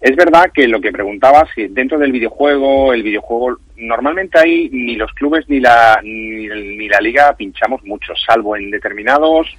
Es 0.00 0.16
verdad 0.16 0.50
que 0.52 0.66
lo 0.66 0.80
que 0.80 0.92
preguntabas, 0.92 1.48
si 1.54 1.68
dentro 1.68 1.98
del 1.98 2.12
videojuego, 2.12 2.94
el 2.94 3.02
videojuego, 3.02 3.58
normalmente 3.76 4.38
ahí 4.38 4.70
ni 4.72 4.96
los 4.96 5.12
clubes 5.12 5.46
ni 5.48 5.60
la, 5.60 6.00
ni, 6.02 6.46
ni 6.48 6.88
la 6.88 7.00
liga 7.00 7.34
pinchamos 7.36 7.82
mucho, 7.84 8.14
salvo 8.16 8.56
en 8.56 8.70
determinados, 8.70 9.54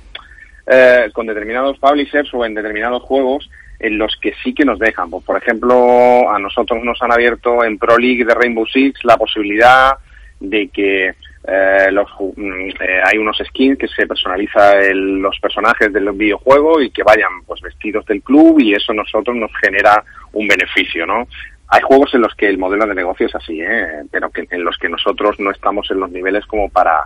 eh, 0.66 1.10
con 1.14 1.28
determinados 1.28 1.78
publishers 1.78 2.34
o 2.34 2.44
en 2.44 2.56
determinados 2.56 3.04
juegos 3.04 3.50
en 3.82 3.98
los 3.98 4.16
que 4.22 4.34
sí 4.44 4.54
que 4.54 4.66
nos 4.66 4.80
dejan. 4.80 5.10
Pues, 5.10 5.24
por 5.24 5.38
ejemplo, 5.38 6.30
a 6.30 6.40
nosotros 6.40 6.84
nos 6.84 7.02
han 7.02 7.12
abierto 7.12 7.64
en 7.64 7.78
Pro 7.78 7.98
League 7.98 8.24
de 8.24 8.34
Rainbow 8.34 8.66
Six 8.66 9.04
la 9.04 9.18
posibilidad 9.18 9.94
de 10.40 10.70
que 10.70 11.14
eh, 11.44 11.90
los, 11.92 12.08
eh, 12.38 13.02
hay 13.04 13.18
unos 13.18 13.38
skins 13.38 13.78
que 13.78 13.88
se 13.88 14.06
personaliza 14.06 14.80
el, 14.80 15.20
los 15.20 15.40
personajes 15.40 15.92
del 15.92 16.12
videojuego 16.12 16.82
y 16.82 16.92
que 16.92 17.04
vayan 17.04 17.44
pues 17.48 17.62
vestidos 17.62 18.06
del 18.06 18.22
club 18.22 18.60
y 18.60 18.74
eso 18.74 18.94
nosotros 18.94 19.36
nos 19.36 19.52
genera 19.60 20.04
un 20.34 20.48
beneficio, 20.48 21.06
¿no? 21.06 21.28
Hay 21.68 21.82
juegos 21.82 22.14
en 22.14 22.22
los 22.22 22.36
que 22.36 22.48
el 22.48 22.58
modelo 22.58 22.86
de 22.86 22.94
negocio 22.94 23.26
es 23.26 23.36
así, 23.36 23.62
¿eh? 23.62 24.04
pero 24.12 24.30
que 24.30 24.46
en 24.50 24.64
los 24.64 24.78
que 24.78 24.90
nosotros 24.90 25.40
no 25.40 25.52
estamos 25.52 25.90
en 25.90 26.00
los 26.00 26.12
niveles 26.12 26.46
como 26.46 26.70
para 26.70 27.06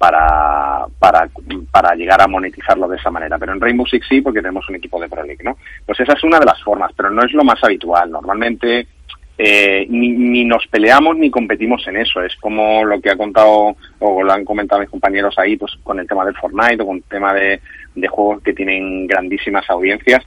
para, 0.00 0.86
para, 0.98 1.28
para 1.70 1.94
llegar 1.94 2.22
a 2.22 2.26
monetizarlo 2.26 2.88
de 2.88 2.96
esa 2.96 3.10
manera. 3.10 3.38
Pero 3.38 3.52
en 3.52 3.60
Rainbow 3.60 3.86
Six 3.86 4.06
sí, 4.08 4.22
porque 4.22 4.40
tenemos 4.40 4.66
un 4.70 4.76
equipo 4.76 4.98
de 4.98 5.10
Pro 5.10 5.22
League, 5.22 5.44
¿no? 5.44 5.58
Pues 5.84 6.00
esa 6.00 6.14
es 6.14 6.24
una 6.24 6.38
de 6.38 6.46
las 6.46 6.62
formas, 6.62 6.90
pero 6.96 7.10
no 7.10 7.22
es 7.22 7.30
lo 7.34 7.44
más 7.44 7.62
habitual. 7.62 8.10
Normalmente 8.10 8.86
eh, 9.42 9.86
ni, 9.88 10.10
ni, 10.10 10.44
nos 10.44 10.66
peleamos 10.66 11.16
ni 11.16 11.30
competimos 11.30 11.88
en 11.88 11.96
eso. 11.96 12.22
Es 12.22 12.36
como 12.36 12.84
lo 12.84 13.00
que 13.00 13.08
ha 13.08 13.16
contado 13.16 13.74
o 13.98 14.22
lo 14.22 14.32
han 14.32 14.44
comentado 14.44 14.82
mis 14.82 14.90
compañeros 14.90 15.38
ahí, 15.38 15.56
pues 15.56 15.72
con 15.82 15.98
el 15.98 16.06
tema 16.06 16.26
del 16.26 16.36
Fortnite 16.36 16.82
o 16.82 16.86
con 16.86 16.96
el 16.98 17.04
tema 17.04 17.32
de, 17.32 17.58
de 17.94 18.08
juegos 18.08 18.42
que 18.42 18.52
tienen 18.52 19.06
grandísimas 19.06 19.64
audiencias. 19.70 20.22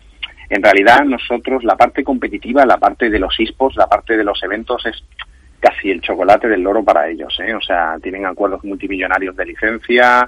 En 0.49 0.63
realidad 0.63 1.05
nosotros 1.05 1.63
la 1.63 1.77
parte 1.77 2.03
competitiva, 2.03 2.65
la 2.65 2.77
parte 2.77 3.11
de 3.11 3.19
los 3.19 3.39
esports, 3.39 3.77
la 3.77 3.85
parte 3.85 4.17
de 4.17 4.23
los 4.23 4.41
eventos 4.41 4.83
es 4.87 5.03
casi 5.59 5.91
el 5.91 6.01
chocolate 6.01 6.49
del 6.49 6.63
loro 6.63 6.83
para 6.83 7.07
ellos, 7.07 7.39
¿eh? 7.39 7.53
O 7.53 7.61
sea, 7.61 7.97
tienen 8.01 8.25
acuerdos 8.25 8.63
multimillonarios 8.63 9.35
de 9.35 9.45
licencia, 9.45 10.27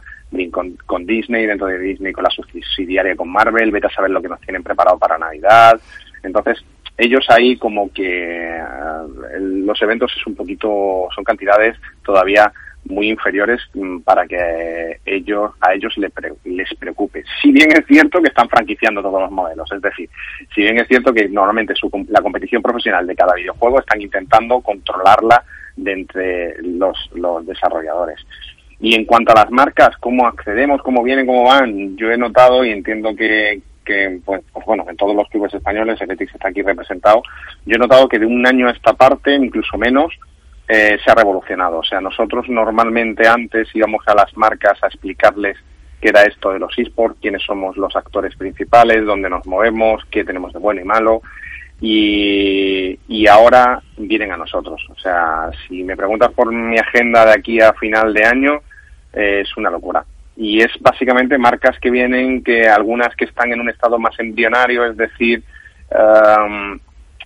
con, 0.52 0.78
con, 0.86 1.08
Disney, 1.08 1.48
dentro 1.48 1.66
de 1.66 1.80
Disney 1.80 2.14
con 2.14 2.24
la 2.24 2.30
subsidiaria 2.30 3.16
con 3.16 3.32
Marvel, 3.32 3.72
vete 3.72 3.88
a 3.88 3.90
saber 3.90 4.12
lo 4.12 4.22
que 4.22 4.30
nos 4.30 4.42
tienen 4.42 4.62
preparado 4.62 5.00
para 5.00 5.18
Navidad. 5.18 5.80
Entonces, 6.22 6.64
ellos 6.98 7.26
ahí 7.30 7.58
como 7.58 7.92
que 7.92 8.58
uh, 8.62 9.40
los 9.40 9.82
eventos 9.82 10.14
es 10.16 10.26
un 10.28 10.36
poquito, 10.36 11.08
son 11.14 11.24
cantidades 11.24 11.78
todavía 12.04 12.52
muy 12.86 13.10
inferiores 13.10 13.62
um, 13.74 14.02
para 14.02 14.28
que 14.28 15.00
ellos 15.06 15.52
a 15.60 15.74
ellos 15.74 15.98
les, 15.98 16.12
pre, 16.12 16.34
les 16.46 16.74
preocupe. 16.76 17.24
Si 17.42 17.52
bien 17.52 17.72
es 17.72 17.86
cierto 17.88 18.22
que 18.22 18.30
están 18.30 18.48
franquiciando 18.48 19.02
todos 19.02 19.22
los 19.22 19.32
modelos, 19.32 19.70
es 19.72 19.82
decir, 19.82 20.10
si 20.54 20.62
bien 20.62 20.80
es 20.80 20.88
cierto 20.88 21.14
que 21.14 21.28
normalmente 21.28 21.76
su, 21.76 21.90
la 22.10 22.22
competición 22.22 22.62
profesional 22.62 23.06
de 23.08 23.16
cada 23.16 23.36
videojuego 23.36 23.80
están 23.80 24.02
intentando 24.02 24.62
controlarla 24.62 25.44
de 25.76 25.92
entre 25.92 26.62
los, 26.62 27.10
los 27.14 27.46
desarrolladores. 27.46 28.26
Y 28.80 28.94
en 28.96 29.06
cuanto 29.06 29.32
a 29.32 29.44
las 29.44 29.52
marcas, 29.52 29.98
cómo 30.00 30.28
accedemos, 30.28 30.82
cómo 30.82 31.02
vienen, 31.02 31.26
cómo 31.26 31.46
van, 31.46 31.96
yo 31.98 32.12
he 32.12 32.18
notado 32.18 32.64
y 32.64 32.72
entiendo 32.72 33.16
que, 33.16 33.62
que 33.86 34.20
pues, 34.26 34.42
pues, 34.52 34.66
bueno, 34.66 34.86
en 34.90 34.98
todos 34.98 35.16
los 35.16 35.30
clubes 35.30 35.54
españoles, 35.54 36.02
el 36.02 36.08
Betis 36.08 36.34
está 36.34 36.50
aquí 36.50 36.62
representado, 36.62 37.22
yo 37.66 37.76
he 37.76 37.80
notado 37.80 38.10
que 38.10 38.20
de 38.20 38.26
un 38.26 38.46
año 38.46 38.68
a 38.68 38.72
esta 38.72 38.94
parte, 38.94 39.34
incluso 39.34 39.78
menos, 39.78 40.12
eh, 40.68 40.98
se 41.04 41.12
ha 41.12 41.16
revolucionado. 41.16 41.80
O 41.80 41.84
sea, 41.84 42.02
nosotros 42.02 42.50
normalmente 42.50 43.28
antes 43.28 43.70
íbamos 43.74 44.04
a 44.08 44.16
las 44.16 44.36
marcas 44.36 44.84
a 44.84 44.88
explicarles 44.88 45.58
qué 46.02 46.10
era 46.10 46.24
esto 46.24 46.52
de 46.52 46.60
los 46.60 46.78
esports, 46.78 47.20
quiénes 47.22 47.44
somos 47.44 47.78
los 47.78 47.96
actores 47.96 48.36
principales, 48.36 49.06
dónde 49.06 49.30
nos 49.30 49.46
movemos, 49.46 50.04
qué 50.10 50.24
tenemos 50.24 50.54
de 50.54 50.60
bueno 50.60 50.82
y 50.82 50.86
malo. 50.86 51.22
Y, 51.82 52.98
y 53.08 53.28
ahora 53.28 53.82
vienen 53.98 54.32
a 54.32 54.38
nosotros. 54.38 54.82
O 54.90 54.96
sea, 54.98 55.52
si 55.68 55.84
me 55.84 55.96
preguntas 55.96 56.32
por 56.32 56.52
mi 56.52 56.78
agenda 56.78 57.26
de 57.26 57.34
aquí 57.34 57.60
a 57.62 57.74
final 57.74 58.14
de 58.14 58.26
año, 58.26 58.62
eh, 59.14 59.42
es 59.42 59.58
una 59.58 59.70
locura. 59.70 60.06
Y 60.38 60.62
es 60.62 60.72
básicamente 60.82 61.38
marcas 61.38 61.80
que 61.80 61.90
vienen, 61.90 62.44
que 62.44 62.68
algunas 62.68 63.16
que 63.16 63.26
están 63.26 63.54
en 63.54 63.62
un 63.62 63.70
estado 63.70 63.98
más 63.98 64.18
embrionario, 64.20 64.86
es 64.86 64.98
decir, 64.98 65.44
um, 65.92 66.78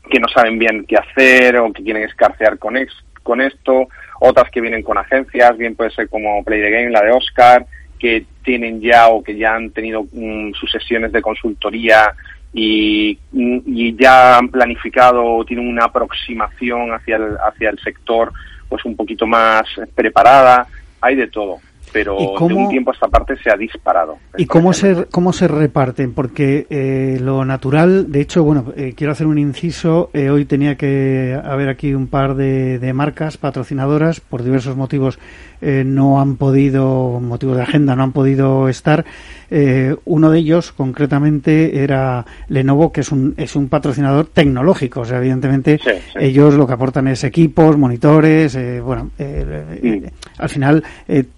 que 0.10 0.20
no 0.20 0.28
saben 0.28 0.60
bien 0.60 0.86
qué 0.88 0.98
hacer 0.98 1.58
o 1.58 1.74
que 1.74 1.84
quieren 1.84 2.04
escarcear 2.04 2.60
con, 2.60 2.78
ex, 2.78 2.94
con 3.24 3.42
esto, 3.42 3.88
otras 4.20 4.50
que 4.52 4.62
vienen 4.62 4.84
con 4.84 4.98
agencias, 4.98 5.58
bien 5.58 5.76
puede 5.76 5.92
ser 5.92 6.08
como 6.10 6.44
Play 6.44 6.62
the 6.62 6.70
Game, 6.70 6.92
la 6.92 7.02
de 7.02 7.12
Oscar, 7.12 7.66
que 7.98 8.26
tienen 8.44 8.80
ya 8.80 9.10
o 9.10 9.24
que 9.24 9.36
ya 9.36 9.56
han 9.56 9.72
tenido 9.72 10.02
um, 10.12 10.54
sus 10.54 10.72
sesiones 10.72 11.12
de 11.12 11.22
consultoría 11.22 12.14
y, 12.54 13.20
y, 13.34 13.96
ya 13.96 14.38
han 14.38 14.50
planificado 14.50 15.24
o 15.24 15.46
tienen 15.46 15.68
una 15.68 15.86
aproximación 15.86 16.92
hacia 16.94 17.18
el, 17.18 17.38
hacia 17.38 17.70
el 17.70 17.80
sector 17.80 18.32
pues 18.68 18.86
un 18.86 18.96
poquito 18.96 19.28
más 19.28 19.68
preparada, 19.96 20.68
hay 21.02 21.16
de 21.16 21.28
todo 21.28 21.60
pero 21.92 22.18
cómo, 22.36 22.50
de 22.50 22.54
un 22.56 22.70
tiempo 22.70 22.92
a 22.92 22.94
esta 22.94 23.08
parte 23.08 23.36
se 23.38 23.52
ha 23.52 23.56
disparado. 23.56 24.18
¿Y 24.38 24.46
cómo 24.46 24.74
se, 24.74 25.06
cómo 25.06 25.34
se 25.34 25.48
reparten? 25.48 26.14
Porque 26.14 26.68
eh, 26.70 27.20
lo 27.22 27.46
natural, 27.46 28.12
de 28.12 28.22
hecho, 28.22 28.44
bueno, 28.44 28.66
eh, 28.76 28.94
quiero 28.96 29.12
hacer 29.12 29.28
un 29.28 29.38
inciso, 29.38 30.10
eh, 30.14 30.30
hoy 30.30 30.46
tenía 30.46 30.76
que 30.76 31.40
haber 31.44 31.70
aquí 31.70 31.94
un 31.94 32.08
par 32.08 32.36
de, 32.36 32.80
de 32.80 32.94
marcas 32.94 33.38
patrocinadoras, 33.38 34.20
por 34.20 34.44
diversos 34.44 34.76
motivos 34.76 35.20
no 35.62 36.22
han 36.22 36.38
podido, 36.38 37.20
motivos 37.20 37.58
de 37.58 37.64
agenda, 37.64 37.94
no 37.94 38.04
han 38.04 38.14
podido 38.14 38.70
estar. 38.70 39.04
Uno 40.06 40.32
de 40.32 40.40
ellos, 40.40 40.72
concretamente, 40.72 41.84
era 41.84 42.26
Lenovo, 42.48 42.94
que 42.94 43.02
es 43.02 43.12
un, 43.12 43.34
es 43.36 43.58
un 43.58 43.68
patrocinador 43.68 44.28
tecnológico. 44.28 45.02
O 45.02 45.06
sea, 45.06 45.18
evidentemente, 45.18 45.78
sí, 45.84 45.90
sí. 46.14 46.18
ellos 46.18 46.54
lo 46.54 46.66
que 46.66 46.72
aportan 46.72 47.10
es 47.10 47.26
equipos, 47.26 47.78
monitores, 47.78 48.58
bueno, 48.82 49.12
mm. 49.18 50.06
al 50.38 50.50
final, 50.50 50.82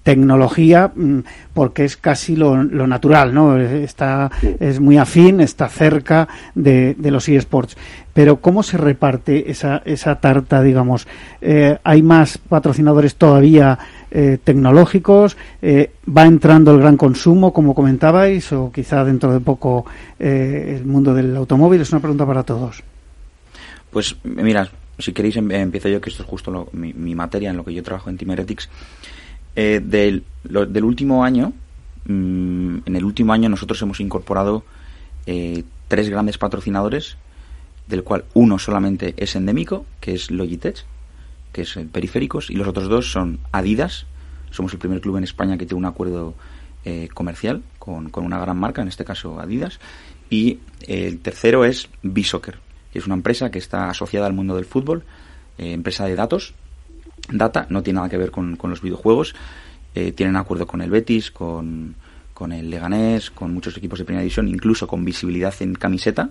tecnología, 0.03 0.40
mm, 0.47 1.19
porque 1.53 1.85
es 1.85 1.97
casi 1.97 2.35
lo, 2.35 2.63
lo 2.63 2.87
natural, 2.87 3.33
¿no? 3.33 3.57
Está, 3.57 4.31
sí. 4.39 4.55
es 4.59 4.79
muy 4.79 4.97
afín, 4.97 5.41
está 5.41 5.67
cerca 5.67 6.27
de, 6.55 6.95
de 6.97 7.11
los 7.11 7.27
eSports 7.27 7.77
pero 8.13 8.41
¿cómo 8.41 8.61
se 8.61 8.77
reparte 8.77 9.49
esa, 9.49 9.81
esa 9.85 10.19
tarta, 10.19 10.61
digamos? 10.61 11.07
Eh, 11.39 11.77
¿Hay 11.81 12.01
más 12.01 12.37
patrocinadores 12.37 13.15
todavía 13.15 13.79
eh, 14.13 14.37
tecnológicos, 14.43 15.37
eh, 15.61 15.91
va 16.05 16.25
entrando 16.25 16.73
el 16.73 16.79
gran 16.79 16.97
consumo, 16.97 17.53
como 17.53 17.73
comentabais, 17.73 18.51
o 18.51 18.69
quizá 18.69 19.05
dentro 19.05 19.31
de 19.31 19.39
poco 19.39 19.85
eh, 20.19 20.75
el 20.77 20.85
mundo 20.85 21.13
del 21.13 21.33
automóvil. 21.37 21.79
Es 21.79 21.91
una 21.93 22.01
pregunta 22.01 22.25
para 22.25 22.43
todos. 22.43 22.83
Pues 23.89 24.17
mira, 24.25 24.69
si 24.99 25.13
queréis 25.13 25.37
em, 25.37 25.49
empiezo 25.51 25.87
yo, 25.87 26.01
que 26.01 26.09
esto 26.09 26.23
es 26.23 26.29
justo 26.29 26.69
mi, 26.73 27.15
materia 27.15 27.51
en 27.51 27.57
lo 27.57 27.63
que 27.63 27.73
yo 27.73 27.83
trabajo 27.83 28.09
en 28.09 28.17
Team 28.17 28.35
Heretics. 29.55 29.91
del, 29.91 30.23
del 30.43 30.83
último 30.83 31.23
año, 31.23 31.53
mm, 32.05 32.77
en 32.85 32.95
el 32.95 33.03
último 33.03 33.33
año 33.33 33.49
nosotros 33.49 33.81
hemos 33.81 33.99
incorporado 33.99 34.63
tres 35.87 36.09
grandes 36.09 36.37
patrocinadores, 36.37 37.17
del 37.87 38.03
cual 38.03 38.25
uno 38.33 38.57
solamente 38.57 39.13
es 39.17 39.35
endémico, 39.35 39.85
que 39.99 40.13
es 40.13 40.31
Logitech, 40.31 40.85
que 41.51 41.63
es 41.63 41.77
periféricos, 41.91 42.49
y 42.49 42.55
los 42.55 42.67
otros 42.67 42.87
dos 42.87 43.11
son 43.11 43.39
Adidas. 43.51 44.05
Somos 44.51 44.73
el 44.73 44.79
primer 44.79 45.01
club 45.01 45.17
en 45.17 45.23
España 45.23 45.57
que 45.57 45.65
tiene 45.65 45.79
un 45.79 45.85
acuerdo 45.85 46.33
eh, 46.85 47.09
comercial 47.13 47.61
con, 47.77 48.09
una 48.15 48.39
gran 48.39 48.57
marca, 48.57 48.81
en 48.81 48.87
este 48.87 49.05
caso 49.05 49.39
Adidas. 49.39 49.79
Y 50.29 50.59
el 50.87 51.19
tercero 51.19 51.65
es 51.65 51.89
B-Soccer, 52.03 52.59
que 52.91 52.99
es 52.99 53.05
una 53.05 53.15
empresa 53.15 53.51
que 53.51 53.59
está 53.59 53.89
asociada 53.89 54.27
al 54.27 54.33
mundo 54.33 54.55
del 54.55 54.65
fútbol, 54.65 55.03
eh, 55.57 55.73
empresa 55.73 56.05
de 56.05 56.15
datos. 56.15 56.53
Data 57.29 57.65
no 57.69 57.83
tiene 57.83 57.97
nada 57.97 58.09
que 58.09 58.17
ver 58.17 58.31
con, 58.31 58.57
los 58.61 58.81
videojuegos. 58.81 59.35
Eh, 59.93 60.11
tienen 60.11 60.35
acuerdo 60.35 60.65
con 60.67 60.81
el 60.81 60.89
Betis, 60.89 61.31
con, 61.31 61.95
con 62.33 62.51
el 62.51 62.69
Leganés, 62.69 63.31
con 63.31 63.53
muchos 63.53 63.77
equipos 63.77 63.99
de 63.99 64.05
primera 64.05 64.21
división, 64.21 64.47
incluso 64.47 64.87
con 64.87 65.03
visibilidad 65.03 65.53
en 65.59 65.75
camiseta 65.75 66.29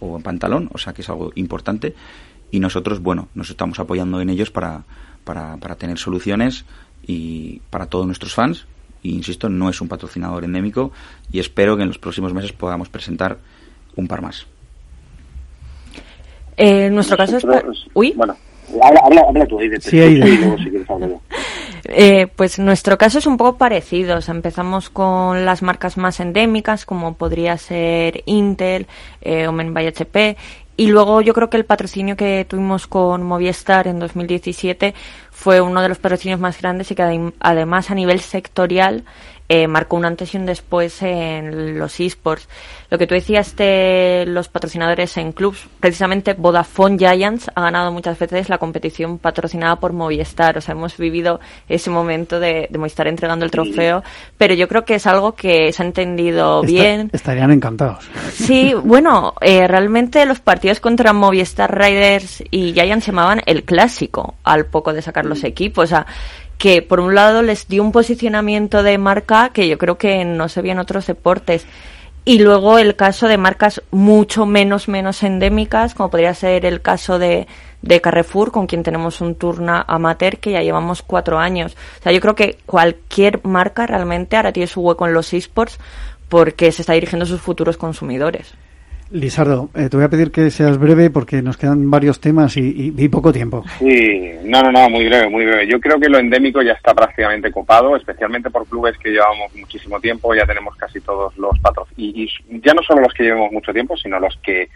o 0.00 0.16
en 0.16 0.22
pantalón, 0.22 0.68
o 0.72 0.78
sea 0.78 0.92
que 0.92 1.02
es 1.02 1.08
algo 1.08 1.32
importante 1.34 1.94
y 2.52 2.60
nosotros, 2.60 3.00
bueno, 3.00 3.28
nos 3.34 3.50
estamos 3.50 3.80
apoyando 3.80 4.20
en 4.20 4.28
ellos 4.28 4.50
para, 4.50 4.84
para, 5.24 5.56
para 5.56 5.74
tener 5.74 5.98
soluciones 5.98 6.66
y 7.04 7.60
para 7.70 7.86
todos 7.86 8.06
nuestros 8.06 8.34
fans. 8.34 8.66
Y 9.02 9.14
insisto, 9.14 9.48
no 9.48 9.68
es 9.70 9.80
un 9.80 9.88
patrocinador 9.88 10.44
endémico 10.44 10.92
y 11.32 11.40
espero 11.40 11.76
que 11.76 11.82
en 11.82 11.88
los 11.88 11.98
próximos 11.98 12.32
meses 12.34 12.52
podamos 12.52 12.90
presentar 12.90 13.38
un 13.96 14.06
par 14.06 14.20
más. 14.20 14.46
Eh, 16.58 16.86
en 16.86 16.94
nuestro 16.94 17.16
caso 17.16 17.38
es... 17.38 17.44
Uy. 17.94 18.12
Bueno, 18.14 18.36
habla, 18.80 19.22
habla, 19.26 19.46
tú, 19.46 19.58
Sí, 19.80 19.98
eh, 21.84 22.26
pues 22.34 22.58
nuestro 22.58 22.96
caso 22.96 23.18
es 23.18 23.26
un 23.26 23.36
poco 23.36 23.58
parecido. 23.58 24.18
empezamos 24.28 24.90
con 24.90 25.44
las 25.44 25.62
marcas 25.62 25.96
más 25.96 26.20
endémicas, 26.20 26.84
como 26.86 27.14
podría 27.14 27.56
ser 27.58 28.22
Intel, 28.26 28.86
eh, 29.20 29.46
Omen 29.46 29.74
by 29.74 29.88
HP, 29.88 30.36
y 30.76 30.88
luego 30.88 31.20
yo 31.20 31.34
creo 31.34 31.50
que 31.50 31.58
el 31.58 31.64
patrocinio 31.64 32.16
que 32.16 32.46
tuvimos 32.48 32.86
con 32.86 33.22
Movistar 33.22 33.86
en 33.86 33.98
2017 33.98 34.94
fue 35.30 35.60
uno 35.60 35.82
de 35.82 35.88
los 35.88 35.98
patrocinios 35.98 36.40
más 36.40 36.60
grandes 36.60 36.90
y 36.90 36.94
que 36.94 37.32
además 37.40 37.90
a 37.90 37.94
nivel 37.94 38.20
sectorial 38.20 39.04
eh, 39.54 39.68
marcó 39.68 39.96
un 39.96 40.06
antes 40.06 40.32
y 40.32 40.38
un 40.38 40.46
después 40.46 41.02
en 41.02 41.78
los 41.78 42.00
esports. 42.00 42.48
Lo 42.88 42.96
que 42.96 43.06
tú 43.06 43.14
decías 43.14 43.54
de 43.54 44.24
los 44.26 44.48
patrocinadores 44.48 45.14
en 45.18 45.32
clubs, 45.32 45.68
precisamente 45.78 46.32
Vodafone 46.32 46.96
Giants 46.96 47.50
ha 47.54 47.60
ganado 47.60 47.92
muchas 47.92 48.18
veces 48.18 48.48
la 48.48 48.56
competición 48.56 49.18
patrocinada 49.18 49.76
por 49.76 49.92
Movistar. 49.92 50.56
O 50.56 50.62
sea, 50.62 50.72
hemos 50.72 50.96
vivido 50.96 51.38
ese 51.68 51.90
momento 51.90 52.40
de, 52.40 52.66
Movistar 52.78 53.08
entregando 53.08 53.44
el 53.44 53.50
trofeo, 53.50 54.02
pero 54.38 54.54
yo 54.54 54.68
creo 54.68 54.86
que 54.86 54.94
es 54.94 55.06
algo 55.06 55.34
que 55.34 55.70
se 55.70 55.82
ha 55.82 55.86
entendido 55.86 56.62
bien. 56.62 57.10
Estarían 57.12 57.50
encantados. 57.50 58.08
Sí, 58.32 58.72
bueno, 58.82 59.34
eh, 59.42 59.68
realmente 59.68 60.24
los 60.24 60.40
partidos 60.40 60.80
contra 60.80 61.12
Movistar 61.12 61.78
Riders 61.78 62.42
y 62.50 62.72
Giants 62.72 63.04
se 63.04 63.12
llamaban 63.12 63.42
el 63.44 63.64
clásico 63.64 64.36
al 64.44 64.64
poco 64.64 64.94
de 64.94 65.02
sacar 65.02 65.26
los 65.26 65.44
equipos. 65.44 65.84
O 65.84 65.88
sea, 65.88 66.06
que 66.62 66.80
por 66.80 67.00
un 67.00 67.16
lado 67.16 67.42
les 67.42 67.66
dio 67.66 67.82
un 67.82 67.90
posicionamiento 67.90 68.84
de 68.84 68.96
marca 68.96 69.48
que 69.48 69.66
yo 69.66 69.78
creo 69.78 69.98
que 69.98 70.24
no 70.24 70.48
se 70.48 70.62
veía 70.62 70.74
en 70.74 70.78
otros 70.78 71.08
deportes. 71.08 71.66
Y 72.24 72.38
luego 72.38 72.78
el 72.78 72.94
caso 72.94 73.26
de 73.26 73.36
marcas 73.36 73.82
mucho 73.90 74.46
menos, 74.46 74.86
menos 74.86 75.24
endémicas, 75.24 75.92
como 75.92 76.10
podría 76.10 76.32
ser 76.34 76.64
el 76.64 76.80
caso 76.80 77.18
de, 77.18 77.48
de 77.82 78.00
Carrefour, 78.00 78.52
con 78.52 78.68
quien 78.68 78.84
tenemos 78.84 79.20
un 79.20 79.34
turno 79.34 79.84
amateur 79.88 80.38
que 80.38 80.52
ya 80.52 80.62
llevamos 80.62 81.02
cuatro 81.02 81.40
años. 81.40 81.76
O 81.98 82.02
sea, 82.04 82.12
yo 82.12 82.20
creo 82.20 82.36
que 82.36 82.58
cualquier 82.64 83.44
marca 83.44 83.84
realmente 83.88 84.36
ahora 84.36 84.52
tiene 84.52 84.68
su 84.68 84.82
hueco 84.82 85.08
en 85.08 85.14
los 85.14 85.32
esports 85.34 85.80
porque 86.28 86.70
se 86.70 86.82
está 86.82 86.92
dirigiendo 86.92 87.24
a 87.24 87.28
sus 87.28 87.40
futuros 87.40 87.76
consumidores. 87.76 88.54
Lisardo, 89.12 89.68
eh, 89.74 89.88
te 89.90 89.96
voy 89.96 90.04
a 90.04 90.08
pedir 90.08 90.30
que 90.30 90.50
seas 90.50 90.78
breve 90.78 91.10
porque 91.10 91.42
nos 91.42 91.58
quedan 91.58 91.90
varios 91.90 92.18
temas 92.18 92.56
y, 92.56 93.08
poco 93.08 93.32
tiempo. 93.32 93.62
Sí, 93.78 94.32
no, 94.44 94.62
no, 94.62 94.72
no, 94.72 94.88
muy 94.88 95.06
breve, 95.06 95.28
muy 95.28 95.44
breve. 95.44 95.66
Yo 95.66 95.78
creo 95.78 96.00
que 96.00 96.08
lo 96.08 96.18
endémico 96.18 96.62
ya 96.62 96.72
está 96.72 96.94
prácticamente 96.94 97.52
copado, 97.52 97.94
especialmente 97.94 98.50
por 98.50 98.66
clubes 98.66 98.96
que 98.98 99.10
llevamos 99.10 99.54
muchísimo 99.54 100.00
tiempo, 100.00 100.34
ya 100.34 100.46
tenemos 100.46 100.74
casi 100.76 101.00
todos 101.00 101.36
los 101.36 101.58
patrocinios, 101.58 102.32
y, 102.48 102.60
ya 102.60 102.72
no 102.72 102.82
solo 102.82 103.02
los 103.02 103.12
que 103.12 103.24
llevamos 103.24 103.52
mucho 103.52 103.72
tiempo, 103.72 103.96
sino 103.98 104.18
los 104.18 104.36
que 104.42 104.68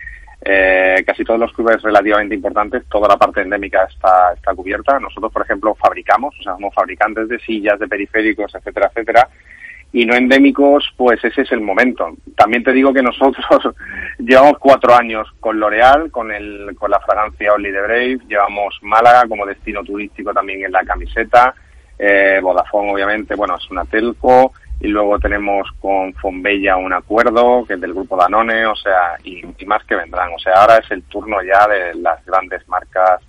eh, 0.42 1.02
casi 1.06 1.24
todos 1.24 1.40
los 1.40 1.52
clubes 1.52 1.80
relativamente 1.82 2.34
importantes, 2.34 2.84
toda 2.90 3.08
la 3.08 3.16
parte 3.16 3.40
endémica 3.40 3.84
está, 3.84 4.34
está 4.34 4.54
cubierta. 4.54 4.98
Nosotros, 5.00 5.32
por 5.32 5.42
ejemplo, 5.42 5.74
fabricamos, 5.74 6.34
o 6.38 6.42
sea, 6.42 6.52
somos 6.54 6.74
fabricantes 6.74 7.28
de 7.28 7.38
sillas, 7.38 7.78
de 7.78 7.88
periféricos, 7.88 8.54
etcétera, 8.54 8.88
etcétera, 8.88 9.28
y 9.96 10.04
no 10.04 10.14
endémicos, 10.14 10.92
pues 10.94 11.24
ese 11.24 11.40
es 11.40 11.52
el 11.52 11.62
momento. 11.62 12.06
También 12.36 12.62
te 12.62 12.74
digo 12.74 12.92
que 12.92 13.00
nosotros 13.00 13.46
llevamos 14.18 14.58
cuatro 14.58 14.94
años 14.94 15.26
con 15.40 15.58
L'Oreal, 15.58 16.10
con, 16.10 16.30
el, 16.30 16.76
con 16.78 16.90
la 16.90 17.00
fragancia 17.00 17.54
Only 17.54 17.72
the 17.72 17.80
Brave, 17.80 18.18
llevamos 18.28 18.78
Málaga 18.82 19.26
como 19.26 19.46
destino 19.46 19.82
turístico 19.82 20.34
también 20.34 20.66
en 20.66 20.72
la 20.72 20.84
camiseta, 20.84 21.54
eh, 21.98 22.40
Vodafone 22.42 22.92
obviamente, 22.92 23.34
bueno, 23.36 23.56
es 23.56 23.70
una 23.70 23.86
telco, 23.86 24.52
y 24.80 24.88
luego 24.88 25.18
tenemos 25.18 25.66
con 25.80 26.12
Fonbella 26.12 26.76
un 26.76 26.92
acuerdo 26.92 27.64
que 27.66 27.72
es 27.72 27.80
del 27.80 27.94
grupo 27.94 28.18
Danone, 28.18 28.66
o 28.66 28.76
sea, 28.76 29.16
y, 29.24 29.46
y 29.56 29.64
más 29.64 29.82
que 29.84 29.96
vendrán. 29.96 30.28
O 30.34 30.38
sea, 30.38 30.60
ahora 30.60 30.76
es 30.76 30.90
el 30.90 31.04
turno 31.04 31.38
ya 31.42 31.66
de 31.68 31.94
las 31.94 32.22
grandes 32.26 32.68
marcas 32.68 33.22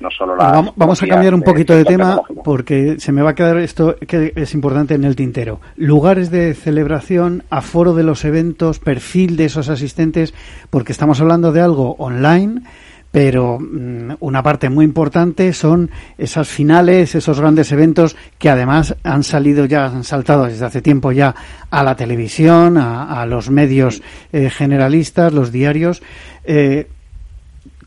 no 0.00 0.10
solo 0.10 0.36
la... 0.36 0.72
Vamos, 0.76 1.02
a 1.02 1.06
cambiar 1.06 1.34
un 1.34 1.42
poquito 1.42 1.74
de, 1.74 1.84
tema 1.84 2.20
porque 2.44 2.98
se 2.98 3.12
me 3.12 3.22
va 3.22 3.30
a 3.30 3.34
quedar 3.34 3.58
esto 3.58 3.96
que 3.96 4.32
es 4.36 4.54
importante 4.54 4.94
en 4.94 5.04
el 5.04 5.16
tintero. 5.16 5.60
Lugares 5.76 6.30
de 6.30 6.54
celebración, 6.54 7.44
aforo 7.50 7.94
de 7.94 8.02
los 8.02 8.24
eventos, 8.24 8.78
perfil 8.78 9.36
de 9.36 9.46
esos 9.46 9.68
asistentes, 9.68 10.34
porque 10.70 10.92
estamos 10.92 11.20
hablando 11.20 11.52
de 11.52 11.60
algo 11.60 11.96
online 11.98 12.62
pero 13.10 13.58
mm, 13.58 14.16
una 14.20 14.42
parte 14.42 14.68
muy 14.68 14.84
importante 14.84 15.52
son 15.52 15.90
esas 16.18 16.48
finales, 16.48 17.14
esos 17.14 17.40
grandes 17.40 17.72
eventos 17.72 18.16
que 18.38 18.50
además 18.50 18.96
han 19.02 19.24
salido 19.24 19.64
ya, 19.64 19.86
han 19.86 20.04
saltado 20.04 20.44
desde 20.44 20.64
hace 20.64 20.82
tiempo 20.82 21.12
ya 21.12 21.34
a 21.70 21.82
la 21.82 21.96
televisión, 21.96 22.76
a, 22.76 23.24
los 23.26 23.50
medios 23.50 24.02
eh, 24.32 24.50
generalistas, 24.50 25.32
los 25.32 25.52
diarios. 25.52 26.02
Eh, 26.44 26.88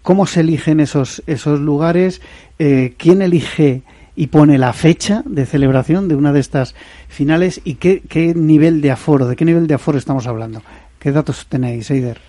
cómo 0.02 0.26
se 0.26 0.42
eligen 0.42 0.80
esos, 0.80 1.24
esos 1.28 1.60
lugares, 1.60 2.22
eh, 2.60 2.94
quién 2.98 3.22
elige 3.22 3.84
y 4.16 4.28
pone 4.28 4.58
la 4.58 4.74
fecha 4.74 5.24
de 5.26 5.46
celebración 5.46 6.08
de 6.08 6.16
una 6.16 6.34
de 6.34 6.40
estas 6.40 6.76
finales 7.08 7.62
y 7.64 7.76
qué, 7.76 8.02
qué 8.08 8.34
nivel 8.36 8.82
de 8.82 8.92
aforo, 8.92 9.28
de 9.28 9.36
qué 9.36 9.46
nivel 9.46 9.68
de 9.68 9.76
aforo 9.76 9.98
estamos 9.98 10.28
hablando. 10.28 10.62
¿Qué 11.00 11.12
datos 11.12 11.48
tenéis, 11.48 11.90
Eider? 11.90 12.20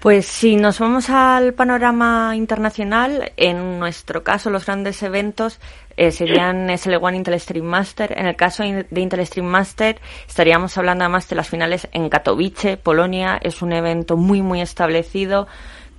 Pues 0.00 0.24
si 0.24 0.56
nos 0.56 0.78
vamos 0.78 1.10
al 1.10 1.52
panorama 1.52 2.34
internacional, 2.34 3.32
en 3.36 3.78
nuestro 3.78 4.24
caso 4.24 4.48
los 4.48 4.64
grandes 4.64 5.02
eventos 5.02 5.60
eh, 5.94 6.10
serían 6.10 6.68
SL1 6.70 7.16
Intel 7.16 7.38
Stream 7.38 7.66
Master. 7.66 8.18
En 8.18 8.24
el 8.26 8.34
caso 8.34 8.62
de 8.62 9.00
Intel 9.00 9.26
Stream 9.26 9.46
Master 9.46 10.00
estaríamos 10.26 10.78
hablando 10.78 11.04
además 11.04 11.28
de 11.28 11.36
las 11.36 11.50
finales 11.50 11.86
en 11.92 12.08
Katowice, 12.08 12.78
Polonia. 12.78 13.38
Es 13.42 13.60
un 13.60 13.72
evento 13.72 14.16
muy 14.16 14.40
muy 14.40 14.62
establecido 14.62 15.46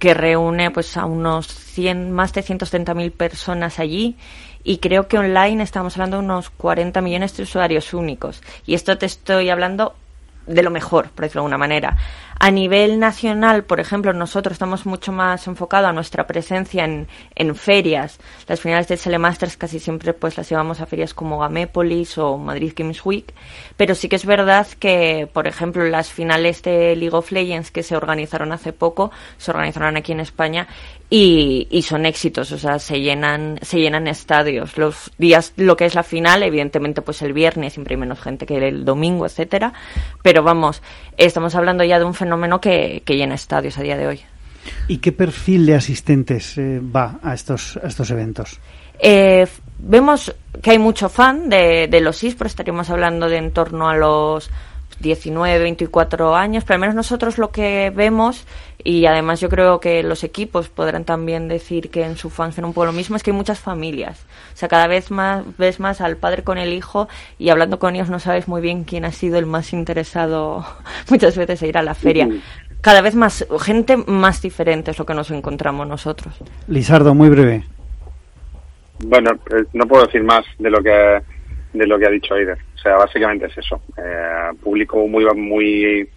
que 0.02 0.16
reúne 0.16 0.72
pues 0.72 0.98
a 0.98 1.06
unos 1.06 1.46
100, 1.46 2.12
más 2.12 2.34
de 2.34 2.44
130.000 2.44 3.12
personas 3.12 3.78
allí 3.78 4.18
y 4.64 4.78
creo 4.78 5.08
que 5.08 5.20
online 5.20 5.62
estamos 5.62 5.96
hablando 5.96 6.18
de 6.18 6.24
unos 6.24 6.50
40 6.50 7.02
millones 7.02 7.38
de 7.38 7.44
usuarios 7.44 7.94
únicos. 7.94 8.42
Y 8.66 8.74
esto 8.74 8.98
te 8.98 9.06
estoy 9.06 9.52
hablando 9.52 9.94
de 10.48 10.64
lo 10.64 10.72
mejor, 10.72 11.12
por 11.12 11.26
decirlo 11.26 11.42
de 11.42 11.46
alguna 11.46 11.60
manera. 11.60 11.98
A 12.44 12.50
nivel 12.50 12.98
nacional, 12.98 13.66
por 13.66 13.80
ejemplo, 13.80 14.14
nosotros 14.14 14.54
estamos 14.54 14.88
mucho 14.88 15.12
más 15.12 15.46
enfocados 15.46 15.88
a 15.88 15.94
nuestra 15.94 16.26
presencia 16.26 16.86
en, 16.86 17.08
en 17.36 17.56
ferias. 17.56 18.20
Las 18.48 18.62
finales 18.62 18.88
de 18.88 18.98
Telemasters 18.98 19.58
casi 19.58 19.80
siempre 19.80 20.14
pues 20.14 20.38
las 20.38 20.50
llevamos 20.50 20.82
a 20.82 20.88
ferias 20.88 21.14
como 21.14 21.38
Gamépolis 21.38 22.18
o 22.18 22.40
Madrid 22.40 22.74
Games 22.76 23.06
Week, 23.06 23.32
pero 23.78 23.94
sí 23.94 24.10
que 24.10 24.16
es 24.16 24.26
verdad 24.26 24.66
que, 24.80 25.30
por 25.32 25.46
ejemplo, 25.46 25.86
las 25.86 26.12
finales 26.12 26.64
de 26.64 26.96
League 26.96 27.16
of 27.16 27.32
Legends 27.32 27.70
que 27.70 27.84
se 27.84 27.96
organizaron 27.96 28.52
hace 28.54 28.74
poco, 28.74 29.12
se 29.38 29.52
organizaron 29.52 29.96
aquí 29.96 30.12
en 30.12 30.22
España 30.22 30.68
y, 31.12 31.68
y, 31.70 31.82
son 31.84 32.06
éxitos, 32.06 32.54
o 32.54 32.58
sea, 32.58 32.80
se 32.80 33.02
llenan, 33.02 33.60
se 33.62 33.80
llenan 33.80 34.08
estadios. 34.08 34.78
Los 34.78 35.12
días, 35.18 35.52
lo 35.58 35.76
que 35.76 35.86
es 35.86 35.94
la 35.94 36.04
final, 36.04 36.42
evidentemente, 36.42 37.02
pues 37.02 37.22
el 37.22 37.34
viernes 37.34 37.74
siempre 37.74 37.96
hay 37.96 38.00
menos 38.00 38.22
gente 38.22 38.46
que 38.46 38.66
el 38.66 38.86
domingo, 38.86 39.26
etcétera. 39.26 39.74
Pero 40.24 40.42
vamos, 40.42 40.82
estamos 41.18 41.54
hablando 41.54 41.84
ya 41.84 42.00
de 42.00 42.06
un 42.06 42.14
fenómeno 42.14 42.31
que, 42.62 43.04
que 43.06 43.18
llena 43.18 43.36
estadios 43.36 43.78
a 43.78 43.84
día 43.84 43.98
de 43.98 44.08
hoy. 44.08 44.22
¿Y 44.88 44.98
qué 44.98 45.12
perfil 45.12 45.66
de 45.66 45.76
asistentes 45.76 46.58
eh, 46.58 46.80
va 46.80 47.20
a 47.24 47.34
estos, 47.34 47.78
a 47.84 47.88
estos 47.88 48.12
eventos? 48.12 48.60
Eh, 49.00 49.48
vemos 49.80 50.34
que 50.62 50.72
hay 50.72 50.80
mucho 50.80 51.10
fan 51.10 51.50
de, 51.50 51.88
de 51.88 52.02
los 52.02 52.24
esports, 52.24 52.52
estaríamos 52.52 52.90
hablando 52.90 53.28
de 53.28 53.38
en 53.38 53.52
torno 53.52 53.90
a 53.90 53.96
los 53.96 54.52
19, 55.02 55.60
24 55.60 56.36
años, 56.36 56.64
pero 56.64 56.76
al 56.76 56.82
menos 56.82 56.96
nosotros 56.96 57.38
lo 57.38 57.52
que 57.52 57.92
vemos, 57.94 58.46
y 58.84 59.06
además 59.06 59.40
yo 59.40 59.50
creo 59.50 59.80
que 59.80 60.04
los 60.04 60.24
equipos 60.24 60.70
podrán 60.70 61.04
también 61.04 61.48
decir 61.48 61.90
que 61.90 62.04
en 62.04 62.18
su 62.18 62.30
fans 62.30 62.58
un 62.58 62.74
poco 62.74 62.86
lo 62.86 62.94
mismo, 62.94 63.16
es 63.16 63.24
que 63.24 63.32
hay 63.32 63.38
muchas 63.38 63.60
familias. 63.60 64.26
O 64.54 64.58
sea, 64.58 64.70
cada 64.70 64.88
vez 64.88 65.12
más 65.12 65.44
ves 65.58 65.80
más 65.80 66.02
al 66.02 66.18
padre 66.18 66.44
con 66.44 66.58
el 66.58 66.74
hijo 66.74 67.08
y 67.40 67.50
hablando 67.50 67.80
con 67.80 67.96
ellos 67.96 68.10
no 68.10 68.20
sabes 68.20 68.48
muy 68.48 68.62
bien 68.62 68.84
quién 68.84 69.06
ha 69.06 69.12
sido 69.12 69.38
el 69.38 69.46
más 69.46 69.74
interesado 69.74 70.66
muchas 71.10 71.36
veces 71.38 71.62
a 71.62 71.68
ir 71.68 71.78
a 71.78 71.84
la 71.84 71.94
feria. 71.94 72.30
Cada 72.82 73.02
vez 73.02 73.14
más 73.14 73.46
gente 73.60 73.96
más 73.96 74.42
diferente 74.42 74.92
es 74.92 74.98
lo 74.98 75.06
que 75.06 75.14
nos 75.14 75.30
encontramos 75.30 75.88
nosotros. 75.88 76.34
Lizardo, 76.68 77.14
muy 77.14 77.30
breve. 77.30 77.64
Bueno, 79.04 79.32
eh, 79.32 79.66
no 79.74 79.86
puedo 79.86 80.06
decir 80.06 80.24
más 80.24 80.44
de 80.58 80.70
lo 80.70 80.82
que 80.82 81.22
de 81.74 81.88
lo 81.88 81.98
que 81.98 82.08
ha 82.08 82.12
dicho 82.12 82.34
Aider. 82.34 82.58
O 82.76 82.78
sea, 82.78 82.98
básicamente 82.98 83.46
es 83.46 83.58
eso. 83.58 83.82
Eh, 83.98 84.56
público 84.62 85.08
muy 85.08 85.26
muy 85.36 86.10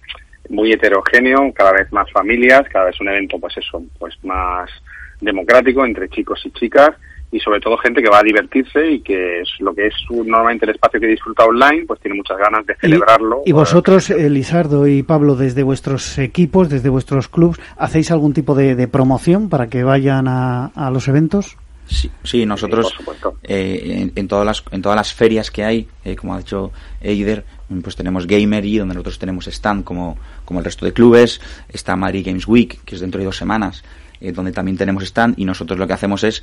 muy 0.50 0.72
heterogéneo, 0.72 1.52
cada 1.54 1.72
vez 1.72 1.90
más 1.92 2.10
familias, 2.12 2.62
cada 2.70 2.86
vez 2.86 3.00
un 3.00 3.08
evento, 3.08 3.38
pues 3.38 3.56
eso, 3.56 3.82
pues 3.98 4.14
más 4.24 4.70
democrático 5.20 5.84
entre 5.86 6.08
chicos 6.08 6.42
y 6.44 6.50
chicas 6.50 6.90
y 7.34 7.40
sobre 7.40 7.58
todo 7.60 7.76
gente 7.78 8.00
que 8.00 8.08
va 8.08 8.20
a 8.20 8.22
divertirse 8.22 8.92
y 8.92 9.00
que 9.00 9.40
es 9.40 9.48
lo 9.58 9.74
que 9.74 9.88
es 9.88 9.94
normalmente 10.08 10.66
el 10.66 10.70
espacio 10.70 11.00
que 11.00 11.08
disfruta 11.08 11.44
online, 11.44 11.84
pues 11.84 11.98
tiene 11.98 12.16
muchas 12.16 12.38
ganas 12.38 12.64
de 12.64 12.76
celebrarlo. 12.76 13.42
Y, 13.44 13.50
vosotros, 13.50 14.08
Elizardo 14.10 14.86
y 14.86 15.02
Pablo, 15.02 15.34
desde 15.34 15.64
vuestros 15.64 16.16
equipos, 16.18 16.68
desde 16.68 16.90
vuestros 16.90 17.26
clubs, 17.26 17.58
¿hacéis 17.76 18.12
algún 18.12 18.34
tipo 18.34 18.54
de, 18.54 18.86
promoción 18.86 19.48
para 19.48 19.66
que 19.66 19.82
vayan 19.82 20.28
a, 20.28 20.66
a 20.76 20.90
los 20.92 21.08
eventos? 21.08 21.56
Sí, 21.86 22.10
sí 22.22 22.46
nosotros 22.46 22.94
eh, 23.42 24.10
en, 24.14 24.28
todas 24.28 24.46
las, 24.46 24.64
en 24.70 24.80
todas 24.80 24.96
las 24.96 25.12
ferias 25.12 25.50
que 25.50 25.64
hay, 25.64 25.88
eh, 26.04 26.16
como 26.16 26.34
ha 26.34 26.38
dicho 26.38 26.72
Eider, 27.00 27.44
pues 27.82 27.96
tenemos 27.96 28.26
Gamery, 28.26 28.78
donde 28.78 28.94
nosotros 28.94 29.18
tenemos 29.18 29.46
stand 29.48 29.84
como, 29.84 30.16
como 30.44 30.60
el 30.60 30.64
resto 30.64 30.86
de 30.86 30.92
clubes, 30.92 31.40
está 31.68 31.94
Madrid 31.96 32.26
Games 32.26 32.48
Week, 32.48 32.80
que 32.84 32.94
es 32.94 33.00
dentro 33.00 33.18
de 33.18 33.26
dos 33.26 33.36
semanas, 33.36 33.84
eh, 34.20 34.32
donde 34.32 34.52
también 34.52 34.78
tenemos 34.78 35.02
stand, 35.04 35.38
y 35.38 35.44
nosotros 35.44 35.78
lo 35.78 35.86
que 35.86 35.92
hacemos 35.92 36.24
es 36.24 36.42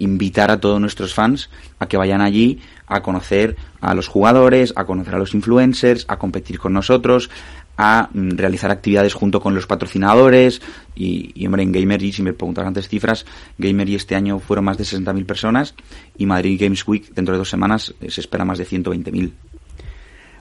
invitar 0.00 0.50
a 0.50 0.58
todos 0.58 0.80
nuestros 0.80 1.14
fans 1.14 1.48
a 1.78 1.86
que 1.86 1.96
vayan 1.96 2.20
allí 2.20 2.60
a 2.88 3.02
conocer 3.02 3.56
a 3.80 3.94
los 3.94 4.08
jugadores, 4.08 4.72
a 4.74 4.84
conocer 4.84 5.14
a 5.14 5.18
los 5.18 5.32
influencers, 5.32 6.06
a 6.08 6.18
competir 6.18 6.58
con 6.58 6.72
nosotros, 6.72 7.30
a 7.76 8.08
mm, 8.12 8.30
realizar 8.36 8.70
actividades 8.70 9.14
junto 9.14 9.40
con 9.40 9.54
los 9.54 9.66
patrocinadores 9.66 10.62
y, 10.94 11.32
y 11.34 11.46
hombre, 11.46 11.62
en 11.62 11.72
Gamery, 11.72 12.12
si 12.12 12.22
me 12.22 12.32
preguntas 12.32 12.66
antes 12.66 12.88
cifras, 12.88 13.26
Gamery 13.58 13.94
este 13.94 14.14
año 14.14 14.38
fueron 14.38 14.64
más 14.64 14.78
de 14.78 14.84
60.000 14.84 15.26
personas 15.26 15.74
y 16.16 16.26
Madrid 16.26 16.60
Games 16.60 16.86
Week 16.86 17.12
dentro 17.14 17.34
de 17.34 17.38
dos 17.38 17.50
semanas 17.50 17.94
eh, 18.00 18.10
se 18.10 18.20
espera 18.20 18.44
más 18.44 18.58
de 18.58 18.66
120.000. 18.66 19.32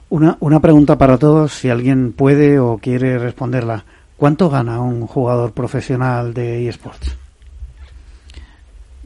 Una, 0.09 0.37
una 0.39 0.59
pregunta 0.59 0.97
para 0.97 1.17
todos, 1.17 1.53
si 1.53 1.69
alguien 1.69 2.13
puede 2.13 2.59
o 2.59 2.77
quiere 2.77 3.17
responderla. 3.17 3.83
¿Cuánto 4.15 4.49
gana 4.49 4.79
un 4.79 5.07
jugador 5.07 5.53
profesional 5.53 6.33
de 6.33 6.67
eSports? 6.67 7.17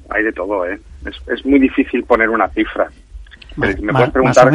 Hay 0.10 0.24
de 0.24 0.34
todo, 0.34 0.66
¿eh? 0.66 0.80
Es, 1.06 1.16
es 1.28 1.46
muy 1.46 1.60
difícil 1.60 2.04
poner 2.04 2.30
una 2.30 2.50
cifra 2.50 2.90
me 3.58 3.94
puedes 3.94 4.12
preguntar 4.12 4.52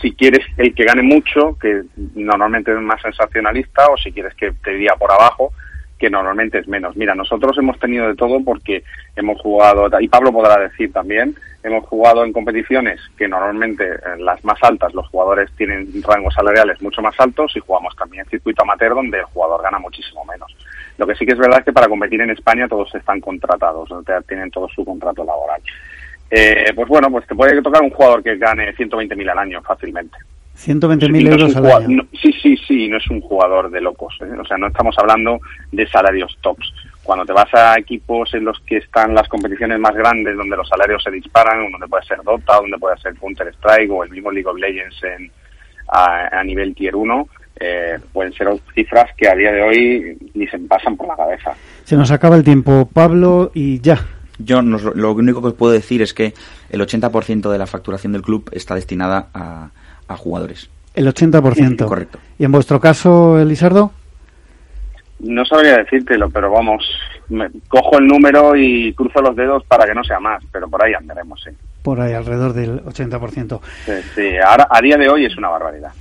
si 0.00 0.12
quieres 0.12 0.46
el 0.56 0.74
que 0.74 0.84
gane 0.84 1.02
mucho, 1.02 1.56
que 1.60 1.82
normalmente 2.14 2.72
es 2.72 2.80
más 2.80 3.02
sensacionalista, 3.02 3.88
o 3.88 3.96
si 3.96 4.12
quieres 4.12 4.34
que 4.34 4.52
te 4.52 4.72
diga 4.72 4.96
por 4.96 5.10
abajo, 5.10 5.52
que 5.98 6.10
normalmente 6.10 6.58
es 6.58 6.68
menos. 6.68 6.96
Mira, 6.96 7.14
nosotros 7.14 7.56
hemos 7.58 7.78
tenido 7.78 8.06
de 8.06 8.14
todo 8.14 8.42
porque 8.44 8.84
hemos 9.16 9.40
jugado, 9.40 9.88
y 10.00 10.08
Pablo 10.08 10.32
podrá 10.32 10.58
decir 10.58 10.92
también, 10.92 11.34
hemos 11.62 11.86
jugado 11.86 12.24
en 12.24 12.32
competiciones 12.32 13.00
que 13.16 13.26
normalmente 13.26 13.88
las 14.18 14.44
más 14.44 14.62
altas 14.62 14.94
los 14.94 15.08
jugadores 15.08 15.50
tienen 15.56 15.88
rangos 16.02 16.34
salariales 16.34 16.80
mucho 16.82 17.02
más 17.02 17.18
altos 17.18 17.56
y 17.56 17.60
jugamos 17.60 17.96
también 17.96 18.24
en 18.24 18.30
circuito 18.30 18.62
amateur 18.62 18.94
donde 18.94 19.18
el 19.18 19.24
jugador 19.24 19.62
gana 19.62 19.78
muchísimo 19.78 20.24
menos. 20.24 20.54
Lo 20.98 21.06
que 21.06 21.14
sí 21.14 21.26
que 21.26 21.32
es 21.32 21.38
verdad 21.38 21.58
es 21.60 21.64
que 21.64 21.72
para 21.72 21.88
competir 21.88 22.20
en 22.20 22.30
España 22.30 22.68
todos 22.68 22.94
están 22.94 23.20
contratados, 23.20 23.88
tienen 24.28 24.50
todo 24.50 24.68
su 24.68 24.84
contrato 24.84 25.24
laboral 25.24 25.60
eh, 26.30 26.72
pues 26.74 26.88
bueno, 26.88 27.10
pues 27.10 27.26
te 27.26 27.34
puede 27.34 27.60
tocar 27.62 27.82
un 27.82 27.90
jugador 27.90 28.22
que 28.22 28.36
gane 28.36 28.74
120.000 28.74 29.30
al 29.30 29.38
año 29.38 29.62
fácilmente. 29.62 30.16
120.000 30.56 31.30
euros 31.30 31.56
al 31.56 31.66
año. 31.66 32.06
sí, 32.12 32.32
sí, 32.42 32.56
sí, 32.66 32.88
no 32.88 32.96
es 32.96 33.06
un 33.08 33.20
jugador 33.20 33.70
de 33.70 33.80
locos. 33.80 34.16
¿eh? 34.22 34.40
O 34.40 34.44
sea, 34.44 34.56
no 34.56 34.68
estamos 34.68 34.96
hablando 34.98 35.38
de 35.70 35.86
salarios 35.86 36.36
tops. 36.40 36.72
Cuando 37.02 37.24
te 37.24 37.32
vas 37.32 37.52
a 37.54 37.78
equipos 37.78 38.32
en 38.34 38.44
los 38.44 38.58
que 38.60 38.78
están 38.78 39.14
las 39.14 39.28
competiciones 39.28 39.78
más 39.78 39.94
grandes, 39.94 40.36
donde 40.36 40.56
los 40.56 40.68
salarios 40.68 41.02
se 41.02 41.10
disparan, 41.10 41.70
donde 41.70 41.86
puede 41.86 42.04
ser 42.04 42.18
Dota, 42.24 42.56
donde 42.56 42.78
puede 42.78 42.96
ser 42.98 43.14
Counter 43.16 43.48
Strike 43.48 43.90
o 43.92 44.02
el 44.02 44.10
mismo 44.10 44.32
League 44.32 44.48
of 44.48 44.58
Legends 44.58 44.96
en, 45.04 45.30
a, 45.88 46.42
nivel 46.42 46.74
Tier 46.74 46.96
1, 46.96 47.28
eh, 47.60 47.98
pueden 48.12 48.32
ser 48.32 48.48
cifras 48.74 49.10
que 49.16 49.28
a 49.28 49.34
día 49.34 49.52
de 49.52 49.62
hoy 49.62 50.18
ni 50.34 50.46
se 50.48 50.58
pasan 50.58 50.96
por 50.96 51.06
la 51.06 51.16
cabeza. 51.16 51.52
Se 51.84 51.96
nos 51.96 52.10
acaba 52.10 52.34
el 52.34 52.44
tiempo, 52.44 52.88
Pablo, 52.92 53.52
y 53.54 53.80
ya, 53.80 53.98
yo 54.38 54.62
lo 54.62 55.12
único 55.12 55.40
que 55.40 55.48
os 55.48 55.54
puedo 55.54 55.72
decir 55.72 56.02
es 56.02 56.14
que 56.14 56.34
el 56.70 56.80
80% 56.80 57.50
de 57.50 57.58
la 57.58 57.66
facturación 57.66 58.12
del 58.12 58.22
club 58.22 58.48
está 58.52 58.74
destinada 58.74 59.28
a, 59.34 60.16
jugadores. 60.16 60.70
El 60.94 61.06
80%. 61.06 61.84
correcto. 61.84 62.18
¿Y 62.38 62.44
en 62.44 62.52
vuestro 62.52 62.80
caso, 62.80 63.38
Elisardo? 63.38 63.92
No 65.18 65.44
sabría 65.44 65.78
decírtelo, 65.78 66.28
pero 66.30 66.50
vamos, 66.50 66.84
cojo 67.68 67.98
el 67.98 68.06
número 68.06 68.54
y 68.54 68.92
cruzo 68.92 69.20
los 69.20 69.34
dedos 69.34 69.64
para 69.64 69.86
que 69.86 69.94
no 69.94 70.04
sea 70.04 70.20
más, 70.20 70.42
pero 70.52 70.68
por 70.68 70.84
ahí 70.84 70.92
andaremos, 70.92 71.42
sí. 71.42 71.50
Por 71.82 72.00
ahí, 72.00 72.12
alrededor 72.12 72.52
del 72.52 72.84
80%. 72.84 73.60
Sí, 73.84 73.92
sí, 74.14 74.36
ahora, 74.44 74.68
a 74.70 74.80
día 74.80 74.96
de 74.96 75.08
hoy 75.08 75.24
es 75.24 75.36
una 75.36 75.48
barbaridad. 75.48 75.92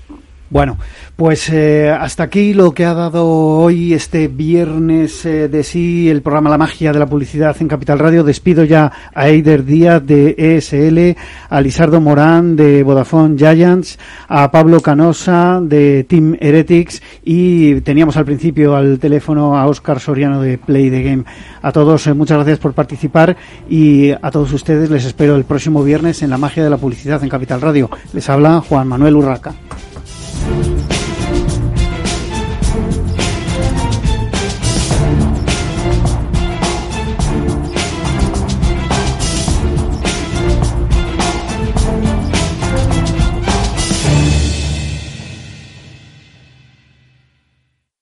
Bueno, 0.56 0.78
pues 1.18 1.50
eh, 1.50 1.90
hasta 1.90 2.24
aquí 2.24 2.54
lo 2.54 2.74
que 2.74 2.86
ha 2.86 2.94
dado 2.94 3.28
hoy 3.28 3.94
este 3.94 4.30
viernes 4.30 5.26
eh, 5.26 5.50
de 5.50 5.64
sí 5.66 6.10
el 6.10 6.22
programa 6.22 6.50
La 6.50 6.58
Magia 6.58 6.94
de 6.94 7.00
la 7.00 7.08
Publicidad 7.08 7.58
en 7.60 7.68
Capital 7.68 8.00
Radio. 8.00 8.24
Despido 8.24 8.64
ya 8.64 8.90
a 9.14 9.28
Eider 9.28 9.66
Díaz 9.66 10.06
de 10.06 10.34
ESL, 10.38 11.20
a 11.50 11.60
Lisardo 11.60 12.00
Morán 12.00 12.56
de 12.56 12.84
Vodafone 12.84 13.38
Giants, 13.38 14.00
a 14.30 14.50
Pablo 14.50 14.80
Canosa 14.80 15.60
de 15.62 16.06
Team 16.06 16.38
Heretics 16.40 17.02
y 17.26 17.82
teníamos 17.82 18.16
al 18.16 18.24
principio 18.24 18.78
al 18.78 18.98
teléfono 18.98 19.58
a 19.58 19.68
Óscar 19.68 20.00
Soriano 20.00 20.42
de 20.42 20.58
Play 20.58 20.90
the 20.90 21.04
Game. 21.04 21.26
A 21.64 21.74
todos, 21.74 22.08
eh, 22.08 22.14
muchas 22.14 22.38
gracias 22.38 22.60
por 22.60 22.72
participar 22.72 23.36
y 23.70 24.12
a 24.12 24.32
todos 24.32 24.54
ustedes 24.54 24.90
les 24.90 25.04
espero 25.04 25.36
el 25.36 25.44
próximo 25.44 25.84
viernes 25.84 26.24
en 26.24 26.30
La 26.30 26.38
Magia 26.38 26.64
de 26.64 26.70
la 26.70 26.78
Publicidad 26.78 27.22
en 27.22 27.28
Capital 27.28 27.60
Radio. 27.60 27.90
Les 28.14 28.30
habla 28.30 28.62
Juan 28.62 28.88
Manuel 28.88 29.18
Urraca. 29.18 29.54